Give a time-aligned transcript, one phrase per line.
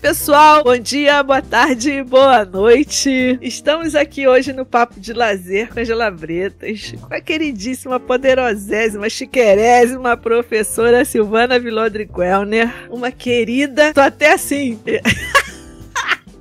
[0.00, 3.38] pessoal, bom dia, boa tarde, boa noite.
[3.42, 10.16] Estamos aqui hoje no Papo de Lazer com Angela Bretas, com a queridíssima, poderosésima, chiquerésima
[10.16, 14.80] professora Silvana Vilodri Quelner, uma querida, tô até assim.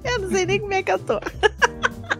[0.05, 1.19] eu não sei nem como é que eu tô.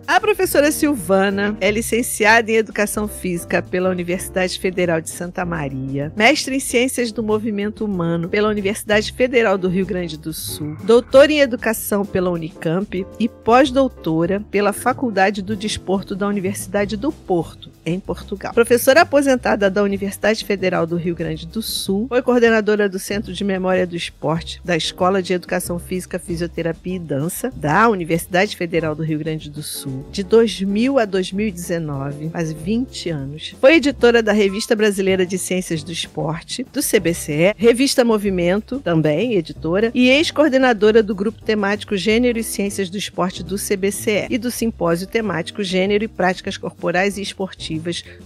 [0.08, 6.56] A professora Silvana é licenciada em Educação Física pela Universidade Federal de Santa Maria, mestre
[6.56, 11.39] em Ciências do Movimento Humano pela Universidade Federal do Rio Grande do Sul, doutora em
[11.39, 18.54] Educação pela Unicamp e pós-doutora pela Faculdade do Desporto da Universidade do Porto, em Portugal.
[18.54, 23.43] Professora aposentada da Universidade Federal do Rio Grande do Sul, foi coordenadora do Centro de
[23.43, 29.04] Memória do Esporte da Escola de Educação Física, Fisioterapia e Dança da Universidade Federal do
[29.04, 33.55] Rio Grande do Sul de 2000 a 2019, faz 20 anos.
[33.59, 39.91] Foi editora da Revista Brasileira de Ciências do Esporte, do CBCE, Revista Movimento, também editora,
[39.94, 45.07] e ex-coordenadora do grupo temático Gênero e Ciências do Esporte do CBCE e do simpósio
[45.07, 47.69] temático Gênero e Práticas Corporais e Esportivas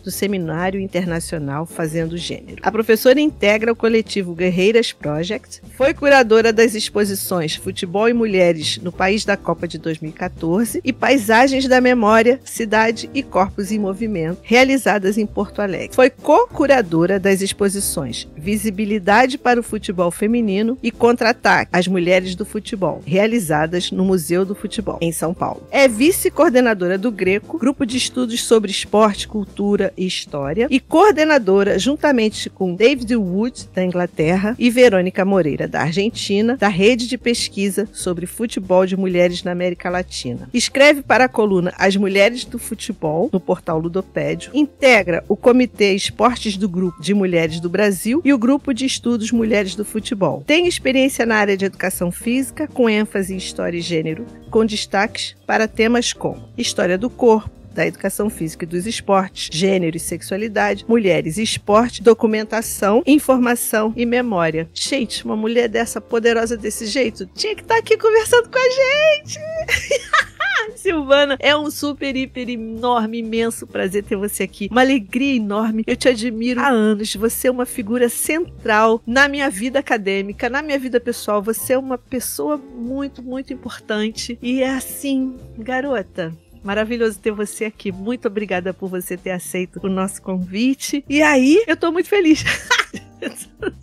[0.04, 2.62] do Seminário Internacional Fazendo Gênero.
[2.62, 8.92] A professora integra o coletivo Guerreiras Project, foi curadora das exposições Futebol e Mulheres no
[8.92, 15.18] País da Copa de 2014 e Paisagens da Memória, Cidade e Corpos em Movimento, realizadas
[15.18, 15.96] em Porto Alegre.
[15.96, 23.02] Foi co-curadora das exposições Visibilidade para o Futebol Feminino e Contra-Ataque às Mulheres do Futebol,
[23.06, 25.66] realizadas no Museu do Futebol, em São Paulo.
[25.72, 32.52] É vice-coordenadora do Greco, grupo de estudos sobre esporte, cultura e história, e coordenadora, juntamente
[32.52, 38.28] com David Wood, da Inglaterra, e Verônica Moreira, da Argentina, da rede de pesquisa sobre
[38.28, 40.48] futebol de mulheres na América Latina.
[40.54, 46.56] Escreve para a coluna As Mulheres do Futebol, no portal Ludopédio, integra o Comitê Esportes
[46.56, 50.44] do Grupo de Mulheres do Brasil e o Grupo de Estudos Mulheres do Futebol.
[50.46, 55.36] Tem experiência na área de educação física, com ênfase em história e gênero, com destaques
[55.48, 60.86] para temas como história do corpo, da educação física e dos esportes, gênero e sexualidade,
[60.88, 64.70] mulheres e esporte, documentação, informação e memória.
[64.74, 68.70] Gente, uma mulher dessa poderosa desse jeito tinha que estar tá aqui conversando com a
[68.70, 69.40] gente.
[70.76, 74.68] Silvana, é um super, hiper, enorme, imenso prazer ter você aqui.
[74.72, 75.84] Uma alegria enorme.
[75.86, 77.16] Eu te admiro há anos.
[77.16, 81.42] Você é uma figura central na minha vida acadêmica, na minha vida pessoal.
[81.42, 84.38] Você é uma pessoa muito, muito importante.
[84.42, 86.34] E é assim, garota.
[86.64, 87.92] Maravilhoso ter você aqui.
[87.92, 91.04] Muito obrigada por você ter aceito o nosso convite.
[91.10, 92.44] E aí, eu tô muito feliz.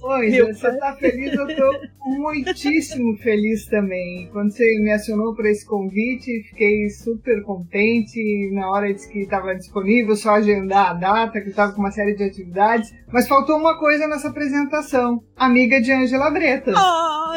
[0.03, 1.73] Oi, você está feliz, eu estou
[2.05, 4.29] muitíssimo feliz também.
[4.33, 8.51] Quando você me acionou para esse convite, fiquei super contente.
[8.53, 12.15] Na hora disse que estava disponível, só agendar a data, que estava com uma série
[12.15, 12.93] de atividades.
[13.11, 16.75] Mas faltou uma coisa nessa apresentação: amiga de Angela Bretas.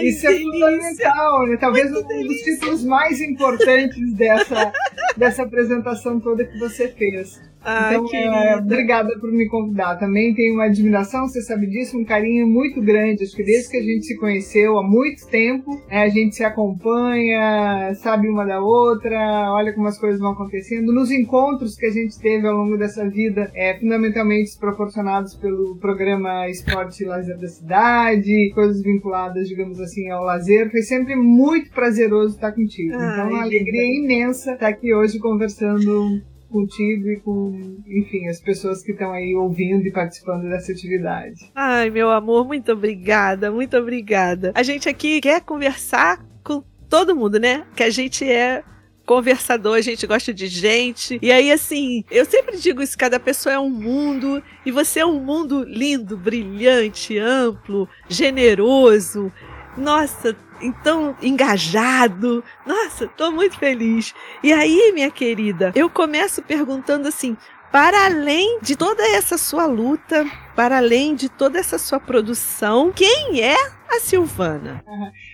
[0.01, 1.57] Isso é fundamental, né?
[1.57, 2.27] Talvez Muito um delícia.
[2.27, 4.73] dos títulos mais importantes dessa,
[5.17, 7.41] dessa apresentação toda que você fez.
[7.63, 9.97] Ah, então, é, obrigada por me convidar.
[9.97, 13.23] Também tenho uma admiração, você sabe disso, um carinho muito grande.
[13.23, 16.43] Acho que desde que a gente se conheceu há muito tempo, é, a gente se
[16.43, 20.91] acompanha, sabe uma da outra, olha como as coisas vão acontecendo.
[20.93, 26.49] Nos encontros que a gente teve ao longo dessa vida, é, fundamentalmente proporcionados pelo programa
[26.49, 32.35] Esporte e Lazer da Cidade, coisas vinculadas, digamos assim, ao lazer, foi sempre muito prazeroso
[32.35, 32.93] estar contigo.
[32.93, 36.21] Então, uma alegria imensa estar aqui hoje conversando
[36.53, 41.51] contigo e com, enfim, as pessoas que estão aí ouvindo e participando dessa atividade.
[41.55, 44.51] Ai, meu amor, muito obrigada, muito obrigada.
[44.53, 47.65] A gente aqui quer conversar com todo mundo, né?
[47.75, 48.63] Que a gente é
[49.05, 51.19] conversador, a gente gosta de gente.
[51.21, 55.05] E aí, assim, eu sempre digo isso: cada pessoa é um mundo, e você é
[55.05, 59.31] um mundo lindo, brilhante, amplo, generoso.
[59.77, 62.43] Nossa, então engajado.
[62.65, 64.13] Nossa, tô muito feliz.
[64.43, 67.35] E aí, minha querida, eu começo perguntando assim:
[67.71, 70.25] para além de toda essa sua luta,
[70.55, 73.55] para além de toda essa sua produção, quem é
[73.89, 74.83] a Silvana?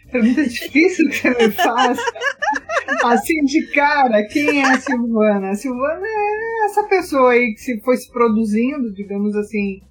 [0.09, 1.99] Pergunta difícil que você me faz.
[3.03, 5.51] Assim de cara, quem é a Silvana?
[5.51, 9.81] A Silvana é essa pessoa aí que se foi se produzindo, digamos assim,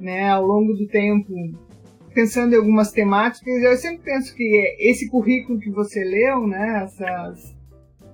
[0.00, 1.28] né, ao longo do tempo,
[2.16, 7.54] pensando em algumas temáticas, eu sempre penso que esse currículo que você leu, né, essas,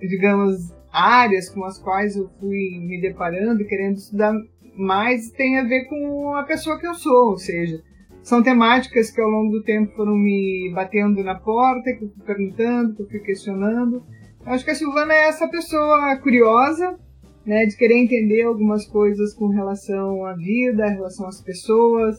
[0.01, 4.35] digamos, áreas com as quais eu fui me deparando, querendo estudar
[4.77, 7.81] mais, tem a ver com a pessoa que eu sou, ou seja,
[8.25, 12.25] são temáticas que ao longo do tempo foram me batendo na porta, que eu fui
[12.27, 14.03] perguntando, que eu fui questionando.
[14.45, 16.99] Eu acho que a Silvana é essa pessoa curiosa,
[17.47, 22.17] né, de querer entender algumas coisas com relação à vida, relação às pessoas,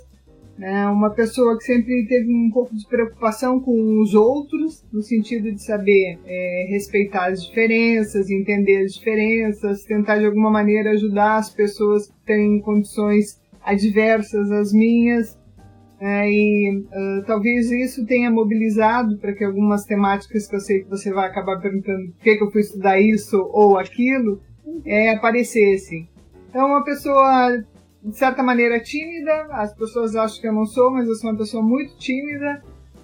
[0.57, 0.87] né?
[0.87, 5.63] Uma pessoa que sempre teve um pouco de preocupação com os outros, no sentido de
[5.63, 12.07] saber é, respeitar as diferenças, entender as diferenças, tentar de alguma maneira ajudar as pessoas
[12.07, 15.41] que têm condições adversas às minhas.
[15.99, 20.89] É, e uh, talvez isso tenha mobilizado para que algumas temáticas que eu sei que
[20.89, 24.41] você vai acabar perguntando por que, que eu fui estudar isso ou aquilo,
[24.85, 26.09] é, aparecessem.
[26.49, 27.63] Então, uma pessoa
[28.03, 31.37] de certa maneira tímida, as pessoas acham que eu não sou, mas eu sou uma
[31.37, 32.61] pessoa muito tímida,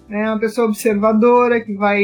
[0.08, 0.30] né?
[0.30, 2.02] Uma pessoa observadora que vai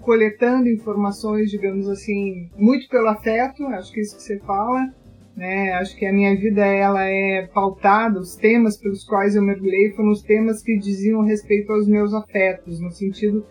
[0.00, 4.92] coletando informações, digamos assim, muito pelo afeto, acho que é isso que você fala,
[5.36, 5.72] né?
[5.74, 10.10] Acho que a minha vida ela é pautada, os temas pelos quais eu mergulhei foram
[10.10, 13.44] os temas que diziam respeito aos meus afetos, no sentido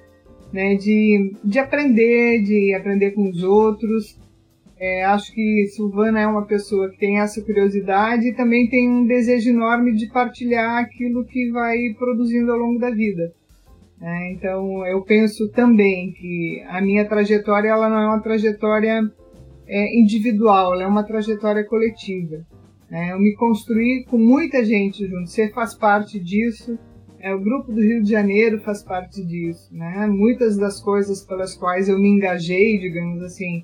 [0.54, 4.20] né, de, de aprender, de aprender com os outros,
[4.80, 9.06] é, acho que Silvana é uma pessoa que tem essa curiosidade e também tem um
[9.06, 13.32] desejo enorme de partilhar aquilo que vai produzindo ao longo da vida.
[14.02, 19.02] É, então, eu penso também que a minha trajetória ela não é uma trajetória
[19.66, 22.46] é, individual, ela é uma trajetória coletiva.
[22.92, 26.78] É, eu me construí com muita gente junto, você faz parte disso.
[27.20, 29.74] É, o grupo do Rio de Janeiro faz parte disso.
[29.74, 30.06] Né?
[30.08, 33.64] Muitas das coisas pelas quais eu me engajei, digamos assim,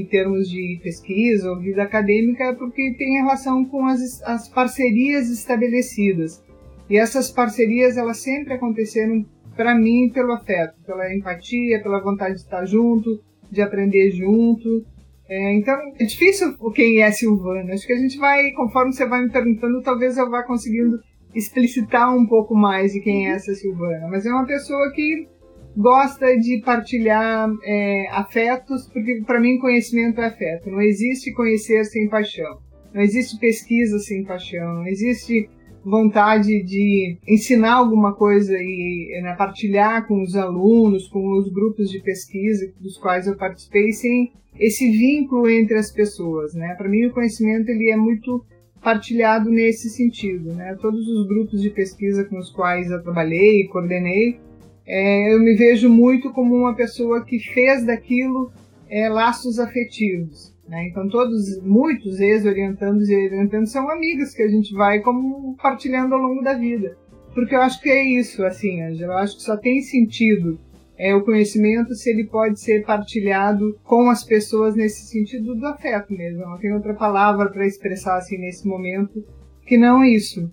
[0.00, 5.30] em termos de pesquisa ou vida acadêmica é porque tem relação com as, as parcerias
[5.30, 6.42] estabelecidas.
[6.88, 9.24] E essas parcerias elas sempre aconteceram
[9.56, 14.84] para mim pelo afeto, pela empatia, pela vontade de estar junto, de aprender junto.
[15.28, 17.72] É, então é difícil quem é Silvana.
[17.72, 20.98] Acho que a gente vai, conforme você vai me perguntando, talvez eu vá conseguindo
[21.34, 24.08] explicitar um pouco mais de quem é essa Silvana.
[24.08, 25.26] Mas é uma pessoa que
[25.76, 30.70] gosta de partilhar é, afetos, porque para mim conhecimento é afeto.
[30.70, 32.58] Não existe conhecer sem paixão.
[32.92, 34.74] Não existe pesquisa sem paixão.
[34.74, 35.48] Não existe
[35.84, 42.00] vontade de ensinar alguma coisa e né, partilhar com os alunos, com os grupos de
[42.00, 46.54] pesquisa dos quais eu participei, sem esse vínculo entre as pessoas.
[46.54, 46.74] Né?
[46.78, 48.44] Para mim, o conhecimento ele é muito
[48.82, 50.52] partilhado nesse sentido.
[50.54, 50.76] Né?
[50.80, 54.38] Todos os grupos de pesquisa com os quais eu trabalhei e coordenei,
[54.86, 58.52] é, eu me vejo muito como uma pessoa que fez daquilo
[58.88, 60.54] é, laços afetivos.
[60.68, 60.88] Né?
[60.88, 66.20] Então, todos, muitos ex-orientandos e orientandos são amigos que a gente vai como partilhando ao
[66.20, 66.96] longo da vida.
[67.34, 69.14] Porque eu acho que é isso, assim, Angela.
[69.14, 70.58] Eu acho que só tem sentido
[70.96, 76.12] é, o conhecimento se ele pode ser partilhado com as pessoas nesse sentido do afeto
[76.12, 76.42] mesmo.
[76.42, 79.24] Não tem outra palavra para expressar assim nesse momento
[79.66, 80.50] que não isso.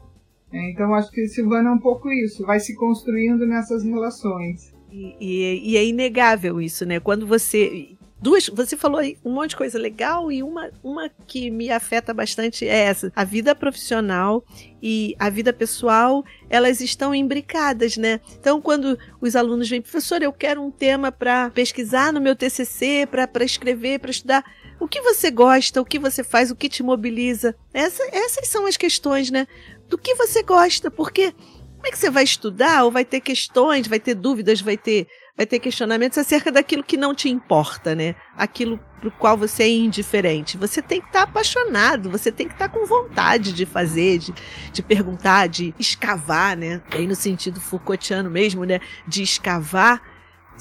[0.53, 4.74] É, então acho que Silvana é um pouco isso, vai se construindo nessas relações.
[4.92, 7.00] E, e, e, é inegável isso, né?
[7.00, 7.95] Quando você.
[8.21, 12.13] Duas, você falou aí um monte de coisa legal e uma, uma que me afeta
[12.13, 13.12] bastante é essa.
[13.15, 14.45] A vida profissional
[14.80, 18.19] e a vida pessoal, elas estão imbricadas, né?
[18.39, 23.07] Então, quando os alunos vêm, professor, eu quero um tema para pesquisar no meu TCC,
[23.09, 24.44] para escrever, para estudar.
[24.81, 27.56] O que você gosta, o que você faz, o que te mobiliza?
[27.74, 29.48] Essa, essas são as questões, né?
[29.92, 33.88] do que você gosta, porque como é que você vai estudar ou vai ter questões,
[33.88, 38.16] vai ter dúvidas, vai ter, vai ter questionamentos acerca daquilo que não te importa, né?
[38.38, 40.57] Aquilo pro qual você é indiferente.
[40.57, 44.19] Você tem que estar tá apaixonado, você tem que estar tá com vontade de fazer,
[44.19, 44.33] de,
[44.72, 46.81] de perguntar, de escavar, né?
[46.92, 48.80] Aí no sentido Foucaultiano mesmo, né?
[49.07, 50.02] De escavar.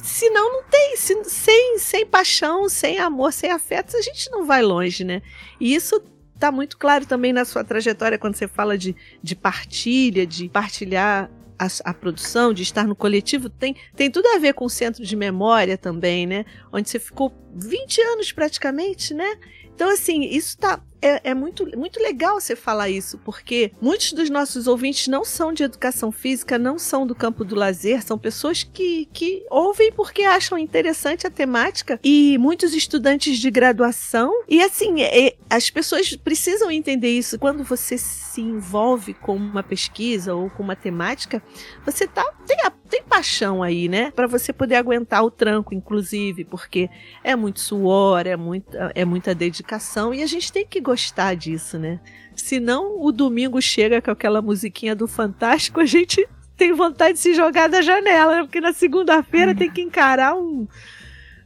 [0.02, 5.04] Senão não tem, sem, sem paixão, sem amor, sem afeto, a gente não vai longe,
[5.04, 5.22] né?
[5.60, 6.02] E isso
[6.34, 11.30] está muito claro também na sua trajetória quando você fala de, de partilha, de partilhar
[11.58, 15.04] a, a, produção, de estar no coletivo, tem, tem tudo a ver com o centro
[15.04, 16.46] de memória também, né?
[16.72, 19.36] Onde você ficou 20 anos praticamente, né?
[19.74, 24.28] Então, assim, isso tá, é, é, muito, muito legal você falar isso, porque muitos dos
[24.28, 28.62] nossos ouvintes não são de educação física, não são do campo do lazer, são pessoas
[28.62, 34.32] que, que ouvem porque acham interessante a temática e muitos estudantes de graduação.
[34.48, 37.38] E assim, é, as pessoas precisam entender isso.
[37.38, 41.42] Quando você se envolve com uma pesquisa ou com uma temática,
[41.84, 44.10] você tá, tem, a, tem paixão aí, né?
[44.10, 46.90] Para você poder aguentar o tranco, inclusive, porque
[47.24, 51.78] é muito suor, é muita, é muita dedicação e a gente tem que gostar disso,
[51.78, 52.00] né?
[52.34, 57.32] Senão o domingo chega com aquela musiquinha do Fantástico, a gente tem vontade de se
[57.34, 58.42] jogar da janela, né?
[58.42, 60.66] porque na segunda-feira tem que encarar um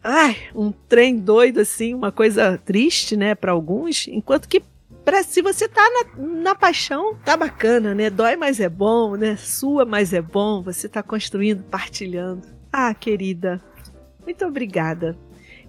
[0.03, 4.63] ai, um trem doido assim, uma coisa triste, né, para alguns, enquanto que
[5.05, 8.09] para se você tá na, na paixão, tá bacana, né?
[8.09, 9.37] Dói, mas é bom, né?
[9.37, 10.63] Sua, mas é bom.
[10.63, 12.49] Você tá construindo, partilhando.
[12.73, 13.61] Ah, querida,
[14.25, 15.15] muito obrigada.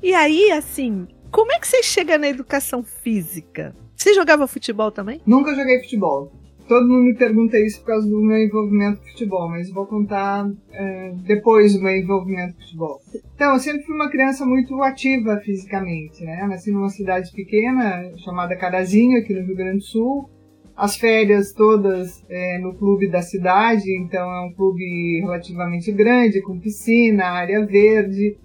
[0.01, 3.75] E aí, assim, como é que você chega na educação física?
[3.93, 5.19] Você jogava futebol também?
[5.25, 6.31] Nunca joguei futebol.
[6.65, 10.49] todo mundo me pergunta isso por causa do meu envolvimento com futebol, mas vou contar
[10.71, 13.01] é, depois do meu envolvimento com futebol.
[13.35, 16.47] Então, eu sempre fui uma criança muito ativa fisicamente, né?
[16.47, 20.29] Nasci numa cidade pequena chamada Carazinho, aqui no Rio Grande do Sul.
[20.73, 26.57] As férias todas é, no clube da cidade, então é um clube relativamente grande, com
[26.57, 28.37] piscina, área verde.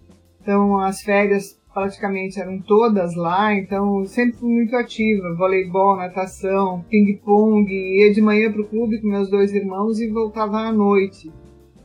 [0.43, 7.71] Então, as férias praticamente eram todas lá, então sempre fui muito ativa, voleibol, natação, ping-pong,
[7.71, 11.31] ia de manhã para o clube com meus dois irmãos e voltava à noite.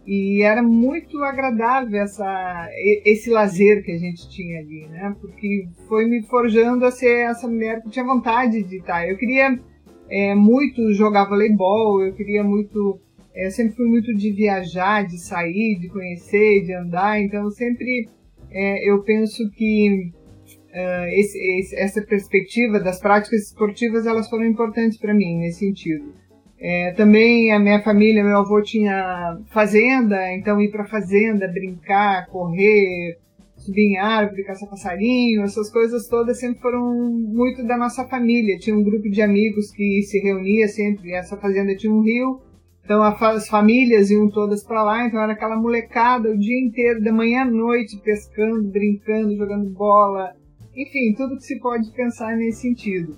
[0.07, 2.69] E era muito agradável essa,
[3.03, 5.15] esse lazer que a gente tinha ali, né?
[5.19, 9.07] Porque foi me forjando a ser essa mulher que tinha vontade de estar.
[9.07, 9.59] Eu queria
[10.07, 12.99] é, muito jogar voleibol, eu queria muito.
[13.33, 18.07] É, sempre fui muito de viajar, de sair, de conhecer, de andar, então sempre
[18.57, 20.13] é, eu penso que
[20.47, 26.13] uh, esse, esse, essa perspectiva das práticas esportivas elas foram importantes para mim nesse sentido.
[26.57, 33.17] É, também a minha família, meu avô tinha fazenda, então ir para fazenda, brincar, correr,
[33.57, 38.57] subir em árvore, caçar passarinho, essas coisas todas sempre foram muito da nossa família.
[38.57, 42.39] Tinha um grupo de amigos que se reunia sempre, essa fazenda tinha um rio,
[42.85, 47.11] então as famílias iam todas para lá, então era aquela molecada o dia inteiro, da
[47.11, 50.35] manhã à noite, pescando, brincando, jogando bola,
[50.75, 53.17] enfim, tudo que se pode pensar nesse sentido.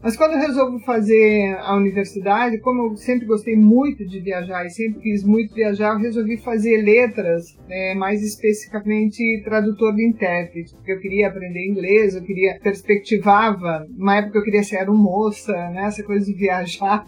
[0.00, 4.70] Mas quando eu resolvo fazer a universidade, como eu sempre gostei muito de viajar e
[4.70, 10.92] sempre quis muito viajar, eu resolvi fazer letras, né, mais especificamente tradutor de intérprete, porque
[10.92, 16.02] eu queria aprender inglês, eu queria perspectivava, uma época eu queria ser moça, né, essa
[16.04, 17.04] coisa de viajar.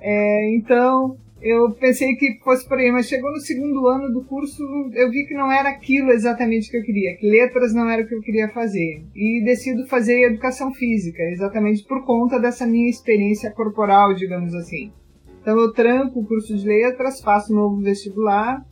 [0.00, 4.62] É, então eu pensei que fosse por aí, mas chegou no segundo ano do curso,
[4.94, 8.06] eu vi que não era aquilo exatamente que eu queria, que letras não era o
[8.06, 9.02] que eu queria fazer.
[9.14, 14.92] E decido fazer educação física, exatamente por conta dessa minha experiência corporal, digamos assim.
[15.40, 18.62] Então eu tranco o curso de letras, faço um novo vestibular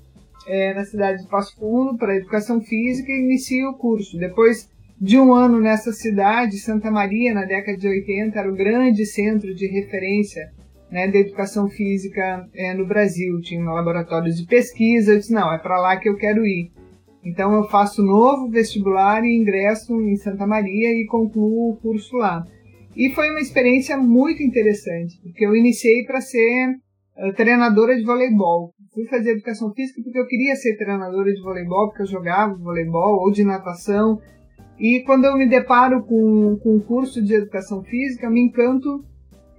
[0.47, 4.19] é, na cidade de Passo Fundo para educação física e inicio o curso.
[4.19, 4.69] Depois
[5.01, 9.55] de um ano nessa cidade, Santa Maria, na década de 80, era o grande centro
[9.55, 10.51] de referência
[10.91, 13.41] né, da educação física é, no Brasil.
[13.41, 15.13] Tinha laboratórios de pesquisa.
[15.13, 16.71] Eu disse: não, é para lá que eu quero ir.
[17.25, 22.45] Então eu faço novo vestibular e ingresso em Santa Maria e concluo o curso lá.
[22.97, 28.73] E foi uma experiência muito interessante, porque eu iniciei para ser uh, treinadora de voleibol.
[28.95, 33.21] Fui fazer educação física porque eu queria ser treinadora de voleibol, porque eu jogava voleibol
[33.21, 34.19] ou de natação.
[34.79, 39.05] E quando eu me deparo com, com um curso de educação física, me encanto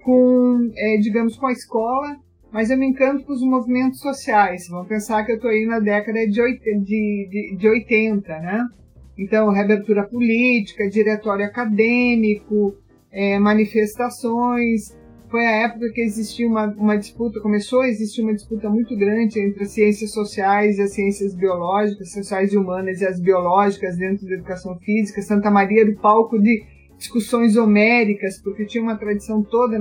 [0.09, 2.17] com, é, digamos, com a escola,
[2.51, 4.67] mas eu me encanto com os movimentos sociais.
[4.67, 8.67] Vamos pensar que eu estou aí na década de 80, de, de, de 80, né?
[9.15, 12.73] Então, reabertura política, diretório acadêmico,
[13.11, 14.97] é, manifestações.
[15.29, 19.39] Foi a época que existia uma, uma disputa, começou a existir uma disputa muito grande
[19.39, 24.25] entre as ciências sociais e as ciências biológicas, sociais e humanas e as biológicas dentro
[24.25, 25.21] da educação física.
[25.21, 26.63] Santa Maria do palco de
[26.99, 29.79] discussões homéricas, porque tinha uma tradição toda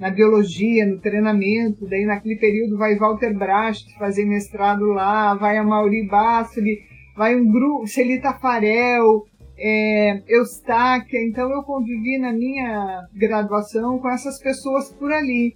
[0.00, 1.86] na biologia, no treinamento.
[1.86, 6.80] Daí, naquele período, vai Walter Bracht fazer mestrado lá, vai a Mauri Bassoli,
[7.14, 9.24] vai um grupo, Celita Farel,
[9.56, 11.20] é, Eustáquia.
[11.22, 15.54] Então, eu convivi na minha graduação com essas pessoas por ali.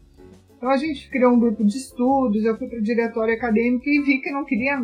[0.61, 4.03] Então a gente criou um grupo de estudos, eu fui para o diretório acadêmico e
[4.03, 4.79] vi que não queria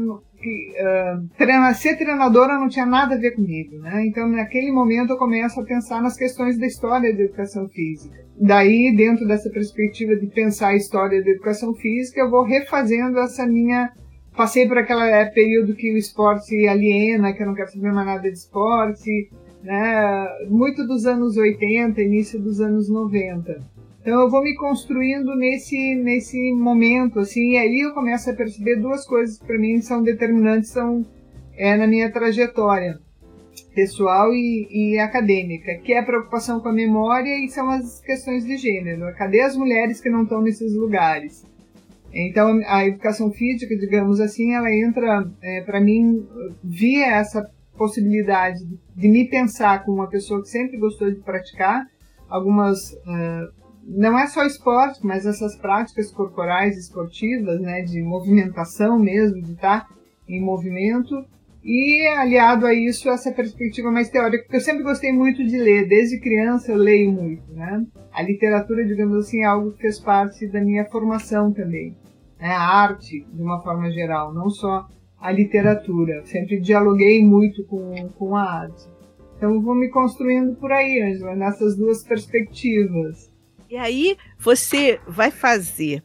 [0.47, 4.07] que uh, treinar, ser treinadora não tinha nada a ver comigo, né?
[4.07, 8.25] Então naquele momento eu começo a pensar nas questões da história da educação física.
[8.39, 13.47] Daí, dentro dessa perspectiva de pensar a história da educação física, eu vou refazendo essa
[13.47, 13.91] minha
[14.37, 18.07] passei por aquele é, período que o esporte aliena, que eu não quero saber mais
[18.07, 19.31] nada de esporte,
[19.65, 20.27] né?
[20.49, 23.76] Muito dos anos 80, início dos anos 90.
[24.07, 28.77] Então eu vou me construindo nesse nesse momento assim, e aí eu começo a perceber
[28.77, 31.05] duas coisas que para mim são determinantes são
[31.57, 33.01] é na minha trajetória
[33.75, 38.45] pessoal e, e, acadêmica, que é a preocupação com a memória e são as questões
[38.45, 39.13] de gênero.
[39.17, 41.45] Cadê as mulheres que não estão nesses lugares?
[42.13, 46.27] Então, a educação física, digamos assim, ela entra, é, para mim,
[46.63, 48.61] via essa possibilidade
[48.95, 51.87] de, me pensar como uma pessoa que sempre gostou de praticar
[52.29, 59.41] algumas uh, não é só esporte, mas essas práticas corporais esportivas, né, de movimentação mesmo,
[59.41, 59.87] de estar
[60.29, 61.25] em movimento,
[61.63, 65.89] e aliado a isso essa perspectiva mais teórica, porque eu sempre gostei muito de ler,
[65.89, 67.85] desde criança eu leio muito, né?
[68.13, 71.97] A literatura, digamos assim, é algo que fez parte da minha formação também,
[72.41, 72.49] né?
[72.49, 74.87] A arte, de uma forma geral, não só
[75.19, 76.25] a literatura.
[76.25, 78.87] Sempre dialoguei muito com, com a arte.
[79.37, 83.35] Então vou me construindo por aí, Angela, nessas duas perspectivas.
[83.69, 86.03] E aí você vai fazer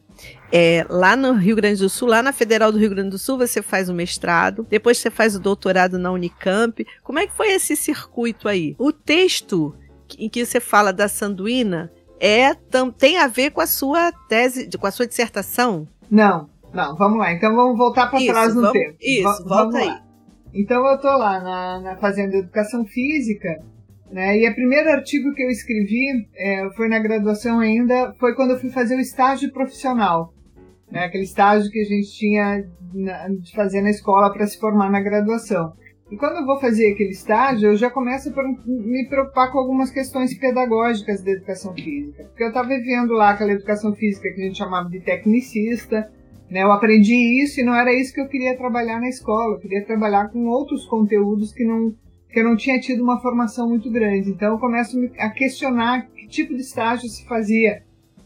[0.52, 3.38] é, lá no Rio Grande do Sul, lá na Federal do Rio Grande do Sul,
[3.38, 6.84] você faz o mestrado, depois você faz o doutorado na Unicamp.
[7.02, 8.74] Como é que foi esse circuito aí?
[8.78, 9.74] O texto
[10.18, 11.90] em que você fala da sanduína
[12.20, 12.54] é
[12.98, 15.88] tem a ver com a sua tese, com a sua dissertação?
[16.10, 17.32] Não, não, vamos lá.
[17.32, 18.96] Então vamos voltar para trás no vamos, tempo.
[19.00, 19.86] Isso, volta aí.
[19.86, 20.02] Lá.
[20.54, 23.64] Então eu tô lá na, na fazendo educação física,
[24.12, 24.38] né?
[24.38, 28.60] E o primeiro artigo que eu escrevi é, foi na graduação ainda, foi quando eu
[28.60, 30.34] fui fazer o estágio profissional,
[30.90, 31.04] né?
[31.04, 35.00] Aquele estágio que a gente tinha na, de fazer na escola para se formar na
[35.00, 35.72] graduação.
[36.10, 39.90] E quando eu vou fazer aquele estágio, eu já começo a me preocupar com algumas
[39.90, 42.24] questões pedagógicas da educação física.
[42.24, 46.12] Porque eu estava vivendo lá aquela educação física que a gente chamava de tecnicista,
[46.50, 46.62] né?
[46.62, 49.54] Eu aprendi isso e não era isso que eu queria trabalhar na escola.
[49.54, 51.94] Eu queria trabalhar com outros conteúdos que não
[52.32, 54.30] que eu não tinha tido uma formação muito grande.
[54.30, 57.82] Então eu começo a questionar que tipo de estágio se fazia.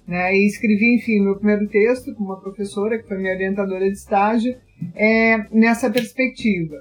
[0.07, 0.37] Né?
[0.37, 4.57] E escrevi, enfim, meu primeiro texto com uma professora, que foi minha orientadora de estágio,
[4.95, 6.77] é, nessa perspectiva.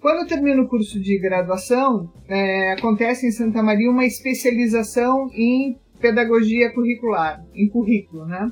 [0.00, 5.78] Quando eu termino o curso de graduação, é, acontece em Santa Maria uma especialização em
[6.00, 8.50] pedagogia curricular, em currículo, né?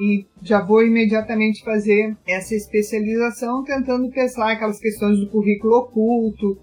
[0.00, 6.58] E já vou imediatamente fazer essa especialização, tentando pensar aquelas questões do currículo oculto,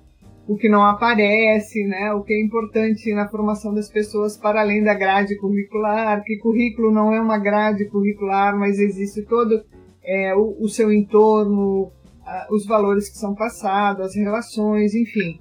[0.48, 2.14] o que não aparece, né?
[2.14, 6.92] O que é importante na formação das pessoas para além da grade curricular, que currículo
[6.92, 9.64] não é uma grade curricular, mas existe todo
[10.04, 11.92] é, o, o seu entorno,
[12.52, 15.40] os valores que são passados, as relações, enfim.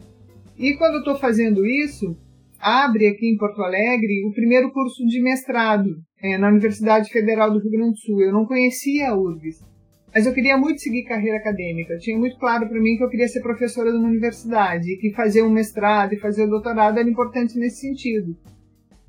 [0.57, 2.17] E quando eu estou fazendo isso,
[2.61, 5.91] abre aqui em Porto Alegre o primeiro curso de mestrado
[6.23, 8.23] é, na Universidade Federal do Rio Grande do Sul.
[8.23, 9.65] Eu não conhecia a URGS,
[10.15, 11.95] mas eu queria muito seguir carreira acadêmica.
[11.95, 15.11] Eu tinha muito claro para mim que eu queria ser professora de uma universidade que
[15.11, 18.37] fazer um mestrado e fazer um doutorado era importante nesse sentido.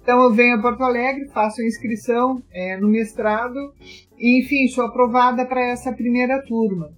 [0.02, 3.74] Então eu venho a Porto Alegre, faço a inscrição é, no mestrado
[4.18, 6.92] e, enfim, sou aprovada para essa primeira turma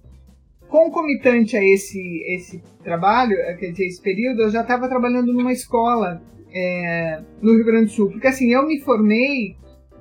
[0.68, 5.52] concomitante a esse, esse trabalho, eh, quer dizer, esse período, eu já estava trabalhando numa
[5.52, 8.10] escola é, no Rio Grande do Sul.
[8.10, 9.56] Porque assim, eu me formei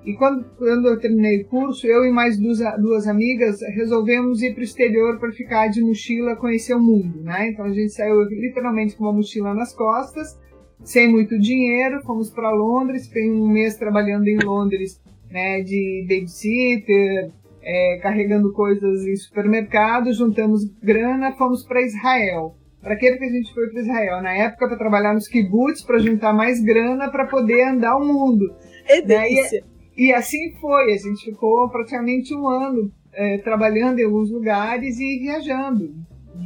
[0.07, 4.53] e quando, quando eu terminei o curso, eu e mais duas, duas amigas resolvemos ir
[4.53, 7.49] para o exterior para ficar de mochila, conhecer o mundo, né?
[7.49, 10.39] Então a gente saiu literalmente com uma mochila nas costas,
[10.81, 14.97] sem muito dinheiro, fomos para Londres, fiquei um mês trabalhando em Londres,
[15.29, 17.29] né, de babysitter,
[17.61, 22.55] é, carregando coisas em supermercado, juntamos grana, fomos para Israel.
[22.81, 24.21] Para que que a gente foi para Israel?
[24.21, 28.55] Na época, para trabalhar nos kibbutz, para juntar mais grana para poder andar o mundo.
[28.87, 29.57] É delícia.
[29.57, 34.99] E, e assim foi, a gente ficou praticamente um ano é, trabalhando em alguns lugares
[34.99, 35.95] e viajando.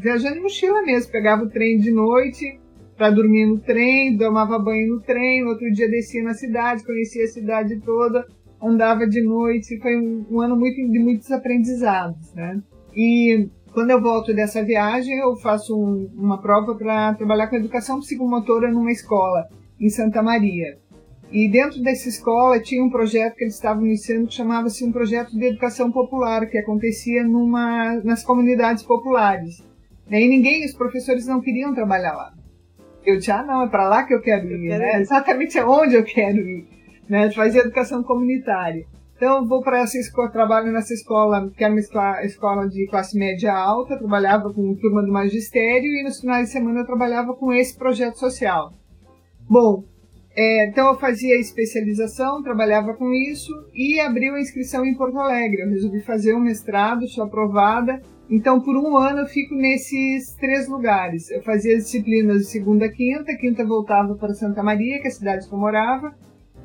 [0.02, 2.60] Viajando em mochila mesmo, pegava o trem de noite
[2.96, 7.26] para dormir no trem, tomava banho no trem, no outro dia descia na cidade, conhecia
[7.26, 8.26] a cidade toda
[8.62, 12.62] andava de noite, foi um, um ano muito, de muitos aprendizados, né?
[12.96, 18.00] E quando eu volto dessa viagem, eu faço um, uma prova para trabalhar com educação
[18.00, 19.48] psicomotora numa escola
[19.80, 20.78] em Santa Maria.
[21.32, 25.32] E dentro dessa escola tinha um projeto que eles estavam iniciando que chamava-se um projeto
[25.32, 29.64] de educação popular, que acontecia numa, nas comunidades populares.
[30.10, 32.34] E ninguém, os professores não queriam trabalhar lá.
[33.06, 34.98] Eu disse, ah, não, é para lá que eu quero ir, eu quero né?
[34.98, 35.02] Ir.
[35.02, 36.68] Exatamente aonde eu quero ir
[37.10, 38.86] né, fazer educação comunitária.
[39.16, 41.80] Então, eu vou para essa escola, trabalho nessa escola, que era uma
[42.24, 46.80] escola de classe média alta, trabalhava com turma do magistério e nos finais de semana
[46.80, 48.74] eu trabalhava com esse projeto social.
[49.48, 49.84] Bom,
[50.36, 55.62] é, então eu fazia especialização, trabalhava com isso e abriu a inscrição em Porto Alegre.
[55.62, 58.02] Eu resolvi fazer um mestrado, sou aprovada.
[58.30, 61.30] Então, por um ano eu fico nesses três lugares.
[61.30, 65.14] Eu fazia disciplinas de segunda a quinta, quinta voltava para Santa Maria, que é a
[65.14, 66.16] cidade que eu morava,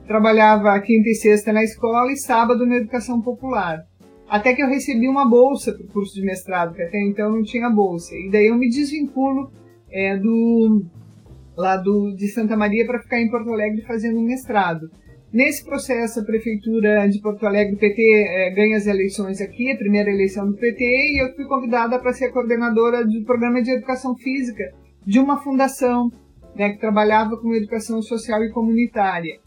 [0.07, 3.85] trabalhava quinta e sexta na escola e sábado na educação popular.
[4.29, 7.43] Até que eu recebi uma bolsa para o curso de mestrado, que até então não
[7.43, 8.15] tinha bolsa.
[8.15, 9.51] E daí eu me desvinculo
[9.91, 10.85] é, do
[11.57, 14.91] lá do, de Santa Maria para ficar em Porto Alegre fazendo um mestrado.
[15.33, 20.11] Nesse processo, a Prefeitura de Porto Alegre, PT, é, ganha as eleições aqui, a primeira
[20.11, 24.73] eleição do PT, e eu fui convidada para ser coordenadora do programa de educação física
[25.05, 26.11] de uma fundação
[26.55, 29.39] né, que trabalhava com educação social e comunitária.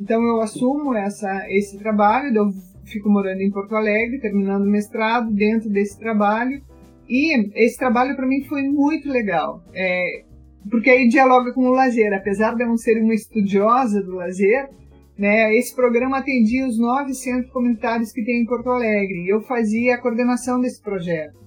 [0.00, 2.50] Então eu assumo essa, esse trabalho, eu
[2.84, 6.62] fico morando em Porto Alegre, terminando o mestrado dentro desse trabalho.
[7.08, 10.24] E esse trabalho para mim foi muito legal, é,
[10.70, 12.12] porque aí dialoga com o lazer.
[12.12, 14.68] Apesar de eu não ser uma estudiosa do lazer,
[15.16, 19.40] né, esse programa atendia os nove centros comunitários que tem em Porto Alegre e eu
[19.42, 21.44] fazia a coordenação desse projeto.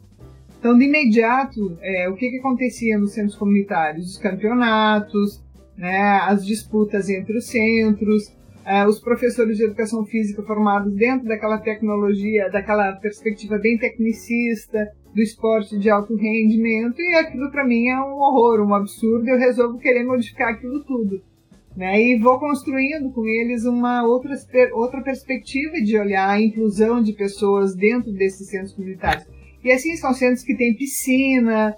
[0.59, 4.13] Então, de imediato, é, o que, que acontecia nos centros comunitários?
[4.13, 5.43] Os campeonatos,
[5.77, 11.57] né, as disputas entre os centros, uh, os professores de educação física formados dentro daquela
[11.59, 17.99] tecnologia, daquela perspectiva bem tecnicista, do esporte de alto rendimento, e aquilo para mim é
[17.99, 21.19] um horror, um absurdo, eu resolvo querer modificar aquilo tudo.
[21.75, 21.99] Né?
[21.99, 24.35] E vou construindo com eles uma outra,
[24.73, 29.25] outra perspectiva de olhar a inclusão de pessoas dentro desses centros comunitários.
[29.63, 31.75] E assim, são centros que têm piscina,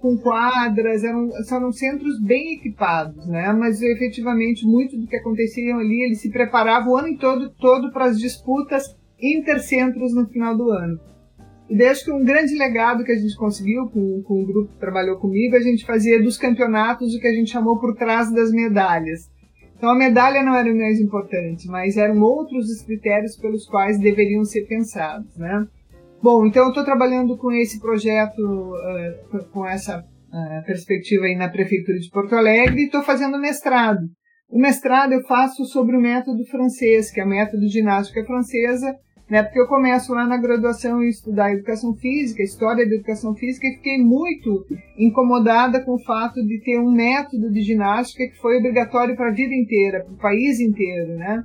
[0.00, 3.52] com quadras, eram, eram centros bem equipados, né?
[3.52, 8.06] Mas efetivamente muito do que acontecia ali, eles se preparavam o ano todo, todo para
[8.06, 8.84] as disputas
[9.20, 11.08] intercentros no final do ano.
[11.68, 14.80] E desde que um grande legado que a gente conseguiu com, com o grupo que
[14.80, 18.50] trabalhou comigo, a gente fazia dos campeonatos o que a gente chamou por trás das
[18.50, 19.30] medalhas.
[19.76, 23.98] Então a medalha não era o mais importante, mas eram outros os critérios pelos quais
[23.98, 25.66] deveriam ser pensados, né?
[26.20, 31.48] Bom, então eu estou trabalhando com esse projeto, uh, com essa uh, perspectiva aí na
[31.48, 34.00] Prefeitura de Porto Alegre e estou fazendo mestrado.
[34.50, 38.96] O mestrado eu faço sobre o método francês, que é o método de ginástica francesa,
[39.30, 43.66] né, porque eu começo lá na graduação e estudar educação física, história da educação física,
[43.66, 48.58] e fiquei muito incomodada com o fato de ter um método de ginástica que foi
[48.58, 51.44] obrigatório para a vida inteira, para o país inteiro, né?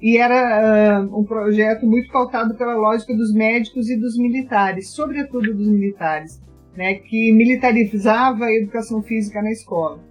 [0.00, 5.52] e era uh, um projeto muito pautado pela lógica dos médicos e dos militares, sobretudo
[5.52, 6.40] dos militares,
[6.76, 10.07] né, que militarizava a educação física na escola.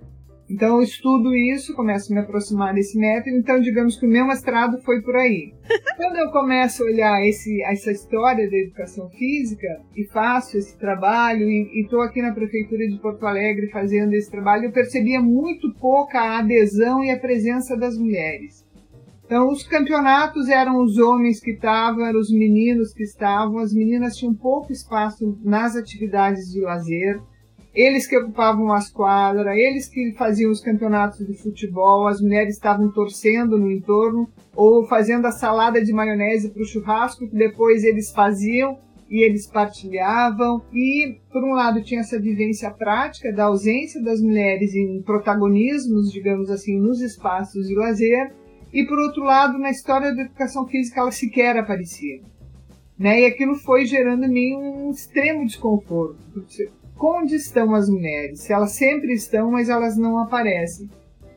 [0.49, 4.25] Então eu estudo isso, começo a me aproximar desse método, então digamos que o meu
[4.25, 5.53] mestrado foi por aí.
[5.97, 11.49] Quando eu começo a olhar esse, essa história da educação física e faço esse trabalho
[11.49, 16.37] e estou aqui na prefeitura de Porto Alegre fazendo esse trabalho, eu percebia muito pouca
[16.37, 18.65] adesão e a presença das mulheres.
[19.25, 24.15] Então, os campeonatos eram os homens que estavam, eram os meninos que estavam, as meninas
[24.15, 27.19] tinham pouco espaço nas atividades de lazer,
[27.77, 32.91] eles que ocupavam as quadras, eles que faziam os campeonatos de futebol, as mulheres estavam
[32.91, 38.11] torcendo no entorno ou fazendo a salada de maionese para o churrasco que depois eles
[38.11, 40.63] faziam e eles partilhavam.
[40.73, 46.49] E, por um lado, tinha essa vivência prática da ausência das mulheres em protagonismos, digamos
[46.49, 48.33] assim, nos espaços de lazer
[48.73, 52.21] e por outro lado, na história da educação física ela sequer aparecia.
[52.97, 53.21] Né?
[53.21, 56.17] E aquilo foi gerando em mim um extremo desconforto.
[56.99, 58.49] Onde estão as mulheres?
[58.49, 60.89] Elas sempre estão, mas elas não aparecem.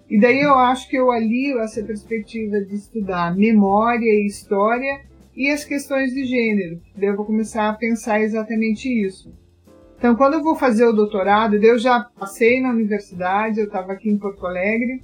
[0.09, 5.03] E daí eu acho que eu alio essa perspectiva de estudar memória e história
[5.37, 6.81] e as questões de gênero.
[6.97, 9.33] Daí eu vou começar a pensar exatamente isso.
[9.99, 14.09] Então, quando eu vou fazer o doutorado, eu já passei na universidade, eu estava aqui
[14.09, 15.03] em Porto Alegre,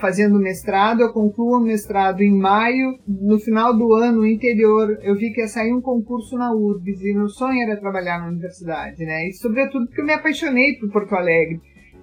[0.00, 2.98] fazendo mestrado, eu concluo o mestrado em maio.
[3.06, 7.14] No final do ano interior, eu vi que ia sair um concurso na URBS e
[7.14, 9.28] meu sonho era trabalhar na universidade, né?
[9.28, 11.60] E sobretudo porque eu me apaixonei por Porto Alegre.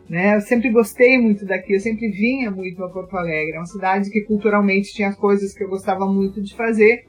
[0.10, 0.36] Né?
[0.36, 3.56] Eu sempre gostei muito daqui, eu sempre vinha muito a Porto Alegre.
[3.56, 7.06] É uma cidade que culturalmente tinha coisas que eu gostava muito de fazer.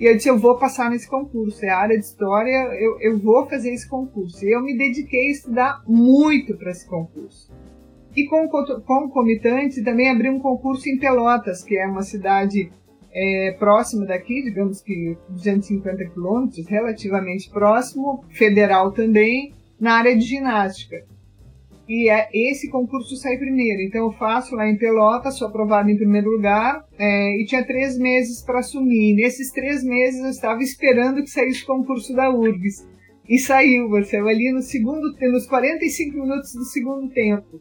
[0.00, 1.62] E eu disse, eu vou passar nesse concurso.
[1.64, 4.42] É a área de história, eu, eu vou fazer esse concurso.
[4.42, 7.52] E eu me dediquei a estudar muito para esse concurso.
[8.16, 12.72] E concomitante também abri um concurso em Pelotas, que é uma cidade
[13.12, 21.04] é, próxima daqui, digamos que 250 quilômetros, relativamente próximo, federal também, na área de ginástica.
[21.88, 23.82] E é, esse concurso sai primeiro.
[23.82, 27.98] Então eu faço lá em Pelotas, sou aprovado em primeiro lugar, é, e tinha três
[27.98, 29.14] meses para assumir.
[29.14, 32.86] Nesses três meses eu estava esperando que saísse o concurso da URGS.
[33.28, 37.60] E saiu, saiu ali no segundo, nos 45 minutos do segundo tempo.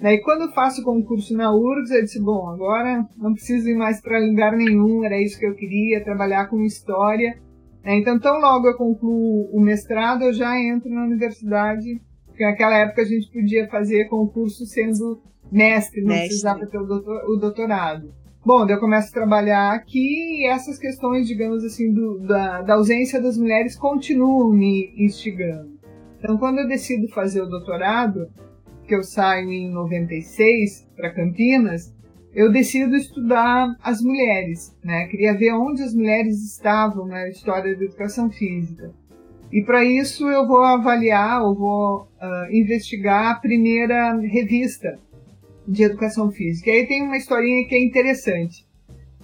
[0.00, 3.74] Daí quando eu faço o concurso na URGS, eu disse, bom, agora não preciso ir
[3.74, 7.36] mais para lugar nenhum, era isso que eu queria, trabalhar com história.
[7.82, 12.76] É, então, tão logo eu concluo o mestrado, eu já entro na universidade, porque naquela
[12.76, 16.28] época a gente podia fazer concurso sendo mestre, não mestre.
[16.28, 18.12] precisava ter o doutorado.
[18.44, 22.74] Bom, daí eu começo a trabalhar aqui e essas questões, digamos assim, do, da, da
[22.74, 25.76] ausência das mulheres continuam me instigando.
[26.18, 28.28] Então, quando eu decido fazer o doutorado,
[28.88, 31.94] que eu saio em 96 para Campinas,
[32.34, 35.06] eu decido estudar as mulheres, né?
[35.08, 38.92] Queria ver onde as mulheres estavam na história da educação física.
[39.52, 44.98] E para isso eu vou avaliar, eu vou uh, investigar a primeira revista
[45.66, 46.70] de educação física.
[46.70, 48.66] E aí tem uma historinha que é interessante.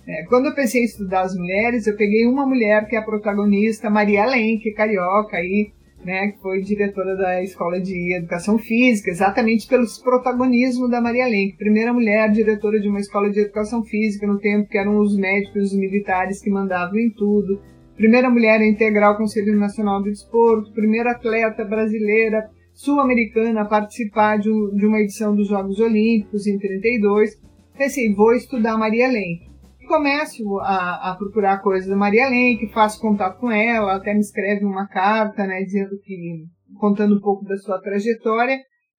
[0.07, 3.03] É, quando eu pensei em estudar as mulheres, eu peguei uma mulher que é a
[3.03, 5.72] protagonista, Maria Lenk, carioca, aí,
[6.04, 11.56] né, que foi diretora da Escola de Educação Física, exatamente pelos protagonismo da Maria Lenk,
[11.56, 15.56] primeira mulher diretora de uma escola de educação física no tempo que eram os médicos
[15.56, 17.60] e os militares que mandavam em tudo,
[17.96, 24.38] primeira mulher a integrar o Conselho Nacional do Desporto, primeira atleta brasileira sul-americana a participar
[24.38, 27.40] de, um, de uma edição dos Jogos Olímpicos em 32.
[27.78, 29.53] Pensei, vou estudar Maria Lenk.
[29.87, 34.64] Começo a, a, procurar coisas da Maria Lenk, faço contato com ela, até me escreve
[34.64, 36.44] uma carta, né, dizendo que
[36.79, 38.59] contando um pouco da sua trajetória.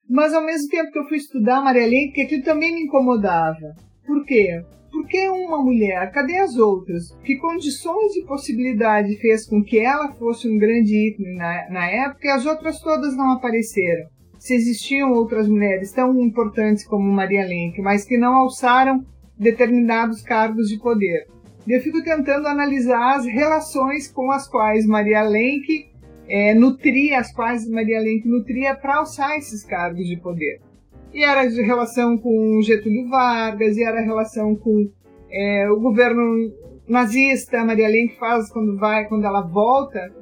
[0.09, 3.73] Mas ao mesmo tempo que eu fui estudar Maria Lenk, aquilo também me incomodava.
[4.05, 4.63] Por quê?
[4.91, 7.11] Porque uma mulher, cadê as outras?
[7.23, 12.27] Que condições e possibilidade fez com que ela fosse um grande ícone na, na época
[12.27, 14.07] e as outras todas não apareceram?
[14.39, 19.03] Se existiam outras mulheres tão importantes como Maria Lenk, mas que não alçaram
[19.37, 21.27] determinados cargos de poder.
[21.67, 25.87] Eu fico tentando analisar as relações com as quais Maria Lenk
[26.27, 30.59] é, nutria, as quais Maria Lenk nutria para alçar esses cargos de poder.
[31.13, 34.89] E era de relação com Getúlio Vargas, e era relação com
[35.31, 36.51] é, o governo
[36.87, 37.63] nazista.
[37.63, 40.13] Maria Lenk faz quando vai, quando ela volta,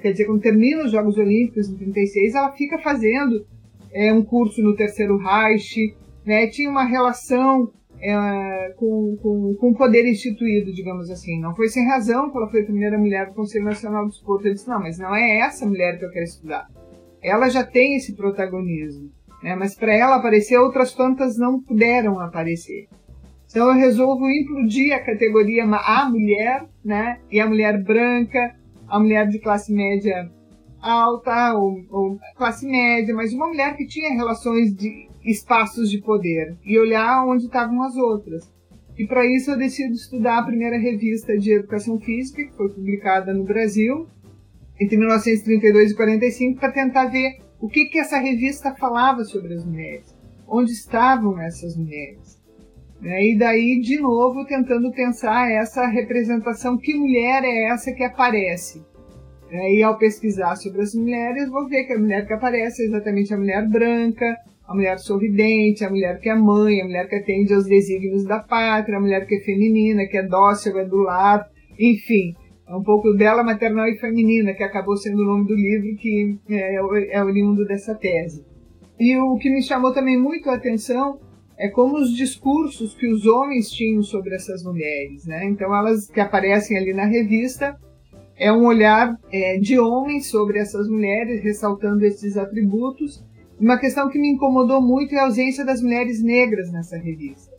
[0.00, 3.44] quer dizer, quando termina os Jogos Olímpicos em 36, ela fica fazendo
[3.92, 6.46] é, um curso no Terceiro Reich, né?
[6.46, 7.70] Tinha uma relação
[8.08, 11.40] é, com, com, com poder instituído, digamos assim.
[11.40, 14.46] Não foi sem razão que ela foi a primeira mulher do Conselho Nacional do Esporte.
[14.46, 16.68] Ele disse, não, mas não é essa mulher que eu quero estudar.
[17.20, 19.10] Ela já tem esse protagonismo.
[19.42, 19.56] Né?
[19.56, 22.88] Mas para ela aparecer, outras tantas não puderam aparecer.
[23.50, 27.18] Então eu resolvo implodir a categoria a mulher, né?
[27.30, 28.54] E a mulher branca,
[28.88, 30.30] a mulher de classe média
[30.80, 36.56] alta ou, ou classe média, mas uma mulher que tinha relações de espaços de poder
[36.64, 38.50] e olhar onde estavam as outras.
[38.96, 43.34] E para isso eu decido estudar a primeira revista de educação física, que foi publicada
[43.34, 44.06] no Brasil
[44.80, 49.64] entre 1932 e 45, para tentar ver o que, que essa revista falava sobre as
[49.64, 50.14] mulheres,
[50.46, 52.38] onde estavam essas mulheres.
[53.00, 53.30] Né?
[53.30, 58.82] E daí, de novo, tentando pensar essa representação, que mulher é essa que aparece?
[59.50, 59.74] Né?
[59.74, 63.32] E ao pesquisar sobre as mulheres, vou ver que a mulher que aparece é exatamente
[63.32, 64.36] a mulher branca,
[64.66, 68.40] a mulher sorridente, a mulher que é mãe, a mulher que atende aos desígnios da
[68.40, 71.48] pátria, a mulher que é feminina, que é dócil, é do lar,
[71.78, 72.34] enfim,
[72.68, 76.36] é um pouco dela maternal e feminina, que acabou sendo o nome do livro que
[76.50, 76.74] é,
[77.16, 78.44] é oriundo dessa tese.
[78.98, 81.20] E o que me chamou também muito a atenção
[81.56, 85.44] é como os discursos que os homens tinham sobre essas mulheres, né?
[85.44, 87.78] Então elas que aparecem ali na revista
[88.36, 93.24] é um olhar é, de homens sobre essas mulheres, ressaltando esses atributos
[93.58, 97.54] uma questão que me incomodou muito é a ausência das mulheres negras nessa revista.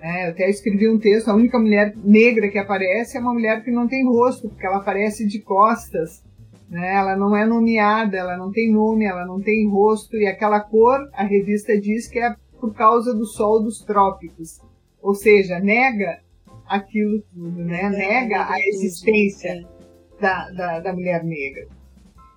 [0.00, 3.64] É, eu até escrevi um texto, a única mulher negra que aparece é uma mulher
[3.64, 6.22] que não tem rosto, porque ela aparece de costas.
[6.68, 6.94] Né?
[6.94, 11.08] Ela não é nomeada, ela não tem nome, ela não tem rosto, e aquela cor,
[11.12, 14.60] a revista diz que é por causa do sol dos trópicos.
[15.00, 16.20] Ou seja, nega
[16.66, 17.88] aquilo tudo, né?
[17.88, 20.20] Nega a existência é.
[20.20, 21.66] da, da, da mulher negra.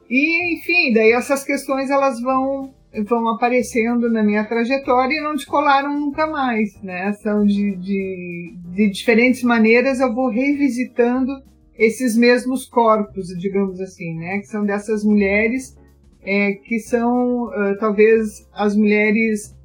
[0.09, 2.73] E, enfim, daí essas questões elas vão
[3.07, 7.13] vão aparecendo na minha trajetória e não descolaram nunca mais, né?
[7.13, 11.31] São de, de, de diferentes maneiras eu vou revisitando
[11.77, 14.39] esses mesmos corpos, digamos assim, né?
[14.39, 15.77] Que são dessas mulheres
[16.21, 19.55] é, que são uh, talvez as mulheres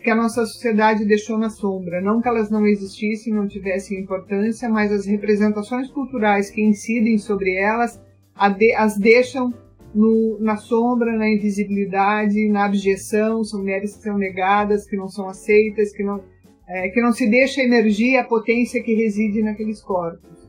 [0.00, 2.00] que a nossa sociedade deixou na sombra.
[2.00, 7.54] Não que elas não existissem, não tivessem importância, mas as representações culturais que incidem sobre
[7.54, 8.00] elas
[8.34, 9.52] as deixam
[9.94, 15.28] no, na sombra, na invisibilidade, na abjeção, são mulheres que são negadas, que não são
[15.28, 16.22] aceitas, que não,
[16.68, 20.48] é, que não se deixa emergir a potência que reside naqueles corpos.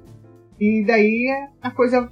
[0.59, 1.27] E daí
[1.61, 2.09] a coisa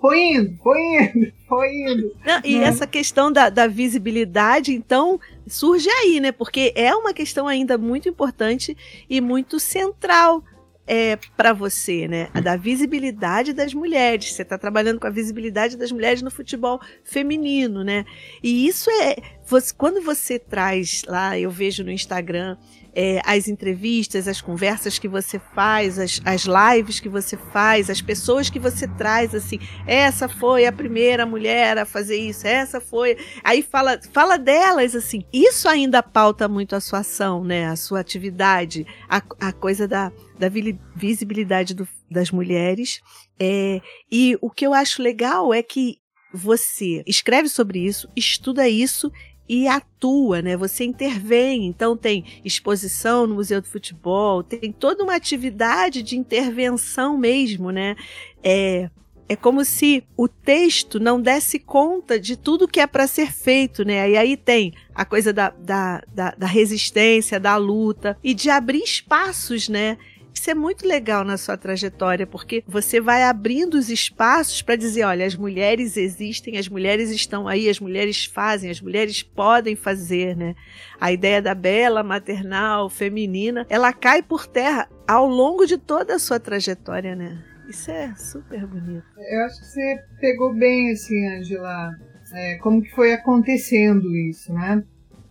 [0.00, 2.12] foi indo, foi indo, foi indo.
[2.24, 2.64] Não, e né?
[2.64, 6.30] essa questão da, da visibilidade, então, surge aí, né?
[6.30, 8.76] Porque é uma questão ainda muito importante
[9.08, 10.44] e muito central
[10.86, 12.28] é, para você, né?
[12.32, 14.32] A da visibilidade das mulheres.
[14.32, 18.04] Você está trabalhando com a visibilidade das mulheres no futebol feminino, né?
[18.42, 19.16] E isso é.
[19.44, 22.56] Você, quando você traz lá, eu vejo no Instagram,
[22.98, 28.00] é, as entrevistas, as conversas que você faz, as, as lives que você faz, as
[28.00, 33.18] pessoas que você traz, assim, essa foi a primeira mulher a fazer isso, essa foi.
[33.44, 35.26] Aí fala, fala delas, assim.
[35.30, 37.66] Isso ainda pauta muito a sua ação, né?
[37.66, 40.48] A sua atividade, a, a coisa da, da
[40.94, 43.02] visibilidade do, das mulheres.
[43.38, 45.98] É, e o que eu acho legal é que
[46.32, 49.12] você escreve sobre isso, estuda isso
[49.48, 50.56] e atua, né?
[50.56, 51.66] Você intervém.
[51.66, 57.96] Então tem exposição no Museu do Futebol, tem toda uma atividade de intervenção mesmo, né?
[58.42, 58.90] É,
[59.28, 63.84] é como se o texto não desse conta de tudo que é para ser feito,
[63.84, 64.10] né?
[64.10, 68.82] E aí tem a coisa da, da, da, da resistência, da luta e de abrir
[68.82, 69.98] espaços, né?
[70.36, 75.02] Isso é muito legal na sua trajetória, porque você vai abrindo os espaços para dizer:
[75.04, 80.36] olha, as mulheres existem, as mulheres estão aí, as mulheres fazem, as mulheres podem fazer,
[80.36, 80.54] né?
[81.00, 86.18] A ideia da bela maternal, feminina, ela cai por terra ao longo de toda a
[86.18, 87.42] sua trajetória, né?
[87.66, 89.06] Isso é super bonito.
[89.16, 91.92] Eu acho que você pegou bem, assim, Angela,
[92.34, 94.84] é, como que foi acontecendo isso, né?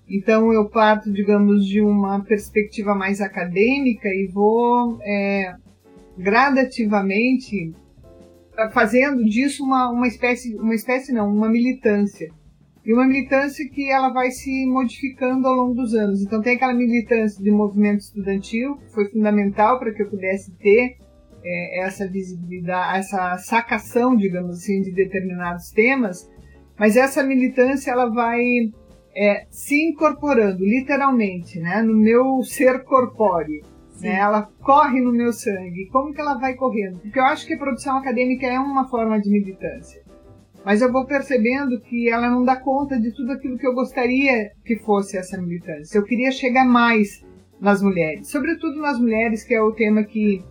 [0.09, 5.55] Então eu parto, digamos, de uma perspectiva mais acadêmica e vou é,
[6.17, 7.73] gradativamente
[8.71, 12.29] fazendo disso uma, uma espécie, uma espécie não, uma militância.
[12.85, 16.21] E uma militância que ela vai se modificando ao longo dos anos.
[16.21, 20.97] Então tem aquela militância de movimento estudantil, que foi fundamental para que eu pudesse ter
[21.43, 26.29] é, essa visibilidade, essa sacação, digamos assim, de determinados temas,
[26.77, 28.71] mas essa militância ela vai
[29.15, 33.63] é, se incorporando literalmente né, no meu ser corpóreo.
[34.01, 35.87] Né, ela corre no meu sangue.
[35.91, 36.99] Como que ela vai correndo?
[36.99, 40.03] Porque eu acho que a produção acadêmica é uma forma de militância.
[40.65, 44.51] Mas eu vou percebendo que ela não dá conta de tudo aquilo que eu gostaria
[44.65, 45.97] que fosse essa militância.
[45.97, 47.23] Eu queria chegar mais
[47.61, 50.43] nas mulheres, sobretudo nas mulheres, que é o tema que,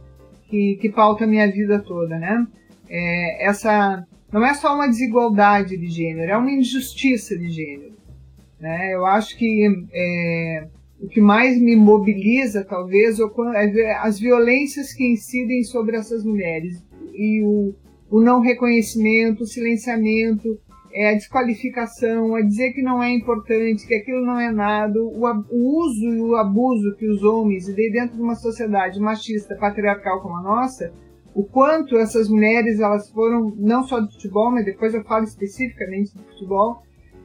[0.48, 2.46] que, que pauta a minha vida toda, né?
[2.88, 7.94] É, essa não é só uma desigualdade de gênero, é uma injustiça de gênero.
[8.60, 8.94] Né?
[8.94, 10.68] Eu acho que é,
[11.00, 17.42] o que mais me mobiliza, talvez, é as violências que incidem sobre essas mulheres e
[17.42, 17.74] o,
[18.10, 20.58] o não reconhecimento, o silenciamento,
[20.92, 25.26] é, a desqualificação, a dizer que não é importante, que aquilo não é nada, o,
[25.50, 30.22] o uso e o abuso que os homens, e dentro de uma sociedade machista, patriarcal
[30.22, 30.92] como a nossa,
[31.34, 36.14] o quanto essas mulheres elas foram, não só do futebol, mas depois eu falo especificamente
[36.14, 36.82] do futebol,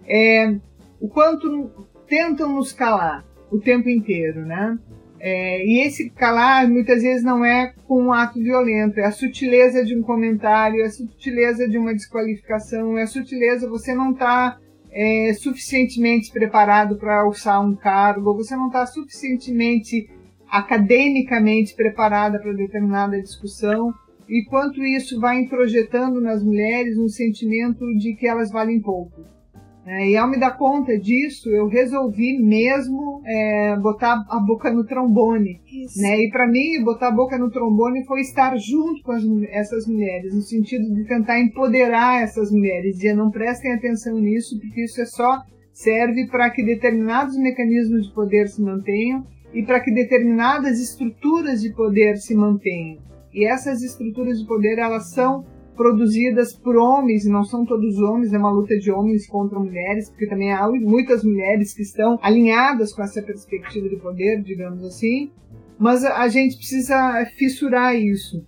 [0.07, 0.59] é,
[0.99, 1.71] o quanto
[2.07, 4.77] tentam nos calar o tempo inteiro, né?
[5.21, 9.83] É, e esse calar muitas vezes não é com um ato violento, é a sutileza
[9.83, 14.57] de um comentário, é a sutileza de uma desqualificação, é a sutileza, você não está
[14.91, 20.09] é, suficientemente preparado para alçar um cargo, você não está suficientemente
[20.49, 23.93] academicamente preparada para determinada discussão,
[24.27, 29.38] e quanto isso vai introjetando nas mulheres um sentimento de que elas valem pouco.
[29.85, 34.85] É, e ao me dar conta disso, eu resolvi mesmo é, botar a boca no
[34.85, 35.61] trombone.
[35.97, 36.25] Né?
[36.25, 40.33] E para mim, botar a boca no trombone foi estar junto com as, essas mulheres,
[40.35, 45.05] no sentido de tentar empoderar essas mulheres, dizer não prestem atenção nisso, porque isso é
[45.05, 45.41] só
[45.73, 51.73] serve para que determinados mecanismos de poder se mantenham e para que determinadas estruturas de
[51.73, 52.99] poder se mantenham.
[53.33, 55.45] E essas estruturas de poder elas são
[55.79, 60.09] produzidas por homens, e não são todos homens, é uma luta de homens contra mulheres,
[60.09, 65.31] porque também há muitas mulheres que estão alinhadas com essa perspectiva de poder, digamos assim,
[65.77, 68.45] mas a gente precisa fissurar isso.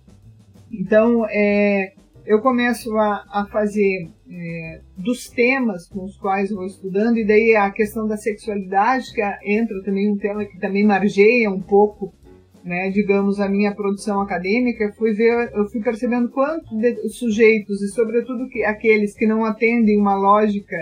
[0.70, 1.94] Então, é,
[2.26, 7.56] eu começo a, a fazer é, dos temas com os quais vou estudando, e daí
[7.56, 12.12] a questão da sexualidade, que entra também um tema que também margeia um pouco
[12.64, 18.48] né, digamos, a minha produção acadêmica, fui ver, eu fui percebendo quantos sujeitos, e sobretudo
[18.48, 20.76] que, aqueles que não atendem uma lógica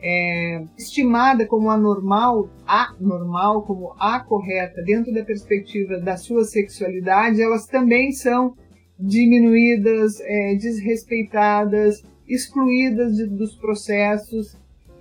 [0.00, 6.44] é, estimada como a normal, a normal, como a correta, dentro da perspectiva da sua
[6.44, 8.54] sexualidade, elas também são
[8.98, 14.56] diminuídas, é, desrespeitadas, excluídas de, dos processos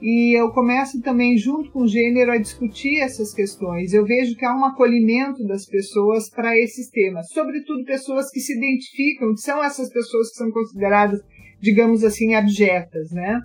[0.06, 3.92] e eu começo também, junto com o gênero, a discutir essas questões.
[3.92, 8.56] Eu vejo que há um acolhimento das pessoas para esses temas, sobretudo pessoas que se
[8.56, 11.20] identificam, que são essas pessoas que são consideradas,
[11.60, 13.42] digamos assim, abjetas, né?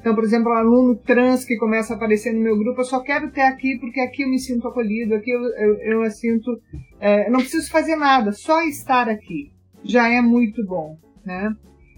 [0.00, 2.98] Então, por exemplo, um aluno trans que começa a aparecer no meu grupo, eu só
[3.00, 6.60] quero ter aqui porque aqui eu me sinto acolhido, aqui eu, eu, eu me sinto.
[6.98, 9.52] É, não preciso fazer nada, só estar aqui
[9.84, 11.54] já é muito bom, né?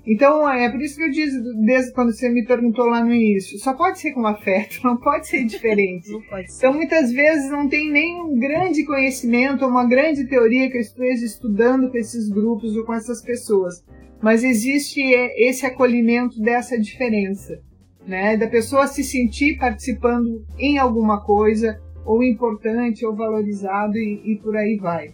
[0.07, 3.59] Então, é por isso que eu disse, desde quando você me perguntou lá no início,
[3.59, 6.11] só pode ser com afeto, não pode ser diferente.
[6.11, 6.59] não pode ser.
[6.59, 11.25] Então, muitas vezes não tem nem um grande conhecimento uma grande teoria que eu esteja
[11.25, 13.85] estudando com esses grupos ou com essas pessoas.
[14.21, 17.61] Mas existe é, esse acolhimento dessa diferença,
[18.07, 18.37] né?
[18.37, 24.57] Da pessoa se sentir participando em alguma coisa, ou importante, ou valorizado, e, e por
[24.57, 25.13] aí vai.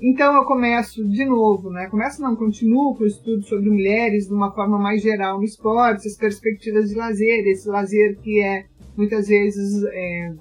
[0.00, 1.88] Então eu começo de novo, né?
[1.88, 6.06] Começo não, continuo com o estudo sobre mulheres de uma forma mais geral no esporte,
[6.06, 10.32] as perspectivas de lazer, esse lazer que é muitas vezes é,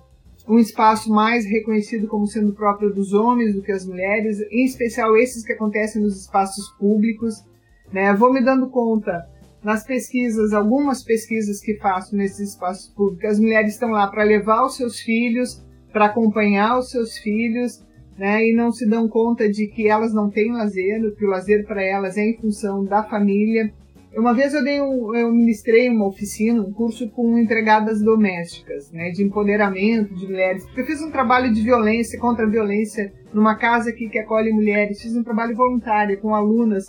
[0.48, 5.18] um espaço mais reconhecido como sendo próprio dos homens do que as mulheres, em especial
[5.18, 7.44] esses que acontecem nos espaços públicos.
[7.92, 8.14] Né?
[8.14, 9.28] Vou me dando conta
[9.64, 14.64] nas pesquisas, algumas pesquisas que faço nesses espaços públicos, as mulheres estão lá para levar
[14.64, 17.84] os seus filhos, para acompanhar os seus filhos,
[18.18, 21.66] né, e não se dão conta de que elas não têm lazer, que o lazer
[21.66, 23.72] para elas é em função da família.
[24.16, 29.12] Uma vez eu, dei um, eu ministrei uma oficina, um curso com empregadas domésticas, né,
[29.12, 30.66] de empoderamento de mulheres.
[30.76, 35.02] Eu fiz um trabalho de violência contra a violência numa casa aqui que acolhe mulheres.
[35.02, 36.88] Fiz um trabalho voluntário com alunas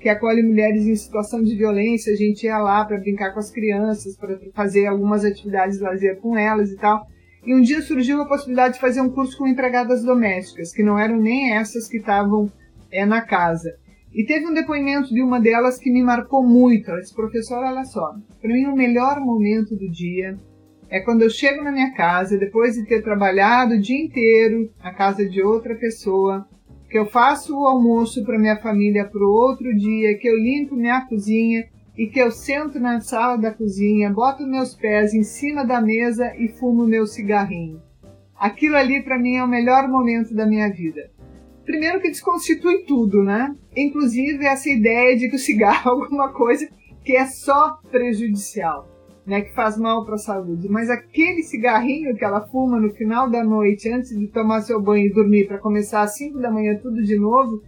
[0.00, 2.12] que acolhem mulheres em situação de violência.
[2.12, 6.20] A gente ia lá para brincar com as crianças, para fazer algumas atividades de lazer
[6.20, 7.04] com elas e tal.
[7.48, 10.98] E um dia surgiu a possibilidade de fazer um curso com empregadas domésticas, que não
[10.98, 12.52] eram nem essas que estavam
[12.92, 13.74] é, na casa.
[14.12, 16.90] E teve um depoimento de uma delas que me marcou muito.
[16.90, 20.36] Ela disse, professor, olha só, para mim o melhor momento do dia
[20.90, 24.92] é quando eu chego na minha casa, depois de ter trabalhado o dia inteiro na
[24.92, 26.46] casa de outra pessoa,
[26.90, 30.76] que eu faço o almoço para minha família para o outro dia, que eu limpo
[30.76, 31.64] minha cozinha
[31.98, 36.32] e que eu sento na sala da cozinha, boto meus pés em cima da mesa
[36.36, 37.82] e fumo meu cigarrinho.
[38.38, 41.10] Aquilo ali para mim é o melhor momento da minha vida.
[41.64, 43.52] Primeiro que desconstitui tudo, né?
[43.76, 46.68] Inclusive essa ideia de que o cigarro é alguma coisa
[47.04, 48.88] que é só prejudicial,
[49.26, 49.40] né?
[49.40, 50.68] Que faz mal para a saúde.
[50.68, 55.06] Mas aquele cigarrinho que ela fuma no final da noite, antes de tomar seu banho
[55.06, 57.60] e dormir, para começar às 5 da manhã tudo de novo,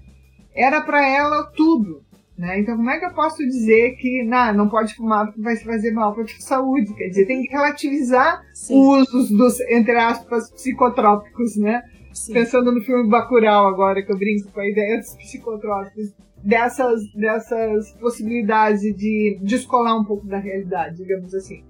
[0.55, 2.09] era para ela tudo.
[2.41, 2.61] Né?
[2.61, 5.91] Então, como é que eu posso dizer que não, não pode fumar porque vai fazer
[5.91, 6.95] mal para a saúde?
[6.95, 11.83] Quer dizer, tem que relativizar os usos dos, entre aspas, psicotrópicos, né?
[12.15, 12.33] Sim.
[12.33, 17.93] Pensando no filme Bacurau agora, que eu brinco com a ideia dos psicotrópicos, dessas, dessas
[18.01, 21.63] possibilidades de descolar um pouco da realidade, digamos assim.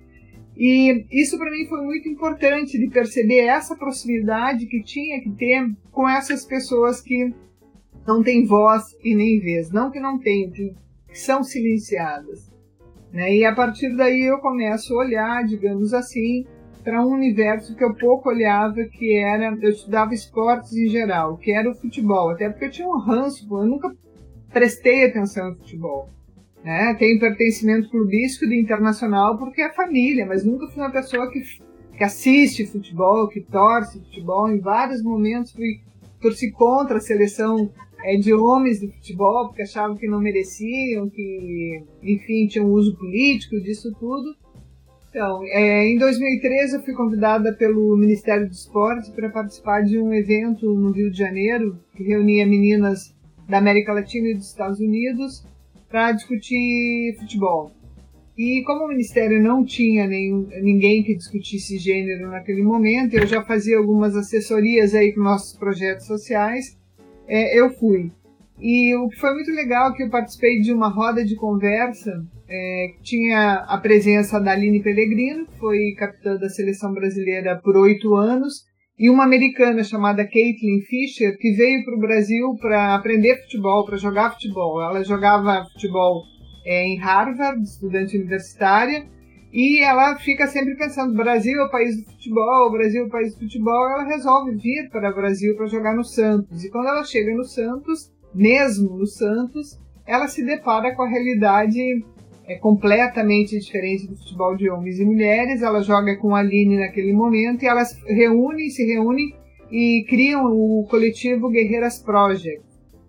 [0.56, 5.68] E isso para mim foi muito importante de perceber essa proximidade que tinha que ter
[5.90, 7.34] com essas pessoas que
[8.10, 9.70] não têm voz e nem vez.
[9.70, 10.74] Não que não tenham, que
[11.12, 12.50] são silenciadas.
[13.12, 13.36] Né?
[13.36, 16.44] E a partir daí eu começo a olhar, digamos assim,
[16.82, 19.56] para um universo que eu pouco olhava, que era.
[19.60, 22.30] Eu estudava esportes em geral, que era o futebol.
[22.30, 23.94] Até porque eu tinha um ranço, eu nunca
[24.52, 26.08] prestei atenção no futebol.
[26.64, 26.94] Né?
[26.98, 31.42] Tenho pertencimento clubístico de internacional porque é família, mas nunca fui uma pessoa que,
[31.96, 34.50] que assiste futebol, que torce futebol.
[34.50, 35.80] Em vários momentos fui
[36.20, 37.72] torci contra a seleção
[38.04, 42.96] é, de homens do futebol, porque achavam que não mereciam, que, enfim, tinham um uso
[42.96, 44.34] político disso tudo.
[45.10, 50.14] Então, é, em 2013 eu fui convidada pelo Ministério do Esporte para participar de um
[50.14, 53.12] evento no Rio de Janeiro, que reunia meninas
[53.48, 55.44] da América Latina e dos Estados Unidos
[55.88, 57.72] para discutir futebol.
[58.38, 63.42] E como o Ministério não tinha nenhum, ninguém que discutisse gênero naquele momento, eu já
[63.42, 66.78] fazia algumas assessorias aí com nossos projetos sociais,
[67.30, 68.10] é, eu fui.
[68.58, 72.12] E o que foi muito legal é que eu participei de uma roda de conversa
[72.50, 78.16] é, tinha a presença da Aline Pellegrino, que foi capitã da seleção brasileira por oito
[78.16, 78.64] anos,
[78.98, 83.96] e uma americana chamada Caitlin Fisher, que veio para o Brasil para aprender futebol, para
[83.96, 84.82] jogar futebol.
[84.82, 86.24] Ela jogava futebol
[86.66, 89.06] é, em Harvard, estudante universitária,
[89.52, 93.34] e ela fica sempre pensando: Brasil é o país do futebol, Brasil é o país
[93.34, 93.90] do futebol.
[93.90, 96.64] Ela resolve vir para o Brasil para jogar no Santos.
[96.64, 101.80] E quando ela chega no Santos, mesmo no Santos, ela se depara com a realidade
[102.46, 105.62] é, completamente diferente do futebol de homens e mulheres.
[105.62, 109.34] Ela joga com a Aline naquele momento e elas reúnem, se reúnem
[109.70, 112.62] e criam o coletivo Guerreiras Project,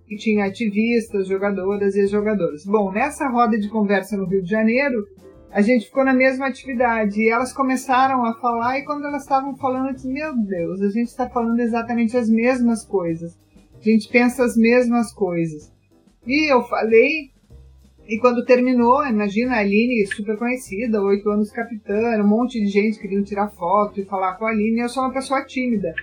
[0.08, 2.66] que tinha ativistas, jogadoras e jogadores.
[2.66, 5.06] Bom, nessa roda de conversa no Rio de Janeiro,
[5.52, 9.56] a gente ficou na mesma atividade e elas começaram a falar e quando elas estavam
[9.58, 13.38] falando eu disse, meu Deus, a gente está falando exatamente as mesmas coisas.
[13.80, 15.72] A gente pensa as mesmas coisas.
[16.26, 17.32] E eu falei,
[18.08, 23.00] e quando terminou, imagina a Aline, super conhecida, oito anos capitã, um monte de gente
[23.00, 25.94] queria tirar foto e falar com a Aline, eu sou uma pessoa tímida.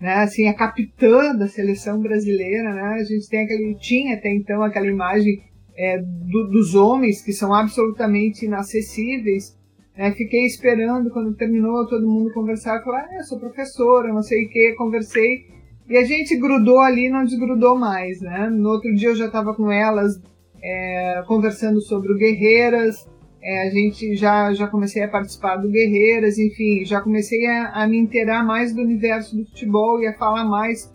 [0.00, 4.62] Né, assim, a capitã da seleção brasileira, né, a gente tem aquele, tinha até então
[4.62, 5.40] aquela imagem
[5.76, 9.56] é, do, dos homens que são absolutamente inacessíveis.
[9.94, 14.46] É, fiquei esperando quando terminou todo mundo conversar, falar, ah, eu sou professora, não sei
[14.46, 15.52] o que, conversei
[15.88, 18.48] e a gente grudou ali, não desgrudou mais, né?
[18.48, 20.20] No outro dia eu já estava com elas
[20.62, 23.06] é, conversando sobre o Guerreiras,
[23.42, 27.86] é, a gente já, já comecei a participar do Guerreiras, enfim, já comecei a, a
[27.86, 30.90] me inteirar mais do universo do futebol e a falar mais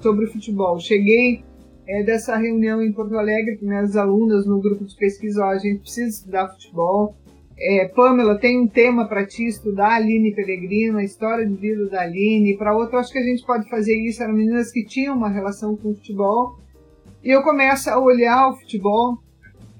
[0.00, 0.78] sobre o futebol.
[0.78, 1.42] Cheguei
[1.88, 5.58] é, dessa reunião em Porto Alegre com minhas alunas no grupo de pesquisa, ó, a
[5.58, 7.16] gente precisa estudar futebol.
[7.58, 12.02] É, Pamela, tem um tema para ti estudar, Aline Peregrino, a história de vida da
[12.02, 12.58] Aline.
[12.58, 14.22] Para outra, acho que a gente pode fazer isso.
[14.22, 16.58] Eram meninas que tinham uma relação com o futebol.
[17.24, 19.18] E eu começo a olhar o futebol,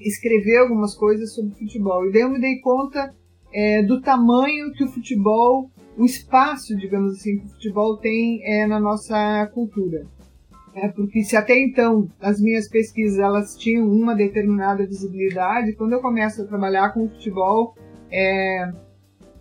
[0.01, 2.07] escrever algumas coisas sobre futebol.
[2.07, 3.15] E daí eu me dei conta
[3.53, 8.67] é, do tamanho que o futebol, o espaço, digamos assim, que o futebol tem é,
[8.67, 10.07] na nossa cultura.
[10.83, 16.01] É porque se até então as minhas pesquisas elas tinham uma determinada visibilidade, quando eu
[16.01, 17.75] começo a trabalhar com futebol,
[18.11, 18.71] é,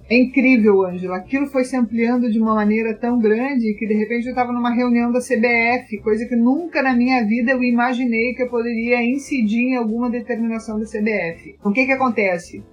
[0.09, 1.17] é incrível, Ângela.
[1.17, 4.73] Aquilo foi se ampliando de uma maneira tão grande que de repente eu estava numa
[4.73, 9.73] reunião da CBF, coisa que nunca na minha vida eu imaginei que eu poderia incidir
[9.73, 11.55] em alguma determinação da CBF.
[11.59, 12.63] Então, o que que acontece?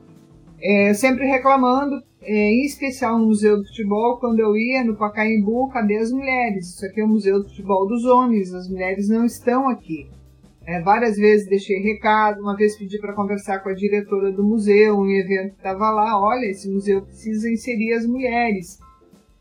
[0.63, 5.69] É, sempre reclamando, é, em especial no Museu do Futebol, quando eu ia no Pacaembu,
[5.69, 6.75] cadê as mulheres?
[6.75, 10.09] Isso aqui é o Museu do Futebol dos Homens, as mulheres não estão aqui.
[10.67, 14.99] É, várias vezes deixei recado, uma vez pedi para conversar com a diretora do museu,
[14.99, 18.79] um evento que estava lá, olha, esse museu precisa inserir as mulheres.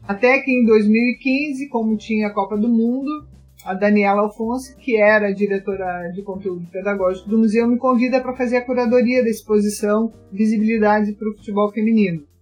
[0.05, 3.25] Até que em 2015, como tinha a Copa do Mundo,
[3.63, 8.35] a Daniela Alfonso, que era a diretora de conteúdo pedagógico do museu, me convida para
[8.35, 12.32] fazer a curadoria da exposição Visibilidade para o Futebol Feminino.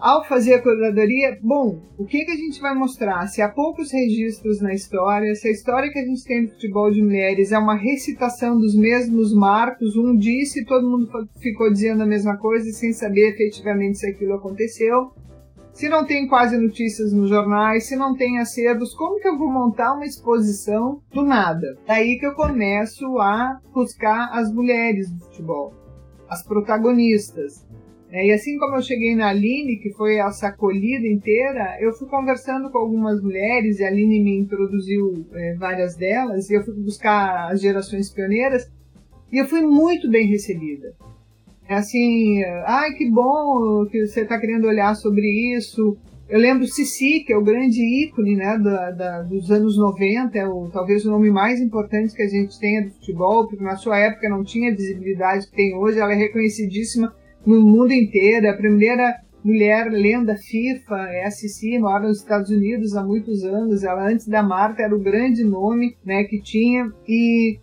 [0.00, 3.26] Ao fazer a curadoria, bom, o que, que a gente vai mostrar?
[3.26, 6.90] Se há poucos registros na história, se a história que a gente tem do futebol
[6.90, 12.02] de mulheres é uma recitação dos mesmos marcos, um disse e todo mundo ficou dizendo
[12.02, 15.12] a mesma coisa sem saber efetivamente se aquilo aconteceu.
[15.74, 19.52] Se não tem quase notícias nos jornais, se não tem acervos, como que eu vou
[19.52, 21.76] montar uma exposição do nada?
[21.86, 25.74] Daí que eu começo a buscar as mulheres do futebol,
[26.26, 27.68] as protagonistas.
[28.12, 32.08] É, e assim como eu cheguei na Aline, que foi essa acolhida inteira, eu fui
[32.08, 36.74] conversando com algumas mulheres e a Aline me introduziu é, várias delas, e eu fui
[36.74, 38.68] buscar as gerações pioneiras,
[39.30, 40.92] e eu fui muito bem recebida.
[41.68, 45.96] É assim, ai que bom que você está querendo olhar sobre isso.
[46.28, 50.48] Eu lembro Cici, que é o grande ícone né, da, da, dos anos 90, é
[50.48, 53.98] o, talvez o nome mais importante que a gente tenha do futebol, porque na sua
[53.98, 57.14] época não tinha a visibilidade que tem hoje, ela é reconhecidíssima
[57.46, 58.46] no mundo inteiro.
[58.46, 59.14] É a primeira
[59.44, 63.82] mulher lenda FIFA Cici, mora nos Estados Unidos há muitos anos.
[63.82, 66.90] Ela, antes da Marta, era o grande nome né, que tinha.
[67.08, 67.58] E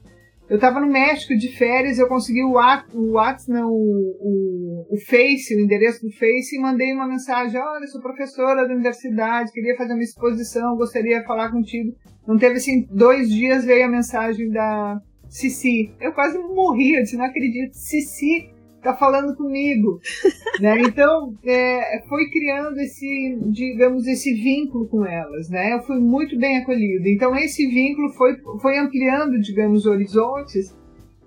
[0.50, 5.56] eu estava no México de férias, eu consegui o WhatsApp, não, o, o, o Face,
[5.56, 9.94] o endereço do Face, e mandei uma mensagem: Olha, sou professora da universidade, queria fazer
[9.94, 11.94] uma exposição, gostaria de falar contigo.
[12.26, 15.92] Não teve assim, dois dias veio a mensagem da Cici.
[16.00, 18.57] Eu quase morri, eu disse: Não acredito, Cici
[18.92, 20.00] tá falando comigo,
[20.60, 20.80] né?
[20.82, 25.74] Então é, foi criando esse, digamos, esse vínculo com elas, né?
[25.74, 27.10] Eu fui muito bem acolhida.
[27.10, 30.76] Então esse vínculo foi, foi ampliando, digamos, horizontes.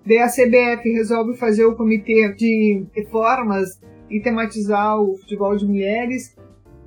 [0.07, 6.37] Daí a CBF resolve fazer o comitê de reformas e tematizar o futebol de mulheres.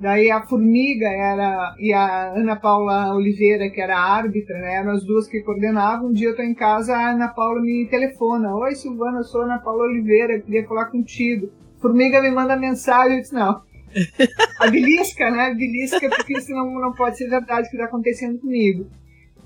[0.04, 5.02] Daí a Formiga era e a Ana Paula Oliveira, que era árbitra, né, eram as
[5.02, 6.10] duas que coordenavam.
[6.10, 9.40] Um dia eu estou em casa, a Ana Paula me telefona: Oi, Silvana, eu sou
[9.40, 11.50] a Ana Paula Oliveira, queria falar contigo.
[11.80, 13.62] Formiga me manda mensagem, eu disse: Não.
[14.60, 15.46] A belisca, né?
[15.46, 18.86] A belisca, porque senão não pode ser verdade o que está acontecendo comigo.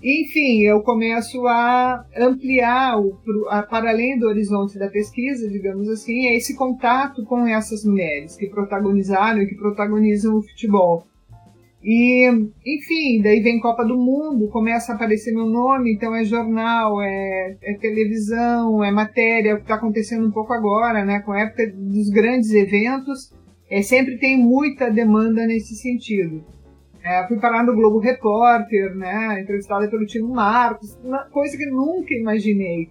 [0.03, 3.19] Enfim, eu começo a ampliar, o,
[3.49, 8.37] a, para além do horizonte da pesquisa, digamos assim, é esse contato com essas mulheres
[8.37, 11.05] que protagonizaram e que protagonizam o futebol.
[11.83, 12.29] E,
[12.67, 17.57] enfim, daí vem Copa do Mundo, começa a aparecer meu nome, então é jornal, é,
[17.63, 21.41] é televisão, é matéria, é o que está acontecendo um pouco agora, né, com a
[21.41, 23.33] época dos grandes eventos,
[23.71, 26.45] é, sempre tem muita demanda nesse sentido.
[27.09, 30.99] É, fui parar no Globo Repórter, né, entrevistada pelo Tino Marcos,
[31.33, 32.91] coisa que nunca imaginei.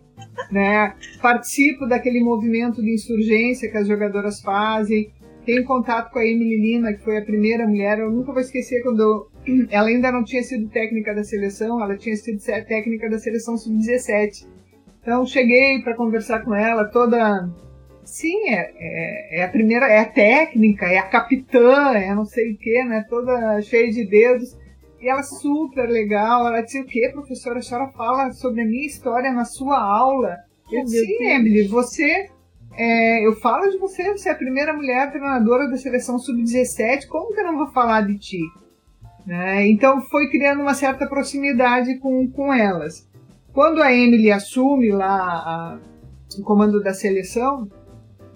[0.52, 0.96] Né?
[1.22, 5.12] Participo daquele movimento de insurgência que as jogadoras fazem.
[5.46, 8.00] Tenho contato com a Emily Lima, que foi a primeira mulher.
[8.00, 9.30] Eu nunca vou esquecer quando
[9.70, 14.48] ela ainda não tinha sido técnica da seleção, ela tinha sido técnica da seleção sub-17.
[15.00, 17.48] Então cheguei para conversar com ela, toda
[18.08, 22.54] Sim, é, é, é, a primeira, é a técnica, é a capitã, é não sei
[22.54, 23.06] o que, né?
[23.10, 24.58] Toda cheia de dedos.
[25.02, 26.48] E ela super legal.
[26.48, 27.60] Ela disse: O que, professora?
[27.60, 30.38] A senhora fala sobre a minha história na sua aula?
[30.72, 32.30] Eu disse: Sim, Emily, você.
[32.78, 37.34] É, eu falo de você, você é a primeira mulher treinadora da seleção sub-17, como
[37.34, 38.42] que eu não vou falar de ti?
[39.26, 39.68] Né?
[39.68, 43.10] Então foi criando uma certa proximidade com, com elas.
[43.52, 45.80] Quando a Emily assume lá a,
[46.38, 47.68] o comando da seleção,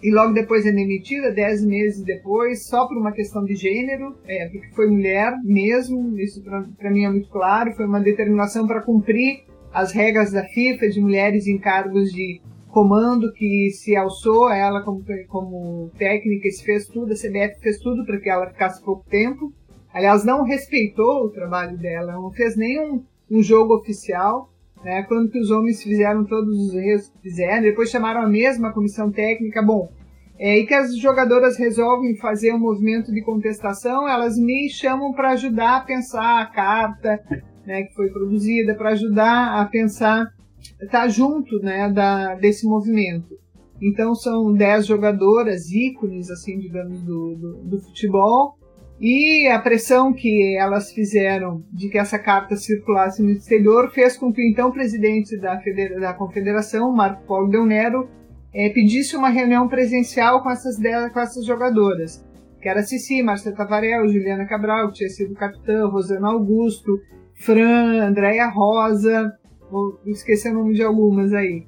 [0.01, 4.47] e logo depois é demitida, dez meses depois, só por uma questão de gênero, é,
[4.49, 9.43] porque foi mulher mesmo, isso para mim é muito claro, foi uma determinação para cumprir
[9.73, 12.41] as regras da FIFA de mulheres em cargos de
[12.71, 18.05] comando que se alçou ela como, como técnica se fez tudo, a CBF fez tudo
[18.05, 19.53] para que ela ficasse pouco tempo.
[19.93, 24.50] Aliás, não respeitou o trabalho dela, não fez nenhum um jogo oficial.
[24.83, 25.03] Né?
[25.03, 29.11] Quando que os homens fizeram todos os erros que fizeram, depois chamaram a mesma comissão
[29.11, 29.91] técnica, bom,
[30.39, 35.33] é, e que as jogadoras resolvem fazer um movimento de contestação, elas me chamam para
[35.33, 37.19] ajudar a pensar a carta,
[37.63, 40.33] né, que foi produzida para ajudar a pensar,
[40.81, 43.39] estar tá junto né, da, desse movimento.
[43.79, 48.57] Então são dez jogadoras, ícones, assim, digamos, do, do, do, futebol,
[49.01, 54.31] e a pressão que elas fizeram de que essa carta circulasse no exterior fez com
[54.31, 55.59] que o então presidente da,
[55.99, 58.07] da Confederação, Marco Paulo Del Nero,
[58.53, 60.77] é, pedisse uma reunião presencial com essas,
[61.11, 62.23] com essas jogadoras,
[62.61, 66.99] que era Cici, Márcia Tavarel, Juliana Cabral, que tinha sido capitã, Rosana Augusto,
[67.33, 69.33] Fran, Andréia Rosa,
[69.71, 71.65] vou esquecer o nome de algumas aí.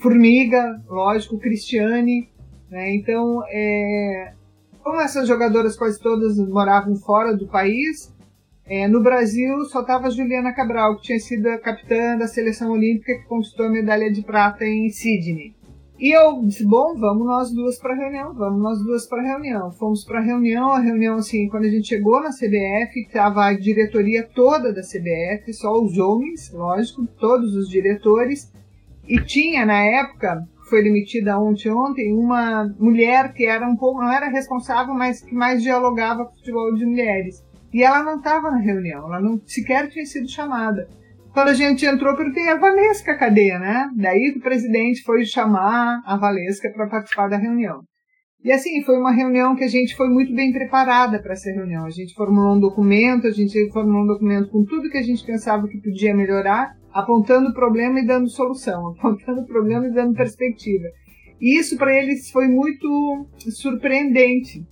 [0.00, 2.30] Formiga, lógico, Cristiane.
[2.70, 2.94] Né?
[2.94, 4.34] Então, é,
[4.82, 8.12] como essas jogadoras quase todas moravam fora do país,
[8.66, 13.14] é, no Brasil só estava Juliana Cabral, que tinha sido a capitã da seleção olímpica
[13.14, 15.54] que conquistou a medalha de prata em Sydney.
[16.00, 19.26] E eu disse, bom, vamos nós duas para a reunião, vamos nós duas para a
[19.26, 19.70] reunião.
[19.72, 23.52] Fomos para a reunião, a reunião, assim, quando a gente chegou na CBF, estava a
[23.52, 28.50] diretoria toda da CBF, só os homens, lógico, todos os diretores,
[29.06, 34.12] e tinha, na época, foi demitida ontem, ontem, uma mulher que era um pouco, não
[34.12, 37.44] era responsável, mas que mais dialogava com o futebol de mulheres.
[37.74, 40.88] E ela não estava na reunião, ela não sequer tinha sido chamada.
[41.32, 43.88] Quando a gente entrou, perguntei a Valesca cadê, né?
[43.96, 47.82] Daí o presidente foi chamar a Valesca para participar da reunião.
[48.42, 51.84] E assim, foi uma reunião que a gente foi muito bem preparada para essa reunião.
[51.84, 55.24] A gente formulou um documento, a gente formulou um documento com tudo que a gente
[55.24, 60.14] pensava que podia melhorar, apontando o problema e dando solução, apontando o problema e dando
[60.14, 60.86] perspectiva.
[61.40, 64.64] E isso para eles foi muito surpreendente.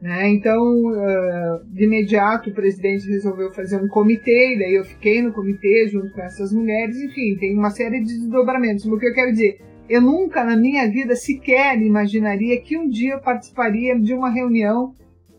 [0.00, 0.30] Né?
[0.30, 5.32] Então, uh, de imediato, o presidente resolveu fazer um comitê, e daí eu fiquei no
[5.32, 6.96] comitê junto com essas mulheres.
[7.00, 8.84] Enfim, tem uma série de desdobramentos.
[8.86, 13.14] O que eu quero dizer, eu nunca na minha vida sequer imaginaria que um dia
[13.14, 14.94] eu participaria de uma reunião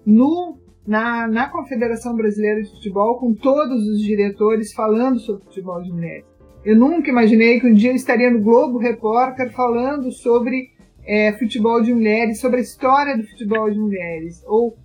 [0.06, 0.58] no,
[0.90, 6.26] na, na Confederação Brasileira de Futebol com todos os diretores falando sobre futebol de mulheres.
[6.66, 10.72] Eu nunca imaginei que um dia eu estaria no Globo Repórter falando sobre
[11.06, 14.80] é, futebol de mulheres, sobre a história do futebol de mulheres, ou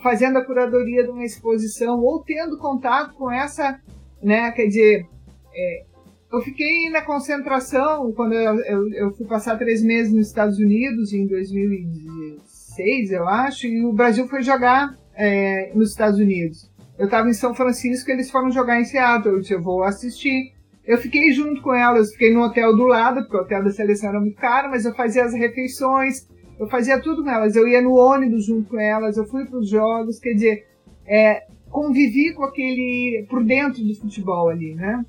[0.00, 3.80] fazendo a curadoria de uma exposição, ou tendo contato com essa,
[4.22, 5.06] né, quer dizer,
[5.52, 5.84] é,
[6.32, 11.12] eu fiquei na concentração quando eu, eu, eu, fui passar três meses nos Estados Unidos
[11.12, 16.70] em 2016, eu acho, e o Brasil foi jogar é, nos Estados Unidos.
[16.96, 19.34] Eu estava em São Francisco, eles foram jogar em Seattle.
[19.34, 20.52] Eu disse, eu vou assistir.
[20.86, 24.08] Eu fiquei junto com elas, fiquei no hotel do lado, porque o hotel da seleção
[24.08, 26.26] era muito caro, mas eu fazia as refeições,
[26.58, 27.56] eu fazia tudo com elas.
[27.56, 30.66] Eu ia no ônibus junto com elas, eu fui para os jogos, quer dizer,
[31.06, 35.04] é, convivi com aquele, por dentro do futebol ali, né?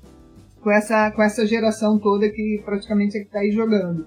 [0.60, 4.06] Com essa, com essa geração toda que praticamente é que está aí jogando.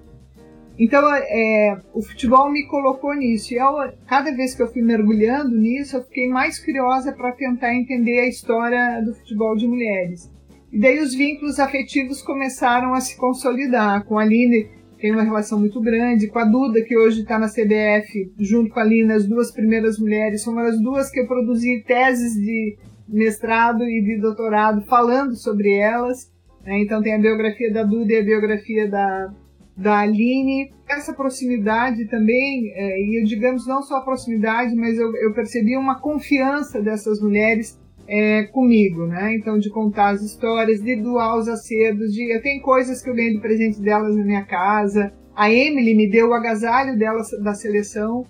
[0.77, 3.53] Então, é, o futebol me colocou nisso.
[3.53, 7.75] E eu, cada vez que eu fui mergulhando nisso, eu fiquei mais curiosa para tentar
[7.75, 10.31] entender a história do futebol de mulheres.
[10.71, 14.03] E daí os vínculos afetivos começaram a se consolidar.
[14.05, 14.67] Com a Aline
[14.99, 18.79] tem uma relação muito grande, com a Duda, que hoje está na CBF, junto com
[18.79, 23.83] a Aline, as duas primeiras mulheres, foram as duas que eu produzi teses de mestrado
[23.83, 26.31] e de doutorado falando sobre elas.
[26.65, 26.81] Né?
[26.81, 29.31] Então tem a biografia da Duda e a biografia da,
[29.75, 30.71] da Aline.
[30.87, 35.75] Essa proximidade também, é, e eu, digamos não só a proximidade, mas eu, eu percebi
[35.75, 39.35] uma confiança dessas mulheres é, comigo, né?
[39.35, 43.15] Então, de contar as histórias, de doar os acervos, de eu tenho coisas que eu
[43.15, 45.13] ganhei de presente delas na minha casa.
[45.35, 48.25] A Emily me deu o agasalho dela da seleção,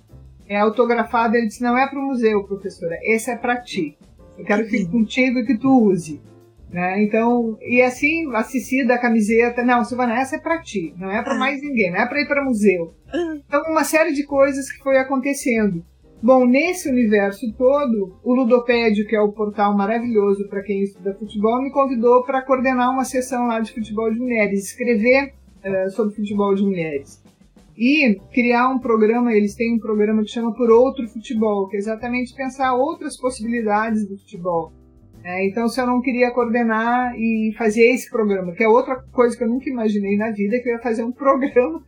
[0.48, 1.36] é autografado.
[1.36, 3.98] Ele disse: não é para o museu, professora, esse é para ti.
[4.38, 6.22] Eu quero que fique contigo e que tu use.
[6.74, 7.04] Né?
[7.04, 11.22] Então, e assim, a Cici da camiseta, não, Silvana, essa é para ti, não é
[11.22, 11.40] para ah.
[11.40, 12.96] mais ninguém, não é para ir para museu.
[13.14, 13.38] Ah.
[13.48, 15.86] Então, uma série de coisas que foi acontecendo.
[16.20, 21.62] Bom, nesse universo todo, o Ludopédio, que é o portal maravilhoso para quem estuda futebol,
[21.62, 26.56] me convidou para coordenar uma sessão lá de futebol de mulheres, escrever uh, sobre futebol
[26.56, 27.22] de mulheres.
[27.78, 31.80] E criar um programa, eles têm um programa que chama Por Outro Futebol, que é
[31.80, 34.72] exatamente pensar outras possibilidades do futebol.
[35.24, 39.38] É, então, se eu não queria coordenar e fazer esse programa, que é outra coisa
[39.38, 41.82] que eu nunca imaginei na vida, que eu ia fazer um programa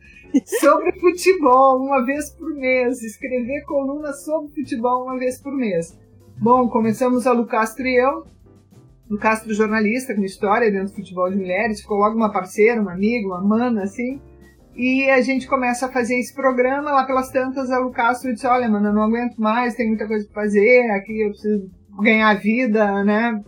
[0.58, 5.98] sobre futebol uma vez por mês, escrever colunas sobre futebol uma vez por mês.
[6.38, 8.24] Bom, começamos a Lu Castro e eu.
[9.08, 12.92] Lu Castro, jornalista com história dentro do futebol de mulheres, ficou logo uma parceira, uma
[12.92, 14.20] amiga, uma mana, assim.
[14.74, 16.90] E a gente começa a fazer esse programa.
[16.90, 20.06] Lá pelas tantas, a Lu Castro disse: Olha, mano, eu não aguento mais, tem muita
[20.06, 21.70] coisa para fazer, aqui eu preciso
[22.02, 23.40] ganhar vida, né?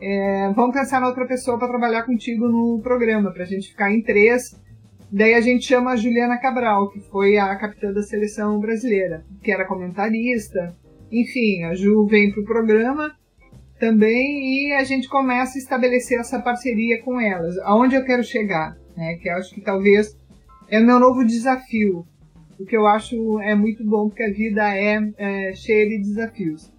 [0.00, 3.92] É, vamos pensar na outra pessoa para trabalhar contigo no programa, para a gente ficar
[3.92, 4.58] em três
[5.12, 9.50] Daí a gente chama a Juliana Cabral, que foi a capitã da seleção brasileira, que
[9.50, 10.72] era comentarista.
[11.10, 13.16] Enfim, a Ju vem pro programa.
[13.80, 17.58] também e a gente começa a estabelecer essa parceria com elas.
[17.60, 19.16] Aonde eu quero chegar, né?
[19.16, 20.16] Que eu acho que talvez
[20.68, 22.06] é o meu novo desafio,
[22.58, 26.70] o que eu acho é muito bom porque a vida é, é cheia de desafios.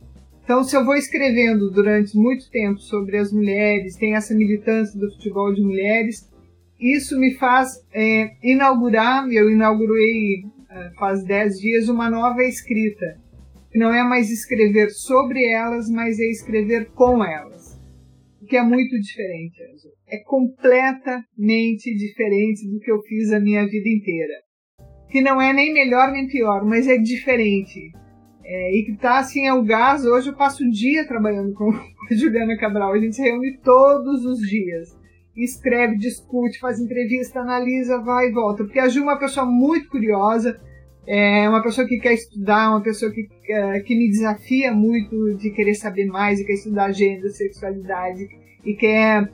[0.52, 5.10] Então, se eu vou escrevendo durante muito tempo sobre as mulheres, tem essa militância do
[5.10, 6.30] futebol de mulheres,
[6.78, 13.18] isso me faz é, inaugurar, eu inaugurei é, faz 10 dias, uma nova escrita.
[13.72, 17.80] Que não é mais escrever sobre elas, mas é escrever com elas.
[18.42, 19.56] O que é muito diferente,
[20.06, 24.34] É completamente diferente do que eu fiz a minha vida inteira.
[25.10, 27.94] Que não é nem melhor nem pior, mas é diferente.
[28.54, 30.06] É, e que tá assim, é o gás.
[30.06, 32.92] Hoje eu passo o dia trabalhando com a Juliana Cabral.
[32.92, 34.94] A gente se reúne todos os dias.
[35.34, 38.66] Escreve, discute, faz entrevista, analisa, vai e volta.
[38.66, 40.60] Porque a Ju é uma pessoa muito curiosa,
[41.08, 45.50] é uma pessoa que quer estudar, uma pessoa que, é, que me desafia muito de
[45.52, 48.28] querer saber mais e quer estudar gênero, sexualidade
[48.66, 49.32] e quer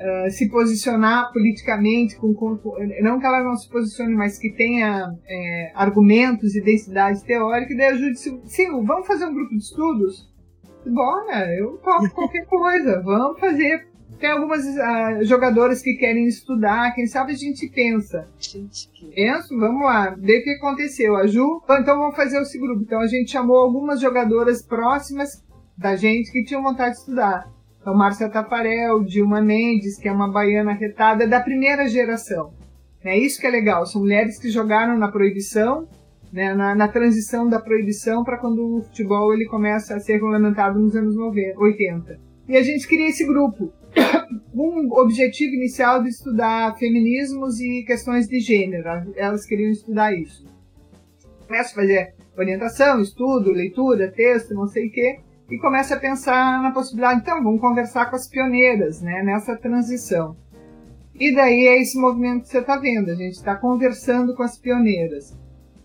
[0.00, 2.58] uh, se posicionar politicamente, com, com,
[3.02, 7.76] não que ela não se posicione, mas que tenha é, argumentos e densidade teórica, e
[7.76, 10.28] daí ajude sim, vamos fazer um grupo de estudos?
[10.86, 13.88] Bora, eu topo qualquer coisa, vamos fazer.
[14.18, 18.28] Tem algumas uh, jogadoras que querem estudar, quem sabe a gente pensa.
[18.38, 19.06] Gente, que...
[19.14, 21.16] Penso, vamos lá, ver o que aconteceu.
[21.16, 22.82] A Ju, então vamos fazer esse grupo.
[22.82, 25.42] Então a gente chamou algumas jogadoras próximas
[25.78, 27.50] da gente que tinham vontade de estudar.
[27.90, 32.54] Então, Márcia Tafarel, Dilma Mendes, que é uma baiana retada da primeira geração.
[33.02, 35.88] É isso que é legal, são mulheres que jogaram na proibição,
[36.32, 40.78] né, na, na transição da proibição para quando o futebol ele começa a ser regulamentado
[40.78, 42.20] nos anos 90, 80.
[42.48, 43.72] E a gente cria esse grupo
[44.54, 48.88] com um objetivo inicial de estudar feminismos e questões de gênero.
[49.16, 50.44] Elas queriam estudar isso.
[51.48, 55.18] Começa a fazer orientação, estudo, leitura, texto, não sei o quê
[55.50, 60.36] e começa a pensar na possibilidade, então, vamos conversar com as pioneiras, né, nessa transição.
[61.14, 64.58] E daí é esse movimento que você está vendo, a gente está conversando com as
[64.58, 65.36] pioneiras.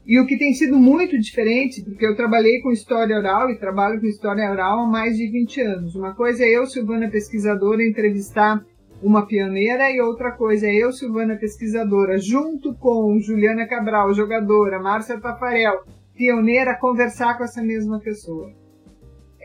[0.05, 3.99] E o que tem sido muito diferente, porque eu trabalhei com história oral e trabalho
[3.99, 5.95] com história oral há mais de 20 anos.
[5.95, 8.63] Uma coisa é eu, Silvana pesquisadora, entrevistar
[9.01, 15.19] uma pioneira e outra coisa é eu, Silvana pesquisadora, junto com Juliana Cabral, jogadora, Márcia
[15.19, 15.83] Tafarel,
[16.15, 18.53] pioneira, conversar com essa mesma pessoa.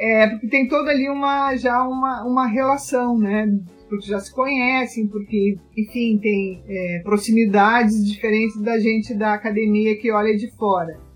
[0.01, 3.47] É, porque tem toda ali uma, já uma, uma relação, né?
[3.87, 10.11] Porque já se conhecem, porque, enfim, tem é, proximidades diferentes da gente da academia que
[10.11, 11.10] olha de fora.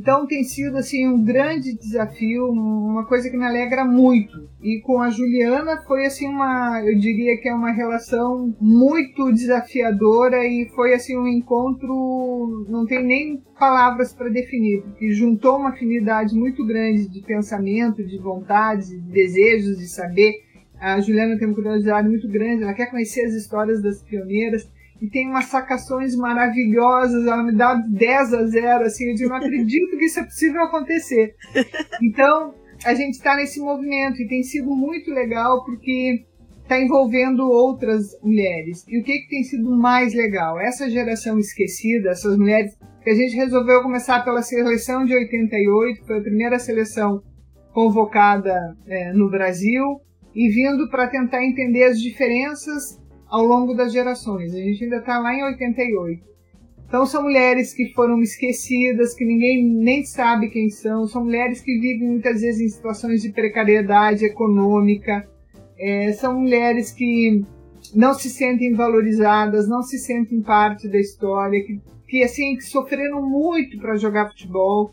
[0.00, 4.48] Então tem sido assim um grande desafio, uma coisa que me alegra muito.
[4.62, 10.42] E com a Juliana foi assim uma, eu diria que é uma relação muito desafiadora
[10.42, 16.34] e foi assim um encontro, não tem nem palavras para definir, porque juntou uma afinidade
[16.34, 20.32] muito grande de pensamento, de vontade, de desejos de saber.
[20.80, 24.66] A Juliana tem uma curiosidade muito grande, ela quer conhecer as histórias das pioneiras
[25.00, 29.36] e tem umas sacações maravilhosas, ela me dá 10 a 0, assim, eu digo, não
[29.36, 31.34] acredito que isso é possível acontecer.
[32.02, 36.24] Então, a gente está nesse movimento e tem sido muito legal porque
[36.62, 38.84] está envolvendo outras mulheres.
[38.88, 40.58] E o que, que tem sido mais legal?
[40.58, 46.18] Essa geração esquecida, essas mulheres, que a gente resolveu começar pela seleção de 88, foi
[46.18, 47.22] a primeira seleção
[47.72, 50.00] convocada é, no Brasil,
[50.34, 54.52] e vindo para tentar entender as diferenças ao longo das gerações.
[54.54, 56.30] A gente ainda está lá em 88.
[56.90, 61.78] Então são mulheres que foram esquecidas, que ninguém nem sabe quem são, são mulheres que
[61.78, 65.24] vivem muitas vezes em situações de precariedade econômica,
[65.78, 67.44] é, são mulheres que
[67.94, 73.22] não se sentem valorizadas, não se sentem parte da história, que, que assim que sofreram
[73.22, 74.92] muito para jogar futebol.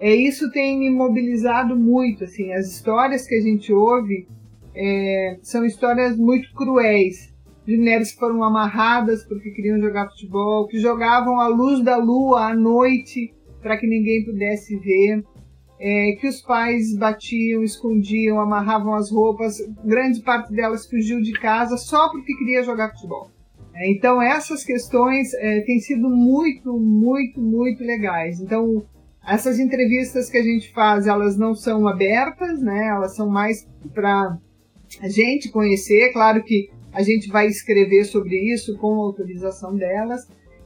[0.00, 4.26] É, isso tem me mobilizado muito, assim, as histórias que a gente ouve
[4.74, 7.33] é, são histórias muito cruéis,
[7.66, 12.50] de mulheres que foram amarradas porque queriam jogar futebol, que jogavam à luz da lua
[12.50, 15.24] à noite para que ninguém pudesse ver,
[15.80, 21.76] é, que os pais batiam, escondiam, amarravam as roupas, grande parte delas fugiu de casa
[21.76, 23.30] só porque queria jogar futebol.
[23.74, 28.40] É, então essas questões é, têm sido muito, muito, muito legais.
[28.40, 28.84] Então
[29.26, 32.88] essas entrevistas que a gente faz, elas não são abertas, né?
[32.88, 34.38] Elas são mais para
[35.00, 36.12] a gente conhecer.
[36.12, 40.22] Claro que a gente vai escrever sobre isso com autorização delas.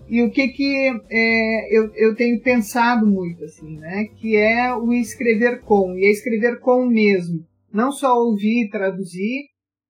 [0.08, 4.06] E o que que é, eu, eu tenho pensado muito, assim, né?
[4.16, 7.44] Que é o escrever com, e é escrever com mesmo.
[7.72, 9.46] Não só ouvir e traduzir,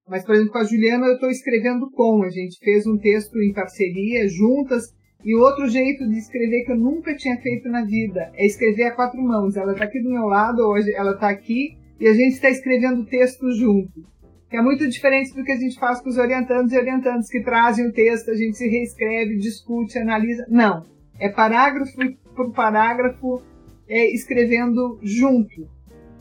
[0.08, 2.22] mas, por exemplo, com a Juliana eu estou escrevendo com.
[2.22, 4.92] A gente fez um texto em parceria, juntas,
[5.24, 8.94] e outro jeito de escrever que eu nunca tinha feito na vida é escrever a
[8.94, 9.56] quatro mãos.
[9.56, 13.02] Ela está aqui do meu lado hoje, ela está aqui e a gente está escrevendo
[13.02, 14.04] o texto junto.
[14.50, 17.42] Que é muito diferente do que a gente faz com os orientandos e orientantes que
[17.42, 20.46] trazem o texto, a gente se reescreve, discute, analisa.
[20.48, 20.86] Não.
[21.20, 21.92] É parágrafo
[22.34, 23.42] por parágrafo,
[23.88, 25.68] é, escrevendo junto.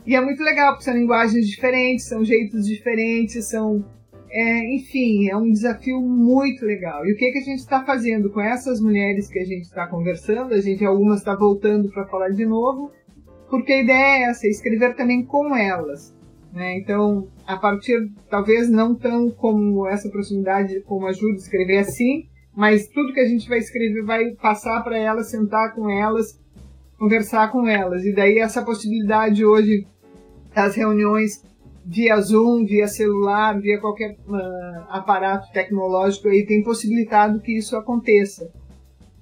[0.04, 3.84] E é muito legal, porque são linguagens diferentes, são jeitos diferentes, são.
[4.30, 7.06] É, enfim, é um desafio muito legal.
[7.06, 9.86] E o que, que a gente está fazendo com essas mulheres que a gente está
[9.86, 10.52] conversando?
[10.52, 12.90] A gente, algumas está voltando para falar de novo,
[13.48, 16.14] porque a ideia é essa, é escrever também com elas.
[16.52, 16.78] Né?
[16.78, 22.88] Então, a partir, talvez não tão como essa proximidade, como ajuda a escrever assim, mas
[22.88, 26.40] tudo que a gente vai escrever vai passar para elas, sentar com elas,
[26.98, 28.04] conversar com elas.
[28.04, 29.86] E daí essa possibilidade hoje
[30.54, 31.42] das reuniões
[31.84, 38.50] via Zoom, via celular, via qualquer uh, aparato tecnológico aí tem possibilitado que isso aconteça.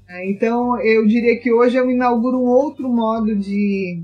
[0.08, 4.02] É, então eu diria que hoje eu inauguro um outro modo de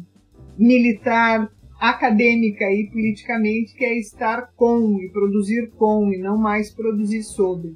[0.58, 1.50] militar
[1.82, 7.74] acadêmica e politicamente que é estar com e produzir com e não mais produzir sobre.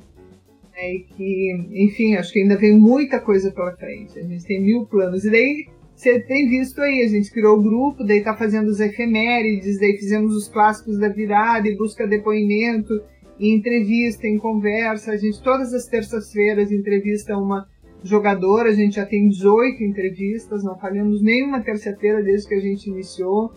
[0.76, 4.16] É, e que, enfim, acho que ainda vem muita coisa pela frente.
[4.16, 5.24] A gente tem mil planos.
[5.24, 8.78] E daí você tem visto aí, a gente criou o grupo, daí tá fazendo os
[8.78, 13.02] efemérides, daí fizemos os clássicos da virada e busca depoimento,
[13.40, 15.10] e entrevista, em conversa.
[15.10, 17.66] A gente todas as terças-feiras entrevista uma
[18.04, 22.88] jogadora, a gente já tem 18 entrevistas, não falhamos nenhuma terça-feira desde que a gente
[22.88, 23.52] iniciou.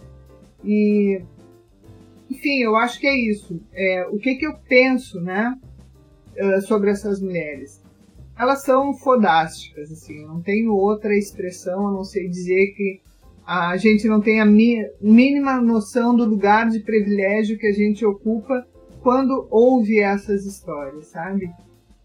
[0.64, 1.22] E
[2.30, 3.60] enfim, eu acho que é isso.
[3.74, 5.56] É, o que, que eu penso, né,
[6.36, 7.82] eh, sobre essas mulheres?
[8.40, 13.02] elas são fodásticas, assim, não tenho outra expressão a não ser dizer que
[13.46, 18.66] a gente não tem a mínima noção do lugar de privilégio que a gente ocupa
[19.02, 21.50] quando ouve essas histórias, sabe?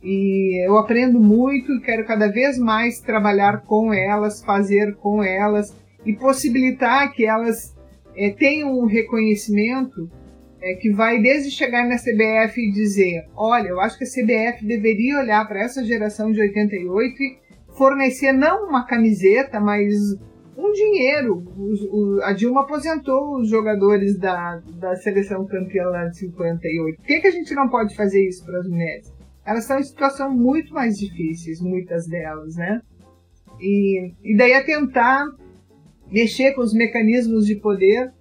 [0.03, 5.73] E eu aprendo muito e quero cada vez mais trabalhar com elas, fazer com elas
[6.05, 7.74] e possibilitar que elas
[8.17, 10.11] é, tenham um reconhecimento
[10.61, 14.65] é, que vai desde chegar na CBF e dizer: olha, eu acho que a CBF
[14.65, 17.39] deveria olhar para essa geração de 88 e
[17.77, 19.95] fornecer não uma camiseta, mas
[20.57, 21.45] um dinheiro.
[21.57, 26.97] O, o, a Dilma aposentou os jogadores da, da seleção campeã lá de 58.
[26.97, 29.13] Por que, que a gente não pode fazer isso para as mulheres?
[29.45, 32.81] Elas estão em situação muito mais difíceis, muitas delas, né?
[33.61, 35.27] E, e daí é tentar
[36.15, 38.13] mexer com os mecanismos de poder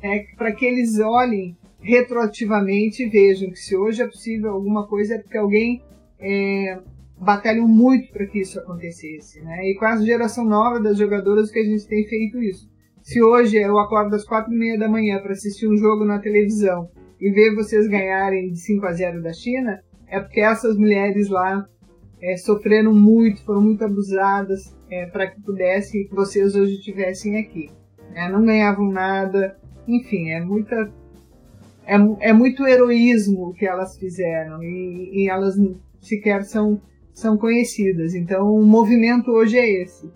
[0.00, 5.18] é, para que eles olhem retroativamente vejam que se hoje é possível alguma coisa é
[5.18, 5.82] porque alguém
[6.20, 6.78] é,
[7.18, 9.40] batalhou muito para que isso acontecesse.
[9.40, 9.68] Né?
[9.68, 12.70] E com a geração nova das jogadoras que a gente tem feito isso.
[13.02, 16.20] Se hoje eu acordo às quatro e meia da manhã para assistir um jogo na
[16.20, 16.88] televisão
[17.20, 21.66] e ver vocês ganharem de 5 a 0 da China, é porque essas mulheres lá
[22.22, 27.70] é, sofreram muito, foram muito abusadas é, para que pudessem que vocês hoje estivessem aqui.
[28.14, 29.56] É, não ganhavam nada,
[29.86, 30.92] enfim, é muita
[31.86, 35.56] é, é muito heroísmo que elas fizeram e, e elas
[36.00, 36.80] sequer são,
[37.12, 38.14] são conhecidas.
[38.14, 40.08] Então o movimento hoje é esse.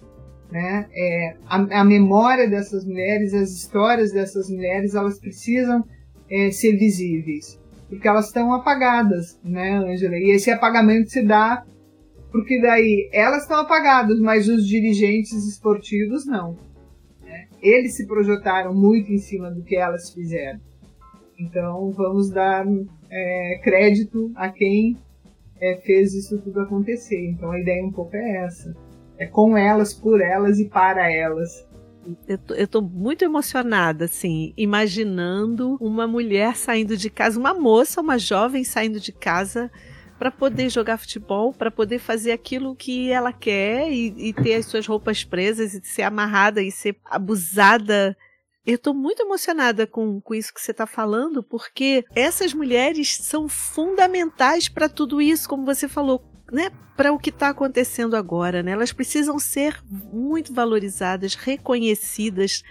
[0.52, 0.86] Né?
[0.94, 5.84] É, a, a, memória dessas mulheres, as histórias dessas mulheres, elas precisam
[6.30, 10.16] é, ser visíveis, porque elas estão apagadas, né, Angela?
[10.16, 11.64] E esse apagamento se dá
[12.34, 16.56] porque daí elas estão apagadas, mas os dirigentes esportivos não.
[17.22, 17.46] Né?
[17.62, 20.58] Eles se projetaram muito em cima do que elas fizeram.
[21.38, 22.66] Então vamos dar
[23.08, 24.96] é, crédito a quem
[25.60, 27.24] é, fez isso tudo acontecer.
[27.24, 28.74] Então a ideia um pouco é essa.
[29.16, 31.64] É com elas, por elas e para elas.
[32.26, 38.00] Eu tô, eu tô, muito emocionada, assim, imaginando uma mulher saindo de casa, uma moça,
[38.00, 39.70] uma jovem saindo de casa
[40.18, 44.66] para poder jogar futebol, para poder fazer aquilo que ela quer e, e, ter as
[44.66, 48.16] suas roupas presas e ser amarrada e ser abusada.
[48.64, 53.48] Eu estou muito emocionada com, com isso que você está falando, porque essas mulheres são
[53.48, 56.70] fundamentais para tudo isso, como você falou, né?
[56.96, 58.70] Para o que está acontecendo agora, né?
[58.70, 62.62] Elas precisam ser muito valorizadas, reconhecidas,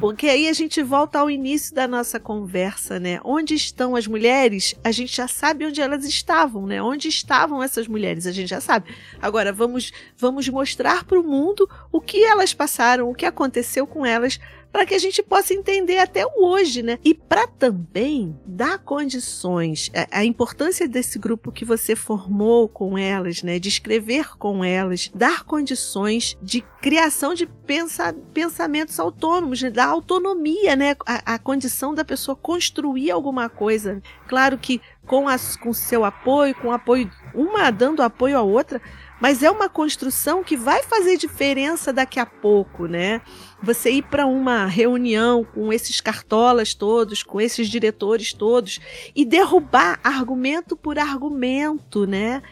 [0.00, 3.20] porque aí a gente volta ao início da nossa conversa, né?
[3.24, 4.74] Onde estão as mulheres?
[4.82, 6.82] A gente já sabe onde elas estavam, né?
[6.82, 8.26] Onde estavam essas mulheres?
[8.26, 8.92] A gente já sabe.
[9.22, 14.04] Agora vamos vamos mostrar para o mundo o que elas passaram, o que aconteceu com
[14.04, 14.40] elas
[14.72, 16.98] para que a gente possa entender até hoje, né?
[17.04, 23.42] E para também dar condições, a, a, importância desse grupo que você formou com elas,
[23.42, 23.58] né?
[23.58, 29.70] De escrever com elas, dar condições de criação de pensa, pensamentos autônomos, né?
[29.70, 30.96] da autonomia, né?
[31.06, 34.02] A, a condição da pessoa construir alguma coisa.
[34.26, 38.80] Claro que com, as, com seu apoio, com apoio, uma dando apoio à outra,
[39.20, 43.20] mas é uma construção que vai fazer diferença daqui a pouco, né?
[43.62, 48.80] Você ir para uma reunião com esses cartolas todos, com esses diretores todos
[49.14, 52.42] e derrubar argumento por argumento, né?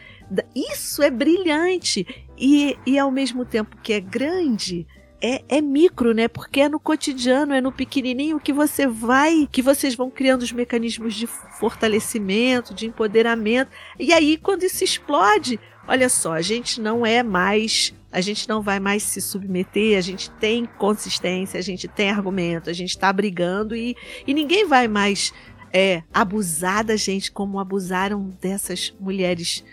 [0.55, 2.05] Isso é brilhante
[2.37, 4.85] e, e ao mesmo tempo que é grande,
[5.21, 6.27] é, é, micro, né?
[6.27, 10.51] Porque é no cotidiano, é no pequenininho que você vai, que vocês vão criando os
[10.51, 13.71] mecanismos de fortalecimento, de empoderamento.
[13.99, 18.61] E aí, quando isso explode, olha só, a gente não é mais, a gente não
[18.61, 23.11] vai mais se submeter, a gente tem consistência, a gente tem argumento, a gente está
[23.13, 25.33] brigando e, e ninguém vai mais
[25.71, 29.63] é, abusar da gente como abusaram dessas mulheres.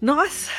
[0.00, 0.50] Nossa,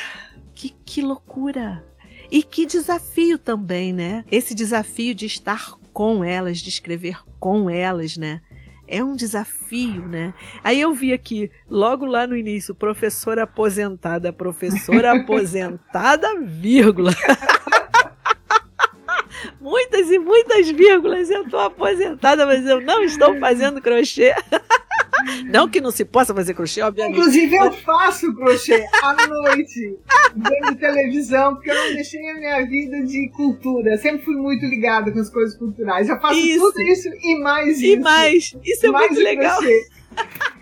[0.54, 1.84] que, que loucura!
[2.30, 4.24] E que desafio também, né?
[4.30, 8.42] Esse desafio de estar com elas, de escrever com elas, né?
[8.90, 10.32] É um desafio, né?
[10.64, 17.12] Aí eu vi aqui, logo lá no início, professora aposentada, professora aposentada, vírgula.
[19.60, 21.28] muitas e muitas vírgulas.
[21.28, 24.34] Eu estou aposentada, mas eu não estou fazendo crochê.
[25.50, 27.18] Não que não se possa fazer crochê, obviamente.
[27.18, 29.96] Inclusive, eu faço crochê à noite,
[30.36, 33.96] vendo televisão, porque eu não deixei a minha vida de cultura.
[33.96, 36.08] Sempre fui muito ligada com as coisas culturais.
[36.08, 36.60] Eu faço isso.
[36.60, 37.84] tudo isso e mais e isso.
[37.84, 38.56] E mais.
[38.64, 39.58] Isso é mais muito legal.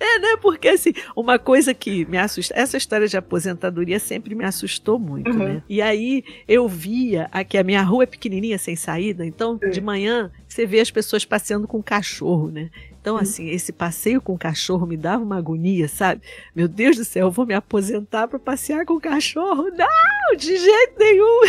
[0.00, 0.36] É, né?
[0.40, 5.30] Porque assim, uma coisa que me assusta, essa história de aposentadoria sempre me assustou muito,
[5.30, 5.38] uhum.
[5.38, 5.62] né?
[5.68, 10.30] E aí eu via aqui a minha rua é pequenininha sem saída, então de manhã
[10.48, 12.70] você vê as pessoas passeando com cachorro, né?
[13.06, 16.22] Então, assim, esse passeio com o cachorro me dava uma agonia, sabe?
[16.52, 19.70] Meu Deus do céu, eu vou me aposentar para passear com o cachorro?
[19.70, 21.40] Não, de jeito nenhum.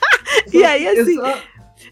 [0.54, 1.18] e aí, assim,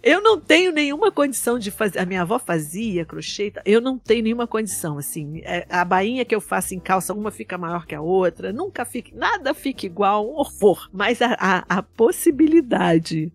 [0.03, 1.99] eu não tenho nenhuma condição de fazer.
[1.99, 5.43] A minha avó fazia crochê, eu não tenho nenhuma condição, assim.
[5.45, 8.87] É, a bainha que eu faço em calça, uma fica maior que a outra, nunca
[8.87, 10.89] fica, nada fica igual, um horror.
[10.91, 13.31] Mas a, a, a possibilidade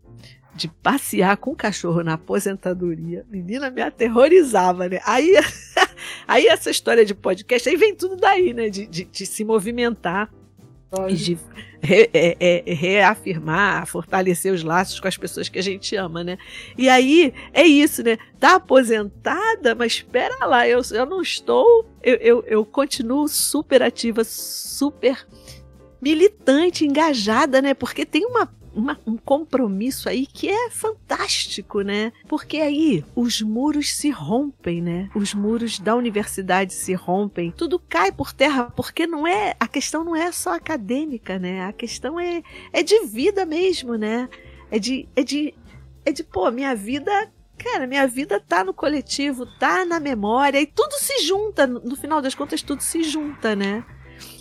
[0.55, 5.01] de passear com o cachorro na aposentadoria, menina, me aterrorizava, né?
[5.05, 5.33] Aí,
[6.25, 8.69] aí essa história de podcast, aí vem tudo daí, né?
[8.69, 10.31] De, de, de se movimentar
[11.09, 11.37] e de
[11.81, 16.37] re, é, é, reafirmar, fortalecer os laços com as pessoas que a gente ama, né?
[16.77, 18.17] E aí é isso, né?
[18.39, 24.23] Tá aposentada, mas espera lá, eu, eu não estou, eu, eu, eu continuo super ativa,
[24.23, 25.27] super
[26.01, 27.73] militante, engajada, né?
[27.73, 32.11] Porque tem uma uma, um compromisso aí que é fantástico, né?
[32.27, 35.09] Porque aí os muros se rompem, né?
[35.15, 40.03] Os muros da universidade se rompem, tudo cai por terra, porque não é a questão
[40.03, 41.65] não é só acadêmica, né?
[41.65, 44.29] A questão é, é de vida mesmo, né?
[44.69, 45.53] É de, é de,
[46.03, 50.67] é de pô, minha vida cara, minha vida tá no coletivo, tá na memória e
[50.67, 53.83] tudo se junta, no final das contas tudo se junta, né?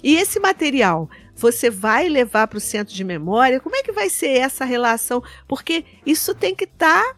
[0.02, 3.60] E esse material você vai levar para o centro de memória?
[3.60, 5.22] Como é que vai ser essa relação?
[5.48, 7.02] Porque isso tem que estar.
[7.02, 7.16] Tá,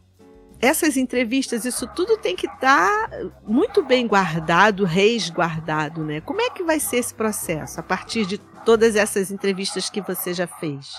[0.60, 6.20] essas entrevistas, isso tudo tem que estar tá muito bem guardado, resguardado, né?
[6.22, 10.32] Como é que vai ser esse processo a partir de todas essas entrevistas que você
[10.32, 10.94] já fez?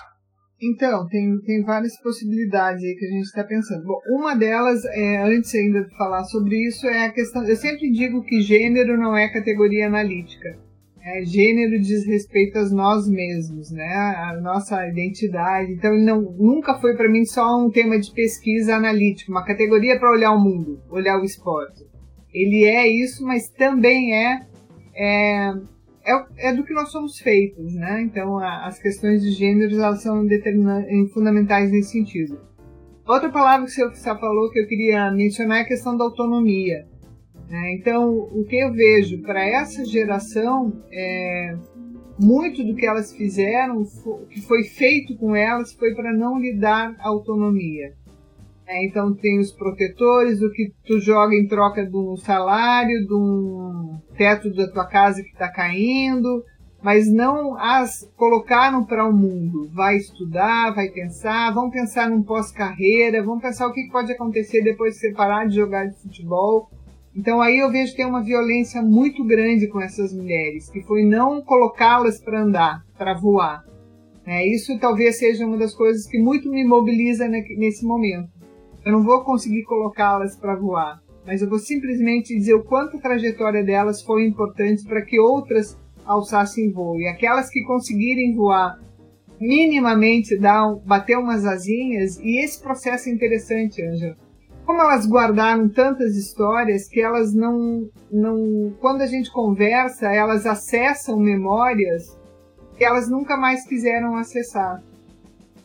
[0.62, 3.84] Então, tem, tem várias possibilidades aí que a gente está pensando.
[3.84, 7.44] Bom, uma delas, é, antes ainda de falar sobre isso, é a questão.
[7.44, 10.58] Eu sempre digo que gênero não é categoria analítica.
[11.10, 13.94] É, gênero diz respeito a nós mesmos, né?
[13.96, 15.72] A nossa identidade.
[15.72, 20.12] Então, não, nunca foi para mim só um tema de pesquisa analítica, uma categoria para
[20.12, 21.86] olhar o mundo, olhar o esporte.
[22.34, 24.42] Ele é isso, mas também é,
[24.94, 25.54] é,
[26.06, 28.02] é, é do que nós somos feitos, né?
[28.02, 30.28] Então, a, as questões de gênero elas são
[31.14, 32.38] fundamentais nesse sentido.
[33.08, 36.86] Outra palavra que você falou que eu queria mencionar é a questão da autonomia.
[37.50, 37.76] Né?
[37.76, 41.56] Então, o que eu vejo para essa geração, é,
[42.20, 43.84] muito do que elas fizeram,
[44.30, 47.94] que foi feito com elas, foi para não lhe dar autonomia.
[48.68, 53.14] É, então, tem os protetores, o que tu joga em troca de um salário, de
[53.14, 56.44] um teto da tua casa que está caindo,
[56.84, 59.70] mas não as colocaram para o mundo.
[59.74, 64.96] Vai estudar, vai pensar, vão pensar num pós-carreira, vão pensar o que pode acontecer depois
[64.96, 66.70] de você parar de jogar de futebol
[67.18, 71.04] então aí eu vejo que tem uma violência muito grande com essas mulheres, que foi
[71.04, 73.66] não colocá-las para andar, para voar.
[74.24, 78.30] É, isso talvez seja uma das coisas que muito me mobiliza nesse momento.
[78.86, 83.02] Eu não vou conseguir colocá-las para voar, mas eu vou simplesmente dizer o quanto a
[83.02, 87.00] trajetória delas foi importante para que outras alçassem voo.
[87.00, 88.80] E aquelas que conseguirem voar
[89.42, 94.27] minimamente, dar, bater umas asinhas, e esse processo é interessante, Ângela
[94.68, 98.76] como elas guardaram tantas histórias que elas não, não.
[98.82, 102.20] Quando a gente conversa, elas acessam memórias
[102.78, 104.84] e elas nunca mais quiseram acessar.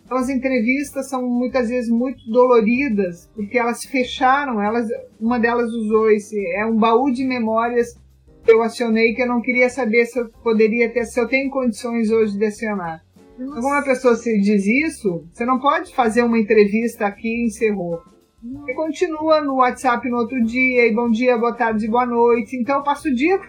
[0.05, 4.87] Então, as entrevistas são muitas vezes muito doloridas, porque elas fecharam, elas,
[5.21, 7.99] uma delas usou esse, é um baú de memórias
[8.45, 11.51] que eu acionei que eu não queria saber se eu poderia ter, se eu tenho
[11.51, 13.03] condições hoje de acionar.
[13.35, 17.47] Então, quando uma pessoa se diz isso, você não pode fazer uma entrevista aqui e
[17.47, 18.12] encerrou.
[18.45, 22.57] E continua no WhatsApp no outro dia, e bom dia, boa tarde, boa noite.
[22.57, 23.41] Então eu passo o dia,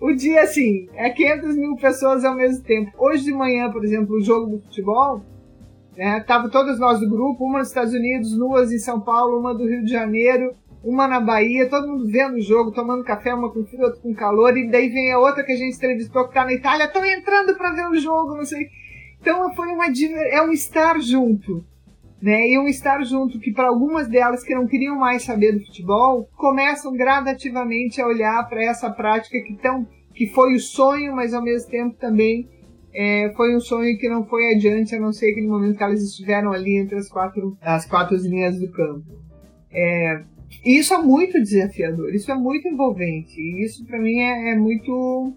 [0.00, 2.92] o dia assim, é 500 mil pessoas ao mesmo tempo.
[2.96, 5.20] Hoje de manhã, por exemplo, o jogo do futebol,
[5.96, 9.52] né, tava todas nós do grupo, uma nos Estados Unidos, duas em São Paulo, uma
[9.52, 10.54] do Rio de Janeiro,
[10.84, 14.14] uma na Bahia, todo mundo vendo o jogo, tomando café, uma com frio, outra com
[14.14, 17.04] calor, e daí vem a outra que a gente entrevistou que tá na Itália, estão
[17.04, 18.68] entrando para ver o jogo, não sei.
[19.20, 19.86] Então foi uma
[20.30, 21.64] é um estar junto
[22.24, 22.48] né?
[22.48, 26.26] E um estar junto que para algumas delas que não queriam mais saber do futebol,
[26.34, 31.42] começam gradativamente a olhar para essa prática que tão que foi o sonho, mas ao
[31.42, 32.48] mesmo tempo também
[32.94, 36.00] é, foi um sonho que não foi adiante, a não ser aquele momento que elas
[36.00, 39.04] estiveram ali entre as quatro, as quatro linhas do campo.
[39.70, 40.22] É,
[40.64, 45.36] isso é muito desafiador, isso é muito envolvente, e isso para mim é, é, muito,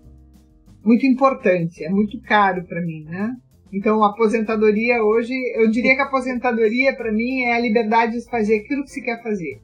[0.85, 3.35] muito importante, é muito caro para mim, né?
[3.71, 8.83] Então, aposentadoria hoje, eu diria que aposentadoria para mim é a liberdade de fazer aquilo
[8.83, 9.59] que se quer fazer.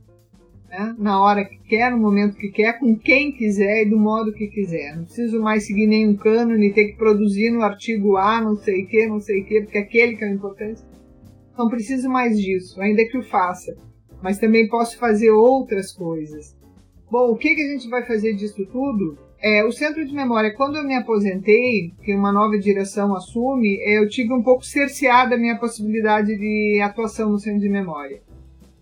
[0.69, 0.95] Né?
[0.97, 4.47] Na hora que quer, no momento que quer, com quem quiser e do modo que
[4.47, 4.97] quiser.
[4.97, 8.87] Não preciso mais seguir nenhum cânone, ter que produzir no artigo A, não sei o
[8.87, 10.81] que, não sei o que, porque aquele que é o importante.
[11.57, 13.77] Não preciso mais disso, ainda que o faça.
[14.21, 16.57] Mas também posso fazer outras coisas.
[17.11, 19.17] Bom, o que, que a gente vai fazer disso tudo?
[19.43, 24.07] É, o centro de memória, quando eu me aposentei, que uma nova direção assume, eu
[24.07, 28.21] tive um pouco cerceada a minha possibilidade de atuação no centro de memória.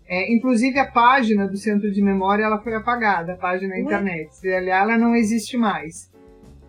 [0.06, 4.30] É, inclusive a página do centro de memória ela foi apagada, a página na internet.
[4.46, 6.08] Ela não existe mais.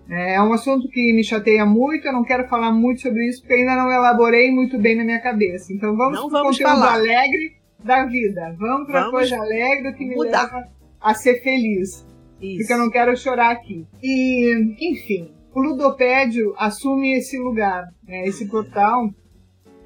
[0.10, 3.42] É, é um assunto que me chateia muito, eu não quero falar muito sobre isso,
[3.42, 5.72] porque ainda não elaborei muito bem na minha cabeça.
[5.72, 6.94] Então vamos para o conteúdo falar.
[6.94, 8.56] alegre da vida.
[8.58, 10.46] Vamos para coisa alegre que me mudar.
[10.46, 10.68] leva
[11.00, 12.12] a ser feliz.
[12.44, 12.72] Isso.
[12.72, 13.86] Eu não quero chorar aqui.
[14.02, 19.10] E, enfim, o Ludopédio assume esse lugar, né, esse portal,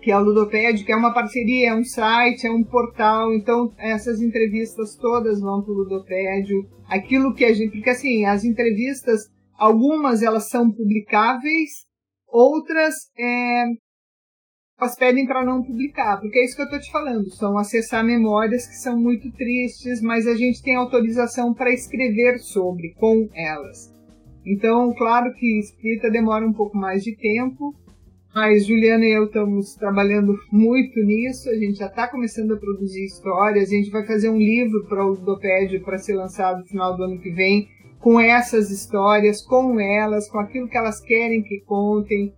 [0.02, 3.34] que é o Ludopédio, que é uma parceria, é um site, é um portal.
[3.34, 6.68] Então, essas entrevistas todas vão para o Ludopédio.
[6.88, 7.72] Aquilo que a gente.
[7.72, 9.22] Porque, assim, as entrevistas,
[9.58, 11.86] algumas elas são publicáveis,
[12.28, 13.66] outras é,
[14.80, 18.06] elas pedem para não publicar, porque é isso que eu estou te falando, são acessar
[18.06, 23.92] memórias que são muito tristes, mas a gente tem autorização para escrever sobre, com elas.
[24.46, 27.74] Então, claro que escrita demora um pouco mais de tempo,
[28.36, 33.04] mas Juliana e eu estamos trabalhando muito nisso, a gente já está começando a produzir
[33.04, 36.96] histórias, a gente vai fazer um livro para o Ludopédio para ser lançado no final
[36.96, 37.68] do ano que vem,
[38.00, 42.32] com essas histórias, com elas, com aquilo que elas querem que contem,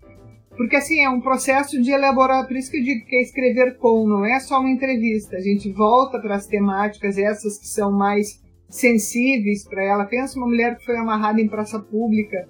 [0.59, 3.77] porque assim, é um processo de elaborar, por isso que eu digo que é escrever
[3.77, 5.37] com, não é só uma entrevista.
[5.37, 10.03] A gente volta para as temáticas, essas que são mais sensíveis para ela.
[10.03, 12.45] Pensa uma mulher que foi amarrada em praça pública,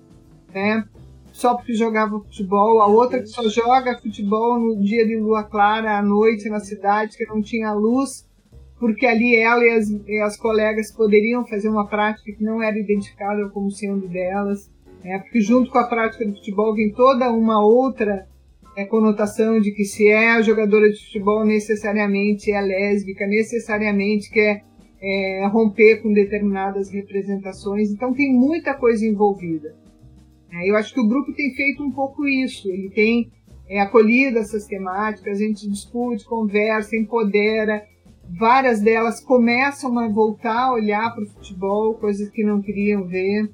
[0.52, 0.84] né?
[1.32, 6.00] Só porque jogava futebol, a outra que só joga futebol no dia de lua clara,
[6.00, 8.28] à noite na cidade, que não tinha luz,
[8.80, 12.76] porque ali ela e as, e as colegas poderiam fazer uma prática que não era
[12.76, 14.68] identificada como sendo delas.
[15.04, 18.28] É, porque junto com a prática do futebol vem toda uma outra
[18.76, 24.64] é, conotação de que se é jogadora de futebol necessariamente é lésbica, necessariamente quer
[25.02, 27.92] é, romper com determinadas representações.
[27.92, 29.76] Então tem muita coisa envolvida.
[30.52, 32.70] É, eu acho que o grupo tem feito um pouco isso.
[32.70, 33.32] Ele tem
[33.68, 37.84] é, acolhido essas temáticas, a gente discute, conversa, empodera.
[38.38, 43.50] Várias delas começam a voltar a olhar para o futebol, coisas que não queriam ver.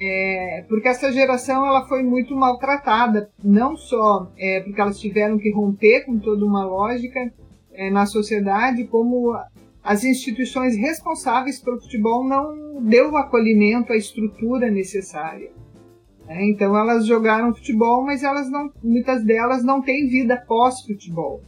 [0.00, 5.50] É, porque essa geração ela foi muito maltratada, não só é, porque elas tiveram que
[5.50, 7.18] romper com toda uma lógica
[7.72, 9.34] é, na sociedade, como
[9.82, 15.50] as instituições responsáveis pelo futebol não deu o acolhimento, a estrutura necessária.
[16.26, 16.44] Né?
[16.50, 21.40] Então elas jogaram futebol, mas elas não, muitas delas não têm vida pós-futebol.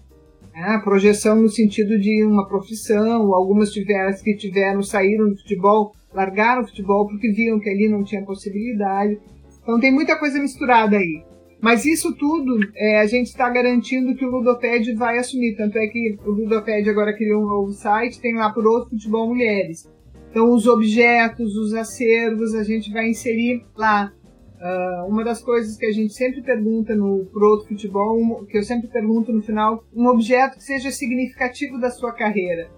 [0.52, 0.62] Né?
[0.76, 6.62] A projeção no sentido de uma profissão, algumas tiveram que tiveram saíram do futebol largaram
[6.62, 9.18] o futebol porque viam que ali não tinha possibilidade.
[9.62, 11.24] Então tem muita coisa misturada aí.
[11.60, 15.56] Mas isso tudo é, a gente está garantindo que o Ludoped vai assumir.
[15.56, 19.28] Tanto é que o Ludoped agora criou um novo site, tem lá por outro futebol
[19.28, 19.88] mulheres.
[20.30, 24.12] Então os objetos, os acervos, a gente vai inserir lá.
[24.60, 28.62] Uh, uma das coisas que a gente sempre pergunta no Pro Outro Futebol, que eu
[28.62, 32.70] sempre pergunto no final, um objeto que seja significativo da sua carreira.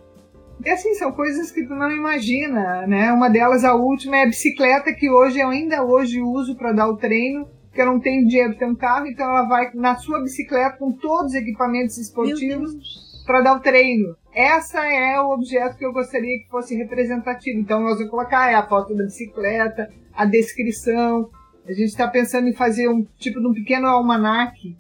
[0.65, 3.13] E assim, são coisas que tu não imagina, né?
[3.13, 6.89] Uma delas, a última, é a bicicleta que hoje eu ainda hoje uso para dar
[6.89, 9.97] o treino, porque eu não tenho dinheiro para ter um carro, então ela vai na
[9.97, 14.15] sua bicicleta com todos os equipamentos esportivos para dar o treino.
[14.33, 17.59] Essa é o objeto que eu gostaria que fosse representativo.
[17.59, 21.29] Então nós vamos colocar é a foto da bicicleta, a descrição.
[21.67, 24.77] A gente está pensando em fazer um tipo de um pequeno almanaque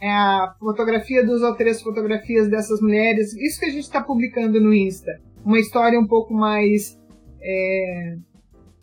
[0.00, 3.34] é a fotografia, duas ou três fotografias dessas mulheres.
[3.34, 5.20] Isso que a gente está publicando no Insta.
[5.44, 6.98] Uma história um pouco mais.
[7.42, 8.16] É,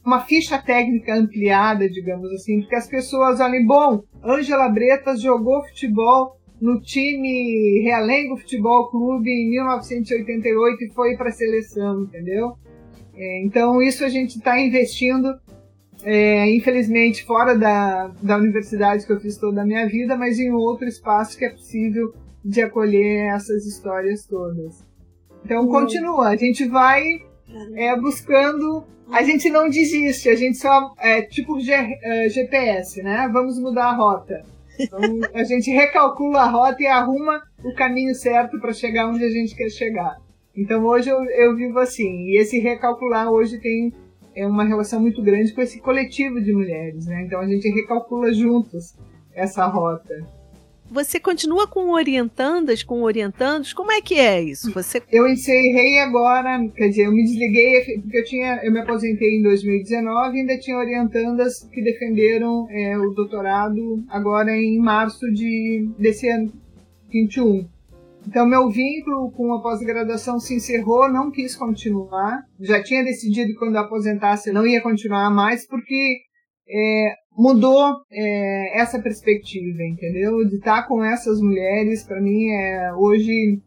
[0.06, 6.38] uma ficha técnica ampliada, digamos assim, porque as pessoas olhem, bom, Ângela Bretas jogou futebol
[6.62, 12.54] no time Realengo Futebol Clube em 1988 e foi para a seleção, entendeu?
[13.16, 15.36] É, então isso a gente está investindo,
[16.04, 20.52] é, infelizmente fora da, da universidade que eu fiz toda a minha vida, mas em
[20.52, 22.14] outro espaço que é possível
[22.44, 24.86] de acolher essas histórias todas.
[25.44, 25.72] Então uhum.
[25.72, 27.04] continua, a gente vai
[27.76, 33.30] é, buscando a gente não desiste, a gente só é tipo G, é, GPS, né?
[33.32, 34.44] Vamos mudar a rota.
[34.80, 35.00] Então,
[35.34, 39.56] a gente recalcula a rota e arruma o caminho certo para chegar onde a gente
[39.56, 40.18] quer chegar.
[40.56, 43.94] Então hoje eu, eu vivo assim, e esse recalcular hoje tem
[44.38, 47.24] é uma relação muito grande com esse coletivo de mulheres, né?
[47.24, 48.96] Então a gente recalcula juntos
[49.34, 50.26] essa rota.
[50.90, 53.74] Você continua com orientandas, com orientandos?
[53.74, 54.72] Como é que é isso?
[54.72, 55.02] Você...
[55.12, 59.44] Eu encerrei agora, quer dizer, eu me desliguei porque eu tinha, eu me aposentei em
[59.44, 66.30] 2019 e ainda tinha orientandas que defenderam é, o doutorado agora em março de desse
[66.30, 66.54] ano
[67.12, 67.68] 21.
[68.28, 72.44] Então meu vínculo com a pós-graduação se encerrou, não quis continuar.
[72.60, 76.18] Já tinha decidido que quando aposentasse não ia continuar mais porque
[76.70, 80.46] é, mudou é, essa perspectiva, entendeu?
[80.46, 83.62] De estar com essas mulheres, para mim, é, hoje,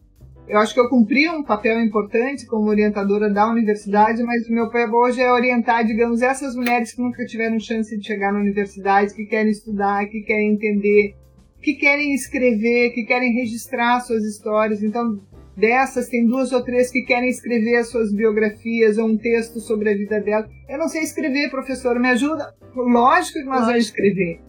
[0.47, 4.67] eu acho que eu cumpri um papel importante como orientadora da universidade, mas o meu
[4.67, 9.15] papel hoje é orientar, digamos, essas mulheres que nunca tiveram chance de chegar na universidade,
[9.15, 11.15] que querem estudar, que querem entender,
[11.63, 14.83] que querem escrever, que querem registrar suas histórias.
[14.83, 15.21] Então,
[15.57, 19.91] dessas, tem duas ou três que querem escrever as suas biografias ou um texto sobre
[19.91, 20.49] a vida dela.
[20.69, 22.55] Eu não sei escrever, professor, me ajuda?
[22.75, 23.71] Lógico que nós Lógico.
[23.71, 24.41] vamos escrever.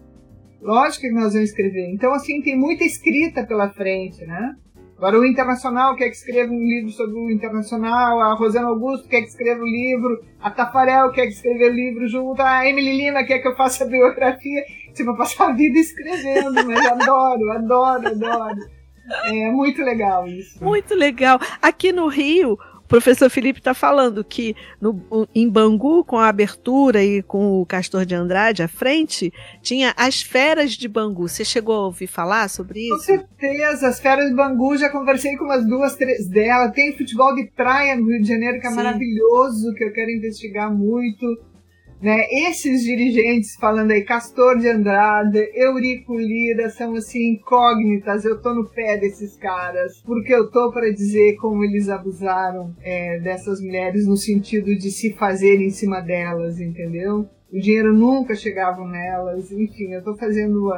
[0.62, 1.90] Lógico que nós vamos escrever.
[1.92, 4.56] Então, assim, tem muita escrita pela frente, né?
[5.02, 9.22] Agora, o Internacional quer que escreva um livro sobre o Internacional, a Rosana Augusto quer
[9.22, 13.24] que escreva um livro, a Tafarel quer que escreva um livro junto, a Emily Lima
[13.24, 14.62] quer que eu faça a biografia.
[14.94, 18.60] Tipo, eu passo a vida escrevendo, mas adoro, adoro, adoro.
[19.26, 20.64] É muito legal isso.
[20.64, 21.40] Muito legal.
[21.62, 27.04] Aqui no Rio, o professor Felipe está falando que no, em Bangu, com a abertura
[27.04, 31.28] e com o Castor de Andrade à frente, tinha as feras de Bangu.
[31.28, 32.96] Você chegou a ouvir falar sobre isso?
[32.96, 36.74] Com certeza, as feras de Bangu, já conversei com umas duas, três delas.
[36.74, 38.76] Tem futebol de praia no Rio de Janeiro, que é Sim.
[38.76, 41.26] maravilhoso, que eu quero investigar muito.
[42.02, 42.26] Né?
[42.50, 48.26] Esses dirigentes falando aí, Castor de Andrade, Eurico Lira, são assim incógnitas.
[48.26, 53.20] Eu tô no pé desses caras, porque eu tô para dizer como eles abusaram é,
[53.20, 57.30] dessas mulheres no sentido de se fazer em cima delas, entendeu?
[57.54, 60.72] O dinheiro nunca chegava nelas, enfim, eu tô fazendo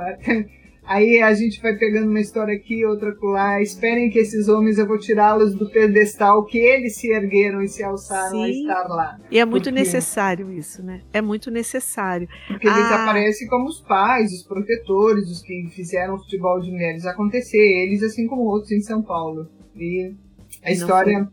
[0.85, 3.61] Aí a gente vai pegando uma história aqui, outra lá.
[3.61, 7.83] Esperem que esses homens eu vou tirá-los do pedestal que eles se ergueram e se
[7.83, 8.43] alçaram Sim.
[8.43, 9.19] a estar lá.
[9.31, 9.79] E é muito porque...
[9.79, 11.01] necessário isso, né?
[11.13, 12.27] É muito necessário.
[12.47, 12.77] Porque ah.
[12.77, 17.57] eles aparecem como os pais, os protetores, os que fizeram o futebol de mulheres acontecer.
[17.57, 19.47] Eles, assim como outros em São Paulo.
[19.75, 20.13] E
[20.61, 21.27] a história.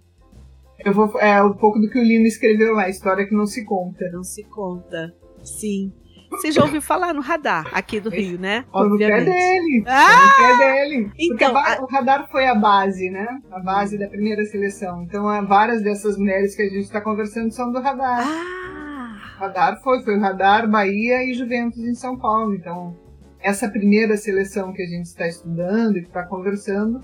[0.83, 3.47] Eu vou, é um pouco do que o Lino escreveu lá, a história que não
[3.47, 4.09] se conta.
[4.13, 5.13] Não se conta.
[5.43, 5.93] Sim.
[6.31, 8.65] Você já ouviu falar no radar aqui do Rio, né?
[8.73, 9.85] no pé dele.
[9.87, 10.27] Ah!
[10.27, 11.13] No pé dele.
[11.19, 11.83] Então, a...
[11.83, 13.27] o radar foi a base, né?
[13.51, 15.03] A base da primeira seleção.
[15.03, 18.25] Então, várias dessas mulheres que a gente está conversando são do radar.
[18.27, 18.91] Ah!
[19.39, 22.55] Radar foi, foi o radar Bahia e Juventus em São Paulo.
[22.55, 22.97] Então,
[23.41, 27.03] essa primeira seleção que a gente está estudando e que está conversando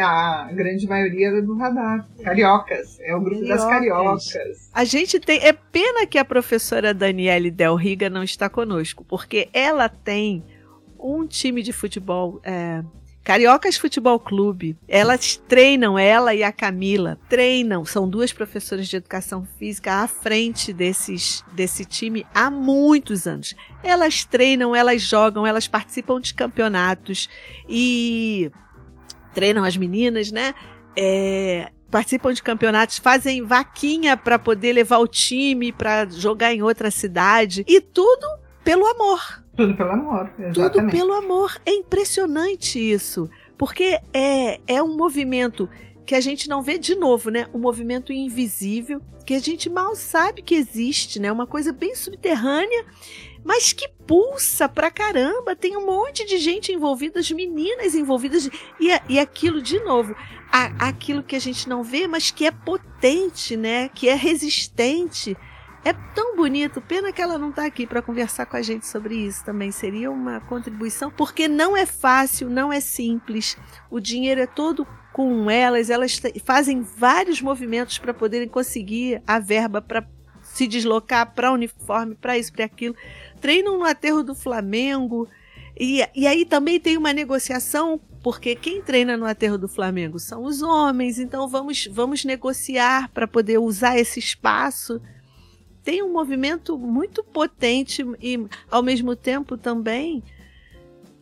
[0.00, 2.08] a grande maioria era do radar.
[2.22, 2.98] Cariocas.
[3.00, 3.62] É o grupo Cariocas.
[3.62, 4.70] das cariocas.
[4.72, 5.40] A gente tem.
[5.40, 10.44] É pena que a professora Daniele Del Riga não está conosco, porque ela tem
[10.98, 12.40] um time de futebol.
[12.42, 12.82] É,
[13.22, 14.76] Cariocas Futebol Clube.
[14.88, 17.84] Elas treinam, ela e a Camila, treinam.
[17.84, 23.54] São duas professoras de educação física à frente desses, desse time há muitos anos.
[23.84, 27.28] Elas treinam, elas jogam, elas participam de campeonatos
[27.68, 28.50] e
[29.34, 30.54] treinam as meninas, né?
[30.96, 36.90] É, participam de campeonatos, fazem vaquinha para poder levar o time para jogar em outra
[36.90, 38.26] cidade e tudo
[38.62, 39.42] pelo amor.
[39.56, 40.72] Tudo pelo amor, exatamente.
[40.72, 41.60] Tudo pelo amor.
[41.66, 43.28] É impressionante isso,
[43.58, 45.68] porque é, é um movimento
[46.06, 47.46] que a gente não vê de novo, né?
[47.52, 51.30] Um movimento invisível que a gente mal sabe que existe, né?
[51.30, 52.84] Uma coisa bem subterrânea,
[53.44, 55.56] mas que pulsa pra caramba.
[55.56, 58.48] Tem um monte de gente envolvida, as meninas envolvidas.
[58.78, 60.14] E, e aquilo, de novo,
[60.50, 63.88] a, aquilo que a gente não vê, mas que é potente, né?
[63.88, 65.36] Que é resistente.
[65.82, 69.14] É tão bonito, pena que ela não está aqui para conversar com a gente sobre
[69.14, 69.70] isso também.
[69.70, 73.56] Seria uma contribuição, porque não é fácil, não é simples.
[73.90, 79.80] O dinheiro é todo com elas, elas fazem vários movimentos para poderem conseguir a verba
[79.80, 80.06] para
[80.42, 82.94] se deslocar para uniforme, para isso, para aquilo.
[83.40, 85.28] Treinam no aterro do Flamengo.
[85.78, 90.44] E, e aí também tem uma negociação, porque quem treina no aterro do Flamengo são
[90.44, 95.00] os homens, então vamos, vamos negociar para poder usar esse espaço
[95.82, 100.22] tem um movimento muito potente e, ao mesmo tempo, também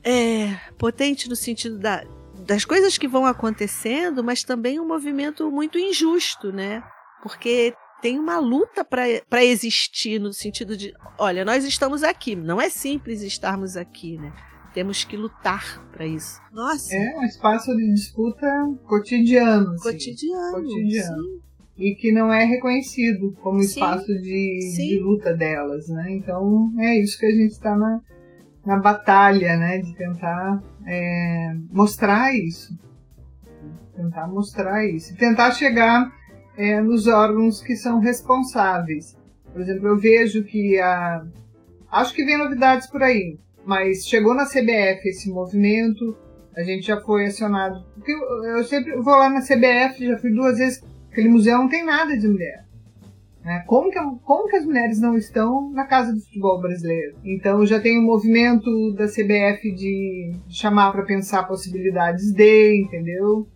[0.02, 2.04] é, potente no sentido da,
[2.46, 6.82] das coisas que vão acontecendo, mas também um movimento muito injusto, né?
[7.22, 12.68] Porque tem uma luta para existir no sentido de, olha, nós estamos aqui, não é
[12.68, 14.32] simples estarmos aqui, né?
[14.74, 16.40] Temos que lutar para isso.
[16.52, 16.94] Nossa.
[16.94, 18.46] É um espaço de disputa
[18.86, 19.72] cotidiano.
[19.72, 19.82] Assim.
[19.82, 20.52] Cotidiano.
[20.52, 21.22] Cotidiano.
[21.22, 21.48] Sim
[21.78, 26.10] e que não é reconhecido como sim, espaço de, de, luta delas, né?
[26.10, 28.00] Então é isso que a gente está na,
[28.66, 29.78] na batalha, né?
[29.78, 32.76] De tentar é, mostrar isso,
[33.94, 36.12] tentar mostrar isso, tentar chegar
[36.58, 39.16] é, nos órgãos que são responsáveis.
[39.50, 41.24] Por exemplo, eu vejo que a,
[41.90, 46.14] acho que vem novidades por aí, mas chegou na CBF esse movimento,
[46.54, 47.82] a gente já foi acionado.
[48.06, 50.82] Eu, eu sempre vou lá na CBF, já fui duas vezes
[51.18, 52.64] Aquele museu não tem nada de mulher.
[53.44, 53.64] Né?
[53.66, 57.16] Como, que, como que as mulheres não estão na casa do futebol brasileiro?
[57.24, 63.48] Então já tem um movimento da CBF de chamar para pensar possibilidades de, entendeu?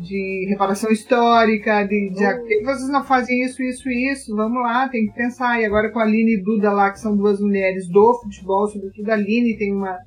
[0.00, 2.64] De reparação histórica, de, de oh.
[2.64, 5.60] vocês não fazem isso, isso e isso, vamos lá, tem que pensar.
[5.60, 9.10] E agora com a Aline e Duda lá, que são duas mulheres do futebol, sobretudo
[9.10, 9.98] a Aline tem uma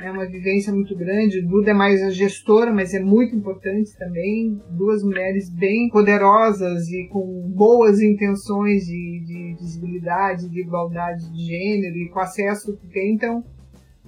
[0.00, 1.42] é uma vivência muito grande.
[1.42, 4.60] Duda é mais a gestora, mas é muito importante também.
[4.70, 11.96] Duas mulheres bem poderosas e com boas intenções de, de visibilidade, de igualdade de gênero
[11.96, 13.14] e com acesso que tem.
[13.14, 13.44] Então,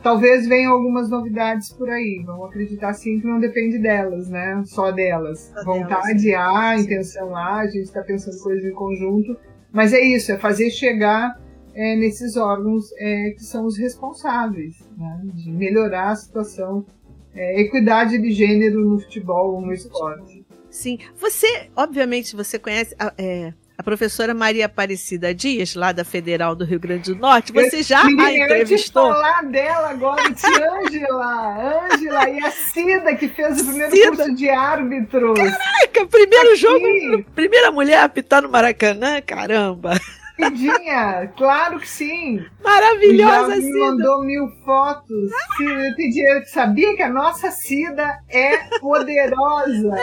[0.05, 2.23] talvez venham algumas novidades por aí.
[2.25, 4.63] Vamos acreditar sim que não depende delas, né?
[4.67, 5.51] Só delas.
[5.55, 6.57] Só Vontade delas.
[6.57, 9.35] há, intenção há, a gente está pensando coisas em conjunto.
[9.73, 11.41] Mas é isso, é fazer chegar
[11.75, 16.87] é, nesses órgãos é, que são os responsáveis né, de melhorar a situação,
[17.35, 20.45] é, equidade de gênero no futebol ou no esporte.
[20.71, 26.55] Sim, você, obviamente, você conhece a, é, a professora Maria Aparecida Dias, lá da Federal
[26.55, 27.53] do Rio Grande do Norte.
[27.53, 29.09] Você já a entrevistou?
[29.09, 34.17] Eu falar dela agora, de Ângela, Ângela e a Cida que fez o primeiro Cida.
[34.17, 35.35] curso de árbitro.
[35.35, 36.57] Caraca, primeiro Aqui.
[36.57, 39.99] jogo, primeira mulher a apitar no Maracanã, caramba.
[40.37, 42.45] Cidinha, claro que sim.
[42.63, 45.31] Maravilhosa, Já me mandou mil fotos.
[45.57, 49.97] Cidinha, sabia que a nossa Cida é poderosa.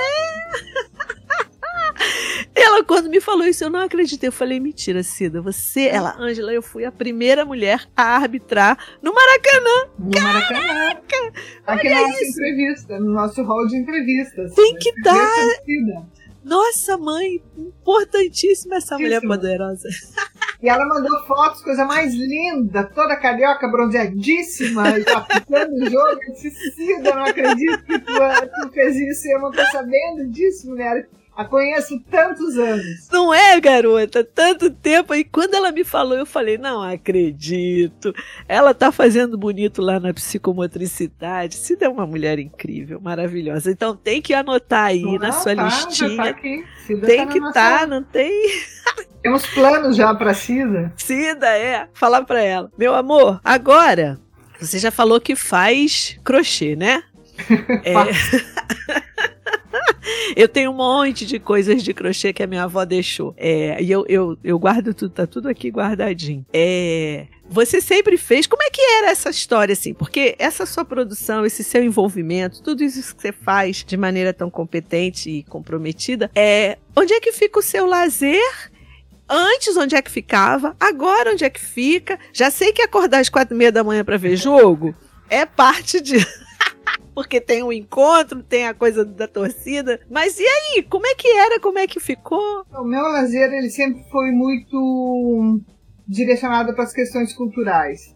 [2.54, 4.28] Ela, quando me falou isso, eu não acreditei.
[4.28, 9.14] Eu falei, mentira, Cida, você, ela, Ângela, eu fui a primeira mulher a arbitrar no
[9.14, 9.92] Maracanã.
[9.98, 10.54] No Caraca!
[10.54, 11.32] Maracanã.
[11.66, 12.32] Aqui na nossa isso.
[12.32, 14.54] entrevista, no nosso hall de entrevistas.
[14.54, 15.14] Tem que estar.
[15.14, 16.22] Tá...
[16.44, 19.88] Nossa, mãe, importantíssima essa mulher poderosa.
[20.62, 26.20] E ela mandou fotos, coisa mais linda, toda carioca, bronzeadíssima, e tá ficando o jogo.
[26.28, 29.28] Eu disse, Cida, não acredito que tu, tu fez isso.
[29.28, 31.08] E eu não tô sabendo disso, mulher.
[31.36, 33.08] A conheço tantos anos.
[33.10, 34.24] Não é, garota?
[34.24, 35.16] Tanto tempo.
[35.16, 38.14] E quando ela me falou, eu falei: não acredito.
[38.48, 41.56] Ela tá fazendo bonito lá na psicomotricidade.
[41.56, 43.72] Se der uma mulher incrível, maravilhosa.
[43.72, 46.18] Então tem que anotar aí não, na sua tá, listinha.
[46.18, 46.66] Tá aqui.
[46.88, 48.32] tem tá que estar, tá, não tem.
[49.24, 50.92] Temos planos já para Cida.
[50.98, 51.88] Cida, é.
[51.94, 52.72] Falar para ela.
[52.78, 54.20] Meu amor, agora
[54.60, 57.04] você já falou que faz crochê, né?
[57.84, 59.02] é.
[60.36, 63.34] eu tenho um monte de coisas de crochê que a minha avó deixou.
[63.38, 66.46] É, e eu, eu, eu guardo tudo, tá tudo aqui guardadinho.
[66.54, 68.48] É, você sempre fez.
[68.48, 69.94] Como é que era essa história, assim?
[69.94, 74.50] Porque essa sua produção, esse seu envolvimento, tudo isso que você faz de maneira tão
[74.50, 76.78] competente e comprometida, é.
[76.96, 78.72] Onde é que fica o seu lazer?
[79.30, 80.76] Antes, onde é que ficava?
[80.78, 82.20] Agora, onde é que fica?
[82.34, 84.94] Já sei que acordar às quatro e meia da manhã para ver jogo
[85.30, 86.18] é parte de
[87.14, 90.00] porque tem o um encontro, tem a coisa da torcida.
[90.10, 90.84] Mas e aí?
[90.84, 91.60] Como é que era?
[91.60, 92.66] Como é que ficou?
[92.72, 95.62] O meu lazer ele sempre foi muito
[96.08, 98.16] direcionado para as questões culturais.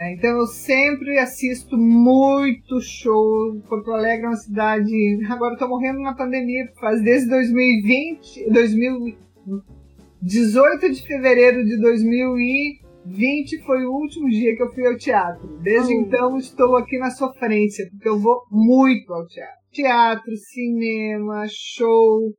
[0.00, 3.60] É, então eu sempre assisto muito show.
[3.68, 4.92] Porto Alegre é uma cidade.
[5.28, 9.16] Agora tô morrendo na pandemia, faz desde 2020, 2000,
[10.22, 12.80] 18 de fevereiro de 2000 e
[13.10, 15.58] 20 foi o último dia que eu fui ao teatro.
[15.62, 16.00] Desde oh.
[16.00, 19.60] então estou aqui na sofrência, porque eu vou muito ao teatro.
[19.72, 22.32] Teatro, cinema, show,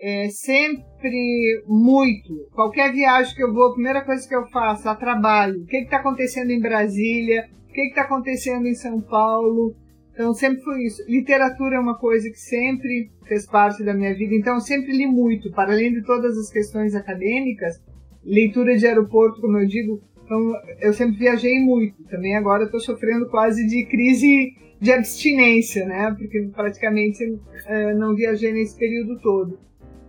[0.00, 2.48] é, sempre muito.
[2.52, 5.62] Qualquer viagem que eu vou, a primeira coisa que eu faço, a trabalho.
[5.62, 7.48] O que está acontecendo em Brasília?
[7.68, 9.74] O que está acontecendo em São Paulo?
[10.12, 11.02] Então sempre foi isso.
[11.08, 15.06] Literatura é uma coisa que sempre fez parte da minha vida, então eu sempre li
[15.06, 17.80] muito, para além de todas as questões acadêmicas,
[18.24, 22.02] leitura de aeroporto, como eu digo, então eu sempre viajei muito.
[22.04, 26.14] Também agora estou sofrendo quase de crise de abstinência, né?
[26.18, 27.22] Porque praticamente
[27.66, 29.58] é, não viajei nesse período todo.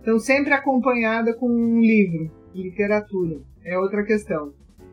[0.00, 3.40] Então sempre acompanhada com um livro, literatura.
[3.64, 4.52] É outra questão.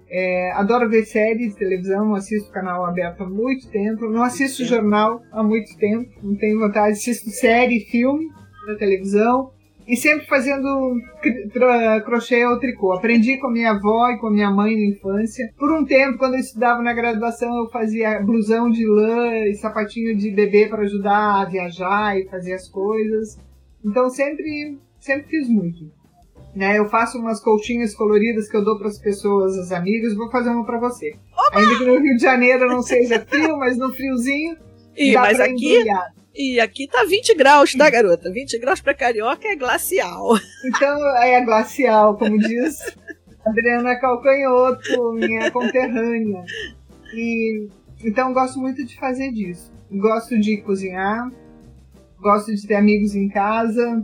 [0.09, 5.41] É, adoro ver séries televisão, assisto canal aberto há muito tempo, não assisto jornal há
[5.41, 8.27] muito tempo, não tenho vontade, assisto série, filme
[8.67, 9.52] na televisão
[9.87, 10.95] e sempre fazendo
[12.05, 12.93] crochê ou tricô.
[12.93, 15.49] Aprendi com a minha avó e com a minha mãe na infância.
[15.57, 20.15] Por um tempo, quando eu estudava na graduação, eu fazia blusão de lã e sapatinho
[20.15, 23.37] de bebê para ajudar a viajar e fazer as coisas.
[23.83, 25.91] Então sempre, sempre fiz muito.
[26.55, 26.77] Né?
[26.77, 30.51] Eu faço umas colchinhas coloridas que eu dou para as pessoas, as amigas, vou fazer
[30.51, 31.13] uma para você.
[31.51, 34.55] Ainda que no Rio de Janeiro não seja frio, mas no friozinho
[34.95, 36.13] e, dá mas aqui embrulhar.
[36.35, 38.31] E aqui tá 20 graus, tá, garota?
[38.31, 40.35] 20 graus para carioca é glacial.
[40.65, 42.79] Então é glacial, como diz
[43.45, 46.43] Adriana Calcanhoto, minha conterrânea.
[47.13, 47.67] E
[48.03, 49.71] então gosto muito de fazer disso.
[49.91, 51.31] Gosto de cozinhar,
[52.19, 54.03] gosto de ter amigos em casa,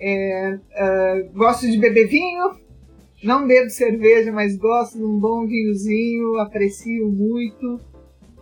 [0.00, 2.56] é, uh, gosto de beber vinho,
[3.22, 7.78] não bebo cerveja, mas gosto de um bom vinhozinho, aprecio muito.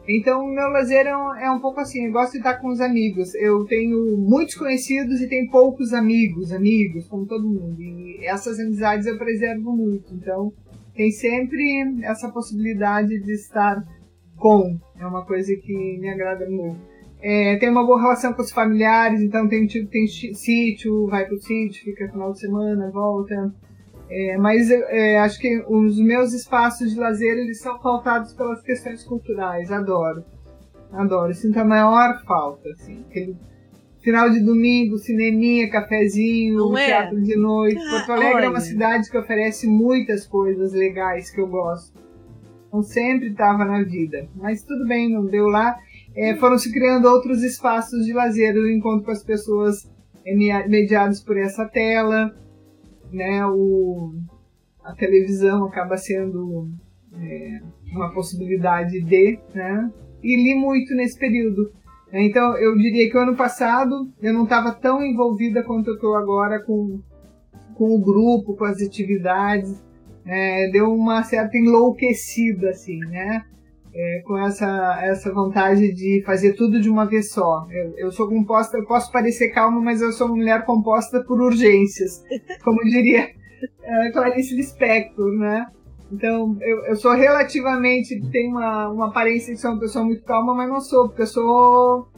[0.09, 2.69] Então, o meu lazer é um, é um, pouco assim, eu gosto de estar com
[2.69, 3.35] os amigos.
[3.35, 7.79] Eu tenho muitos conhecidos e tenho poucos amigos, amigos, como todo mundo.
[7.79, 10.15] E essas amizades eu preservo muito.
[10.15, 10.51] Então,
[10.95, 13.85] tem sempre essa possibilidade de estar
[14.39, 14.79] com.
[14.99, 16.81] É uma coisa que me agrada muito.
[17.21, 21.85] É, tem uma boa relação com os familiares, então tem, tem sítio, vai pro sítio,
[21.85, 23.53] fica final de semana, volta.
[24.11, 29.05] É, mas é, acho que os meus espaços de lazer eles são faltados pelas questões
[29.05, 29.71] culturais.
[29.71, 30.25] Adoro,
[30.93, 31.35] adoro.
[31.35, 33.05] Sinto a maior falta, assim.
[33.09, 33.37] Aquele
[34.01, 36.87] final de domingo, cineminha, cafezinho, é?
[36.87, 37.79] teatro de noite.
[37.79, 38.45] Ah, Porto Alegre olha.
[38.47, 41.99] é uma cidade que oferece muitas coisas legais que eu gosto.
[42.69, 44.29] Então sempre estava na vida.
[44.37, 45.77] Mas tudo bem, não deu lá
[46.19, 49.89] é, foram se criando outros espaços de lazer, o encontro com as pessoas
[50.27, 50.35] é,
[50.67, 52.35] mediados por essa tela,
[53.13, 53.45] né?
[53.47, 54.13] O,
[54.85, 56.69] a televisão acaba sendo
[57.15, 57.61] é,
[57.93, 59.91] uma possibilidade de, né?
[60.23, 61.73] E li muito nesse período.
[62.13, 66.17] Então, eu diria que o ano passado eu não estava tão envolvida quanto eu estou
[66.17, 67.01] agora com,
[67.75, 69.83] com o grupo, com as atividades.
[70.25, 73.45] É, deu uma certa enlouquecida, assim, né?
[73.95, 77.67] É, com essa, essa vontade de fazer tudo de uma vez só.
[77.71, 81.41] Eu, eu, sou composta, eu posso parecer calma, mas eu sou uma mulher composta por
[81.41, 82.23] urgências,
[82.65, 83.31] como diria
[83.83, 85.67] é, Clarice Lispector, né?
[86.11, 90.55] Então, eu, eu sou relativamente, tenho uma, uma aparência de ser uma pessoa muito calma,
[90.55, 92.09] mas não sou, porque eu sou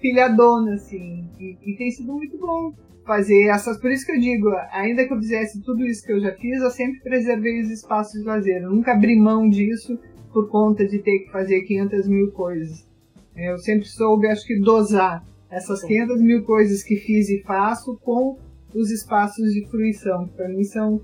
[0.00, 2.72] filhadona, assim, e, e tem sido muito bom
[3.04, 3.80] fazer essas.
[3.80, 6.62] Por isso que eu digo, ainda que eu fizesse tudo isso que eu já fiz,
[6.62, 8.62] eu sempre preservei os espaços de lazer.
[8.62, 9.98] Eu nunca abri mão disso
[10.34, 12.84] por conta de ter que fazer 500 mil coisas.
[13.36, 18.38] Eu sempre soube, acho que, dosar essas 500 mil coisas que fiz e faço com
[18.74, 21.00] os espaços de fruição, que para mim são.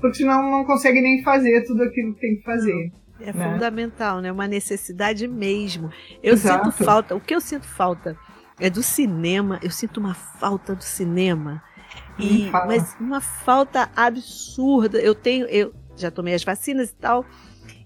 [0.00, 2.92] Porque senão não consegue nem fazer tudo aquilo que tem que fazer.
[3.20, 3.52] É né?
[3.52, 4.32] fundamental, né?
[4.32, 5.90] Uma necessidade mesmo.
[6.20, 6.72] Eu Exato.
[6.72, 7.14] sinto falta.
[7.14, 8.16] O que eu sinto falta
[8.58, 9.60] é do cinema.
[9.62, 11.62] Eu sinto uma falta do cinema.
[12.18, 14.98] E, mas uma falta absurda.
[14.98, 17.24] Eu tenho, eu já tomei as vacinas e tal.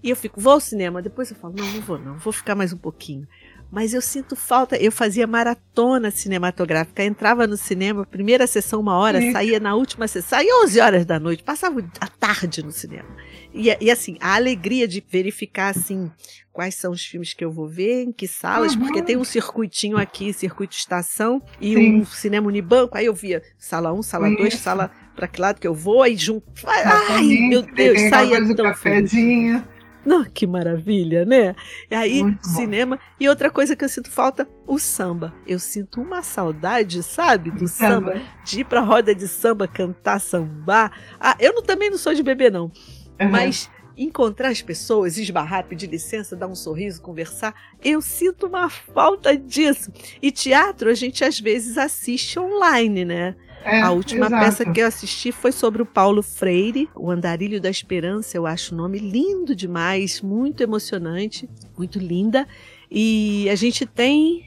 [0.01, 1.01] E eu fico, vou ao cinema.
[1.01, 3.27] Depois eu falo, não, não vou não, vou ficar mais um pouquinho.
[3.71, 9.31] Mas eu sinto falta, eu fazia maratona cinematográfica, entrava no cinema, primeira sessão uma hora,
[9.31, 13.07] saía na última sessão, saía 11 horas da noite, passava a tarde no cinema.
[13.53, 16.11] E, e, assim, a alegria de verificar assim
[16.51, 18.81] quais são os filmes que eu vou ver, em que salas, uhum.
[18.81, 22.01] porque tem um circuitinho aqui, circuito estação, e Sim.
[22.01, 25.67] um cinema unibanco, aí eu via sala 1, sala 2, sala para que lado que
[25.67, 26.45] eu vou, aí junto.
[26.65, 29.59] Ai, meu Deus, saía tão cafezinho.
[29.59, 29.78] Feliz.
[30.05, 31.55] Não, que maravilha, né?
[31.89, 32.97] E aí, Muito cinema.
[32.97, 33.01] Bom.
[33.19, 35.33] E outra coisa que eu sinto falta, o samba.
[35.45, 38.13] Eu sinto uma saudade, sabe, do samba.
[38.13, 38.21] samba.
[38.43, 40.91] De ir pra roda de samba, cantar, sambar.
[41.19, 42.71] Ah, eu não, também não sou de bebê, não.
[43.19, 43.29] Uhum.
[43.29, 43.69] Mas
[43.99, 47.53] encontrar as pessoas, esbarrar, pedir licença, dar um sorriso, conversar,
[47.83, 49.91] eu sinto uma falta disso.
[50.21, 53.35] E teatro a gente às vezes assiste online, né?
[53.63, 54.45] É, a última exato.
[54.45, 58.73] peça que eu assisti foi sobre o Paulo Freire, O Andarilho da Esperança, eu acho
[58.73, 62.47] o nome lindo demais, muito emocionante, muito linda.
[62.89, 64.45] E a gente tem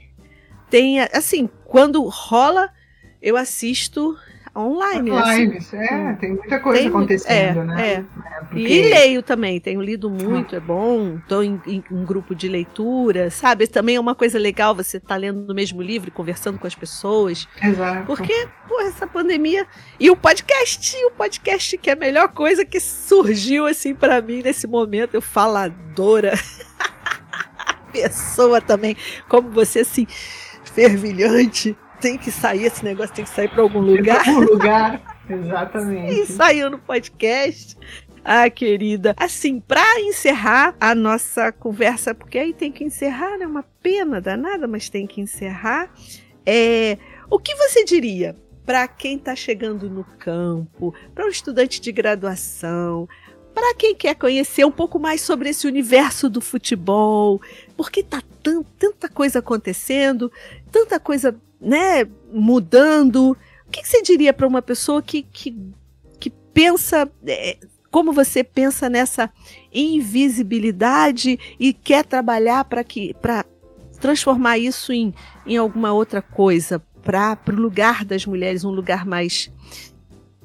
[0.69, 2.69] tem assim, quando rola,
[3.21, 4.17] eu assisto
[4.55, 5.09] online.
[5.09, 5.77] Lives, assim.
[5.77, 7.87] é, tem muita coisa tem, acontecendo, é, né?
[7.87, 7.93] É.
[7.93, 8.03] é
[8.41, 8.59] porque...
[8.59, 13.31] E leio também, tenho lido muito, é bom, estou em, em, um grupo de leitura,
[13.31, 13.65] sabe?
[13.67, 16.75] Também é uma coisa legal você estar tá lendo o mesmo livro conversando com as
[16.75, 17.47] pessoas.
[17.61, 18.05] Exato.
[18.05, 19.65] Porque, pô, essa pandemia.
[19.99, 24.41] E o podcast, o podcast que é a melhor coisa que surgiu, assim, para mim
[24.43, 26.33] nesse momento, eu faladora.
[27.91, 28.97] Pessoa também,
[29.29, 30.07] como você, assim,
[30.63, 34.27] fervilhante tem que sair, esse negócio tem que sair para algum lugar.
[34.27, 36.19] Algum lugar, exatamente.
[36.19, 37.77] E saiu no podcast.
[38.25, 39.15] Ah, querida.
[39.17, 43.47] Assim, para encerrar a nossa conversa, porque aí tem que encerrar, é né?
[43.47, 45.89] uma pena danada, mas tem que encerrar.
[46.45, 46.97] É,
[47.29, 48.35] o que você diria
[48.65, 53.07] para quem está chegando no campo, para um estudante de graduação,
[53.53, 57.41] para quem quer conhecer um pouco mais sobre esse universo do futebol,
[57.77, 58.21] porque tá
[58.77, 60.29] tanta coisa acontecendo,
[60.69, 61.33] tanta coisa
[61.63, 63.31] né, mudando.
[63.67, 65.55] O que, que você diria para uma pessoa que, que,
[66.19, 67.57] que pensa, é,
[67.89, 69.31] como você pensa nessa
[69.73, 73.45] invisibilidade e quer trabalhar para que para
[73.99, 75.13] transformar isso em,
[75.45, 79.49] em alguma outra coisa, para o lugar das mulheres, um lugar mais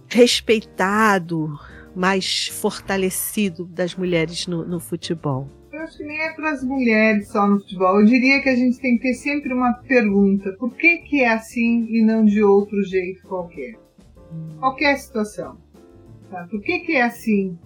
[0.09, 1.59] respeitado,
[1.95, 5.58] mais fortalecido das mulheres no, no futebol?
[5.79, 8.01] Eu acho que nem é para as mulheres só no futebol.
[8.01, 11.29] Eu diria que a gente tem que ter sempre uma pergunta: por que, que é
[11.29, 13.79] assim e não de outro jeito qualquer?
[14.59, 15.57] Qualquer situação.
[16.29, 16.49] Tá?
[16.51, 17.57] Por que, que é assim?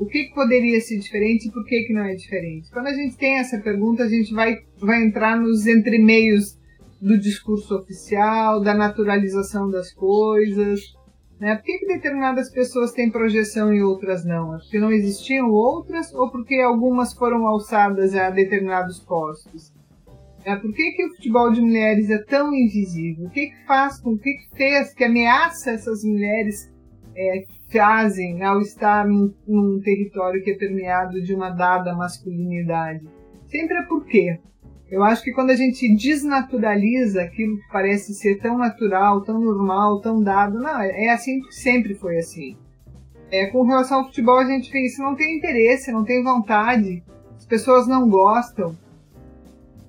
[0.00, 2.68] O que, que poderia ser diferente e por que, que não é diferente?
[2.72, 6.58] Quando a gente tem essa pergunta, a gente vai, vai entrar nos entremeios
[7.00, 10.80] do discurso oficial, da naturalização das coisas,
[11.40, 11.56] né?
[11.56, 14.54] Por que, que determinadas pessoas têm projeção e outras não?
[14.54, 19.72] É porque não existiam outras ou porque algumas foram alçadas a determinados postos?
[20.44, 23.26] É, por que, que o futebol de mulheres é tão invisível?
[23.26, 26.70] O que, que faz com o que, que fez, que ameaça essas mulheres
[27.16, 33.06] é, fazem ao estar num, num território que é permeado de uma dada masculinidade?
[33.46, 34.38] Sempre é por quê?
[34.90, 40.00] Eu acho que quando a gente desnaturaliza aquilo que parece ser tão natural, tão normal,
[40.00, 42.56] tão dado, não, é, é assim que sempre foi assim.
[43.30, 47.04] É, com relação ao futebol, a gente vê isso, não tem interesse, não tem vontade,
[47.36, 48.76] as pessoas não gostam.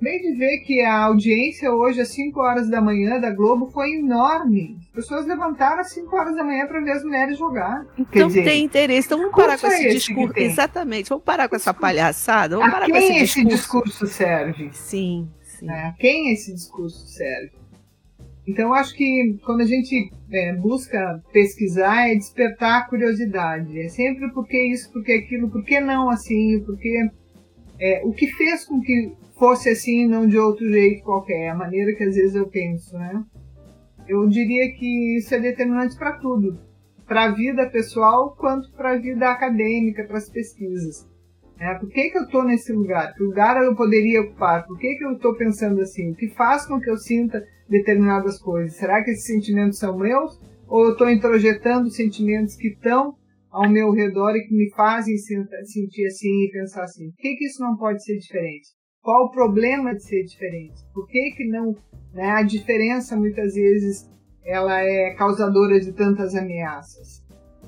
[0.02, 3.98] Bem de ver que a audiência hoje, às 5 horas da manhã da Globo, foi
[4.00, 4.76] enorme.
[4.88, 7.86] As pessoas levantaram às 5 horas da manhã para ver as mulheres jogar.
[7.96, 9.06] Então dizer, tem interesse.
[9.06, 10.34] Então vamos parar com esse, esse discurso.
[10.40, 11.08] Exatamente.
[11.08, 12.56] Vamos parar com essa palhaçada.
[12.56, 13.90] Vamos a parar quem com esse, esse discurso.
[13.94, 14.70] discurso serve?
[14.74, 15.70] Sim, sim.
[15.70, 17.52] É, a quem esse discurso serve?
[18.48, 23.80] Então, eu acho que quando a gente é, busca pesquisar, é despertar a curiosidade.
[23.80, 27.08] É sempre por que isso, por que aquilo, por que não assim, porque
[27.82, 31.96] é, o que fez com que fosse assim, não de outro jeito qualquer, a maneira
[31.96, 33.24] que às vezes eu penso, né?
[34.08, 36.60] Eu diria que isso é determinante para tudo,
[37.08, 41.10] para a vida pessoal quanto para a vida acadêmica, para as pesquisas.
[41.60, 43.16] É, por que, que eu estou nesse lugar?
[43.16, 44.66] Que lugar eu poderia ocupar?
[44.66, 46.12] Por que, que eu estou pensando assim?
[46.12, 48.78] O que faz com que eu sinta determinadas coisas?
[48.78, 50.40] Será que esses sentimentos são meus?
[50.68, 53.16] Ou eu estou introjetando sentimentos que estão
[53.52, 57.12] ao meu redor e que me fazem sentir assim e pensar assim?
[57.12, 58.70] Por que, que isso não pode ser diferente?
[59.02, 60.82] Qual o problema de ser diferente?
[60.94, 61.76] Por que, que não.
[62.14, 64.10] Né, a diferença muitas vezes
[64.44, 67.24] ela é causadora de tantas ameaças.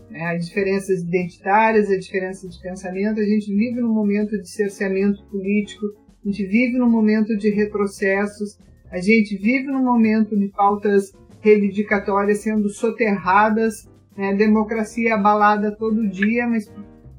[0.10, 0.22] Né?
[0.36, 3.20] As diferenças identitárias, a diferença de pensamento.
[3.20, 5.86] A gente vive num momento de cerceamento político,
[6.24, 8.58] a gente vive num momento de retrocessos,
[8.92, 11.12] a gente vive num momento de pautas
[11.42, 14.34] reivindicatórias sendo soterradas, né?
[14.36, 16.72] democracia abalada todo dia, mas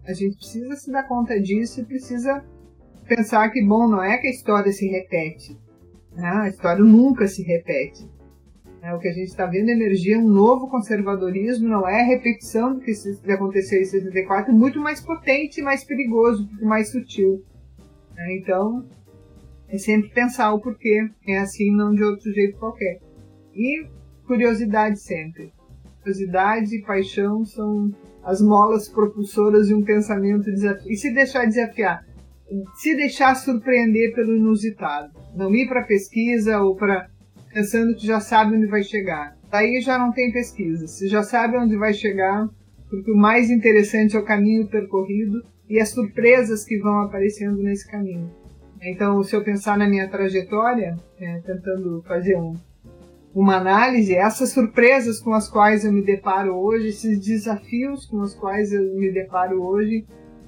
[0.07, 2.45] a gente precisa se dar conta disso e precisa
[3.07, 5.59] pensar que, bom, não é que a história se repete.
[6.15, 6.29] Né?
[6.29, 8.09] A história nunca se repete.
[8.83, 12.05] É, o que a gente está vendo emergir é um novo conservadorismo, não é a
[12.05, 12.93] repetição do que
[13.33, 17.43] aconteceu em 64, muito mais potente, mais perigoso, mais sutil.
[18.15, 18.87] É, então,
[19.69, 21.09] é sempre pensar o porquê.
[21.27, 23.01] É assim, não de outro jeito qualquer.
[23.55, 23.87] E
[24.27, 25.54] curiosidade sempre.
[26.05, 27.91] Curiosidade e paixão são
[28.23, 30.91] as molas propulsoras de um pensamento desafiado.
[30.91, 32.05] E se deixar desafiar?
[32.75, 35.11] se deixar surpreender pelo inusitado.
[35.35, 37.09] Não ir para pesquisa ou para
[37.53, 39.37] pensando que já sabe onde vai chegar.
[39.51, 40.87] Daí já não tem pesquisa.
[40.87, 42.49] Você já sabe onde vai chegar,
[42.91, 47.89] porque o mais interessante é o caminho percorrido e as surpresas que vão aparecendo nesse
[47.91, 48.31] caminho.
[48.83, 52.55] Então, se eu pensar na minha trajetória, é, tentando fazer um,
[53.35, 58.33] uma análise, essas surpresas com as quais eu me deparo hoje, esses desafios com os
[58.33, 60.07] quais eu me deparo hoje,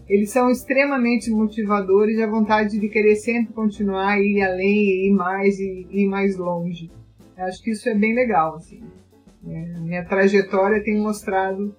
[0.08, 5.86] eles são extremamente motivadores, a vontade de querer sempre continuar, ir além, ir mais e
[5.90, 6.88] ir mais longe.
[7.36, 8.80] Eu acho que isso é bem legal, assim.
[9.44, 11.74] É, minha trajetória tem mostrado,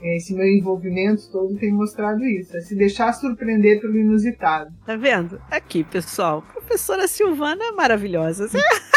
[0.00, 4.70] é, esse meu envolvimento todo tem mostrado isso, é se deixar surpreender pelo inusitado.
[4.86, 5.38] Tá vendo?
[5.50, 8.48] Aqui, pessoal, professora Silvana é maravilhosa.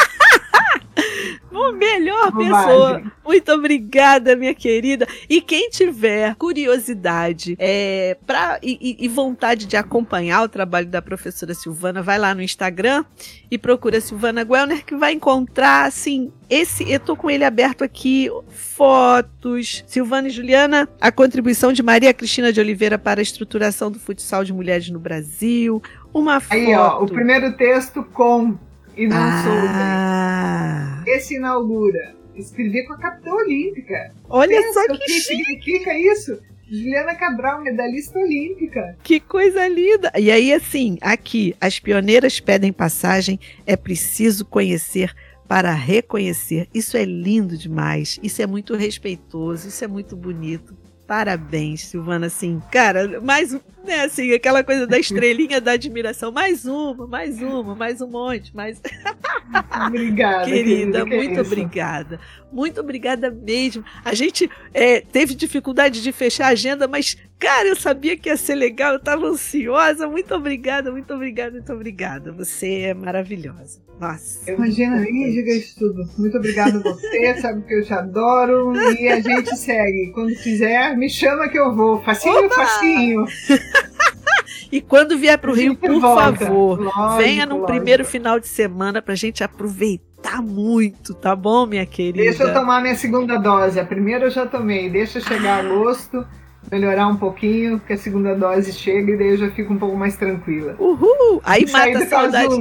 [1.51, 3.01] O melhor pessoa.
[3.26, 5.07] Muito obrigada, minha querida.
[5.30, 11.53] E quem tiver curiosidade é, pra, e, e, vontade de acompanhar o trabalho da professora
[11.53, 13.06] Silvana, vai lá no Instagram
[13.51, 16.89] e procura Silvana Guelner, que vai encontrar, assim, esse.
[16.91, 19.84] Eu tô com ele aberto aqui, fotos.
[19.85, 24.43] Silvana e Juliana, a contribuição de Maria Cristina de Oliveira para a estruturação do futsal
[24.43, 25.81] de mulheres no Brasil.
[26.14, 26.53] Uma foto.
[26.53, 28.57] Aí, ó, o primeiro texto com
[28.99, 31.01] e não ah.
[31.07, 32.15] Esse inaugura.
[32.35, 34.11] Escrever com a capital olímpica.
[34.30, 36.38] Olha Pensa só que, que significa isso.
[36.69, 38.97] Juliana Cabral, medalhista olímpica.
[39.01, 40.11] Que coisa linda!
[40.17, 45.15] E aí, assim, aqui, as pioneiras pedem passagem, é preciso conhecer
[45.47, 46.67] para reconhecer.
[46.73, 50.77] Isso é lindo demais, isso é muito respeitoso, isso é muito bonito.
[51.10, 53.52] Parabéns, Silvana, assim, cara, mais,
[53.84, 58.56] né, assim, aquela coisa da estrelinha da admiração, mais uma, mais uma, mais um monte,
[58.56, 58.80] mais...
[59.88, 62.19] Obrigada, querida, querida muito obrigada,
[62.52, 63.84] muito obrigada mesmo.
[64.06, 68.38] A gente é, teve dificuldade de fechar a agenda, mas, cara, eu sabia que ia
[68.38, 73.88] ser legal, eu tava ansiosa, muito obrigada, muito obrigada, muito obrigada, você é maravilhosa.
[73.99, 74.51] Nossa.
[74.51, 76.09] Imagina, nem diga isso tudo.
[76.17, 78.73] Muito obrigada a você, sabe que eu te adoro.
[78.93, 80.11] E a gente segue.
[80.13, 82.01] Quando quiser, me chama que eu vou.
[82.01, 82.55] Facinho, Opa!
[82.55, 83.26] facinho.
[84.71, 86.45] E quando vier para o Rio, por volta.
[86.45, 91.65] favor, lógico, venha no primeiro final de semana para a gente aproveitar muito, tá bom,
[91.65, 92.23] minha querida?
[92.23, 93.80] Deixa eu tomar minha segunda dose.
[93.80, 94.88] A primeira eu já tomei.
[94.88, 96.23] Deixa chegar agosto
[96.72, 99.95] melhorar um pouquinho, que a segunda dose chega e daí eu já fico um pouco
[99.95, 100.76] mais tranquila.
[100.77, 101.41] Uhul!
[101.44, 102.56] Aí mata a saudade.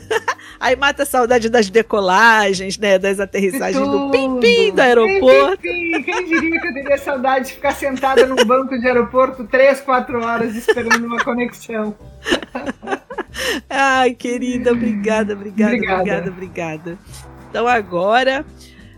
[0.60, 2.98] Aí mata a saudade das decolagens, né?
[2.98, 5.62] Das aterrissagens do pim-pim do aeroporto.
[5.62, 9.44] Pim, pim, Quem diria que eu teria saudade de ficar sentada num banco de aeroporto
[9.44, 11.94] três, quatro horas esperando uma conexão.
[13.68, 16.98] Ai, querida, obrigada, obrigada, obrigada, obrigada, obrigada.
[17.48, 18.44] Então agora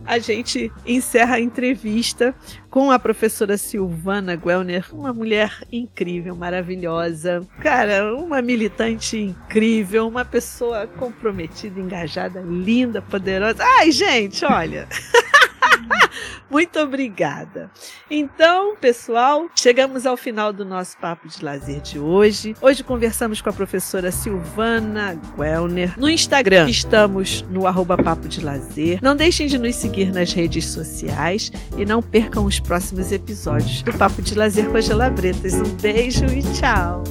[0.06, 2.34] a gente encerra a entrevista
[2.70, 10.86] com a professora Silvana Guelner, uma mulher incrível, maravilhosa, cara, uma militante incrível, uma pessoa
[10.86, 13.62] comprometida, engajada, linda, poderosa.
[13.78, 14.88] Ai, gente, olha.
[16.50, 17.70] Muito obrigada.
[18.10, 22.54] Então, pessoal, chegamos ao final do nosso papo de lazer de hoje.
[22.60, 26.68] Hoje conversamos com a professora Silvana Guelner no Instagram.
[26.68, 28.98] Estamos no arroba papo de lazer.
[29.02, 33.92] Não deixem de nos seguir nas redes sociais e não percam os próximos episódios do
[33.92, 35.54] Papo de Lazer com a Gelabretas.
[35.54, 37.02] Um beijo e tchau!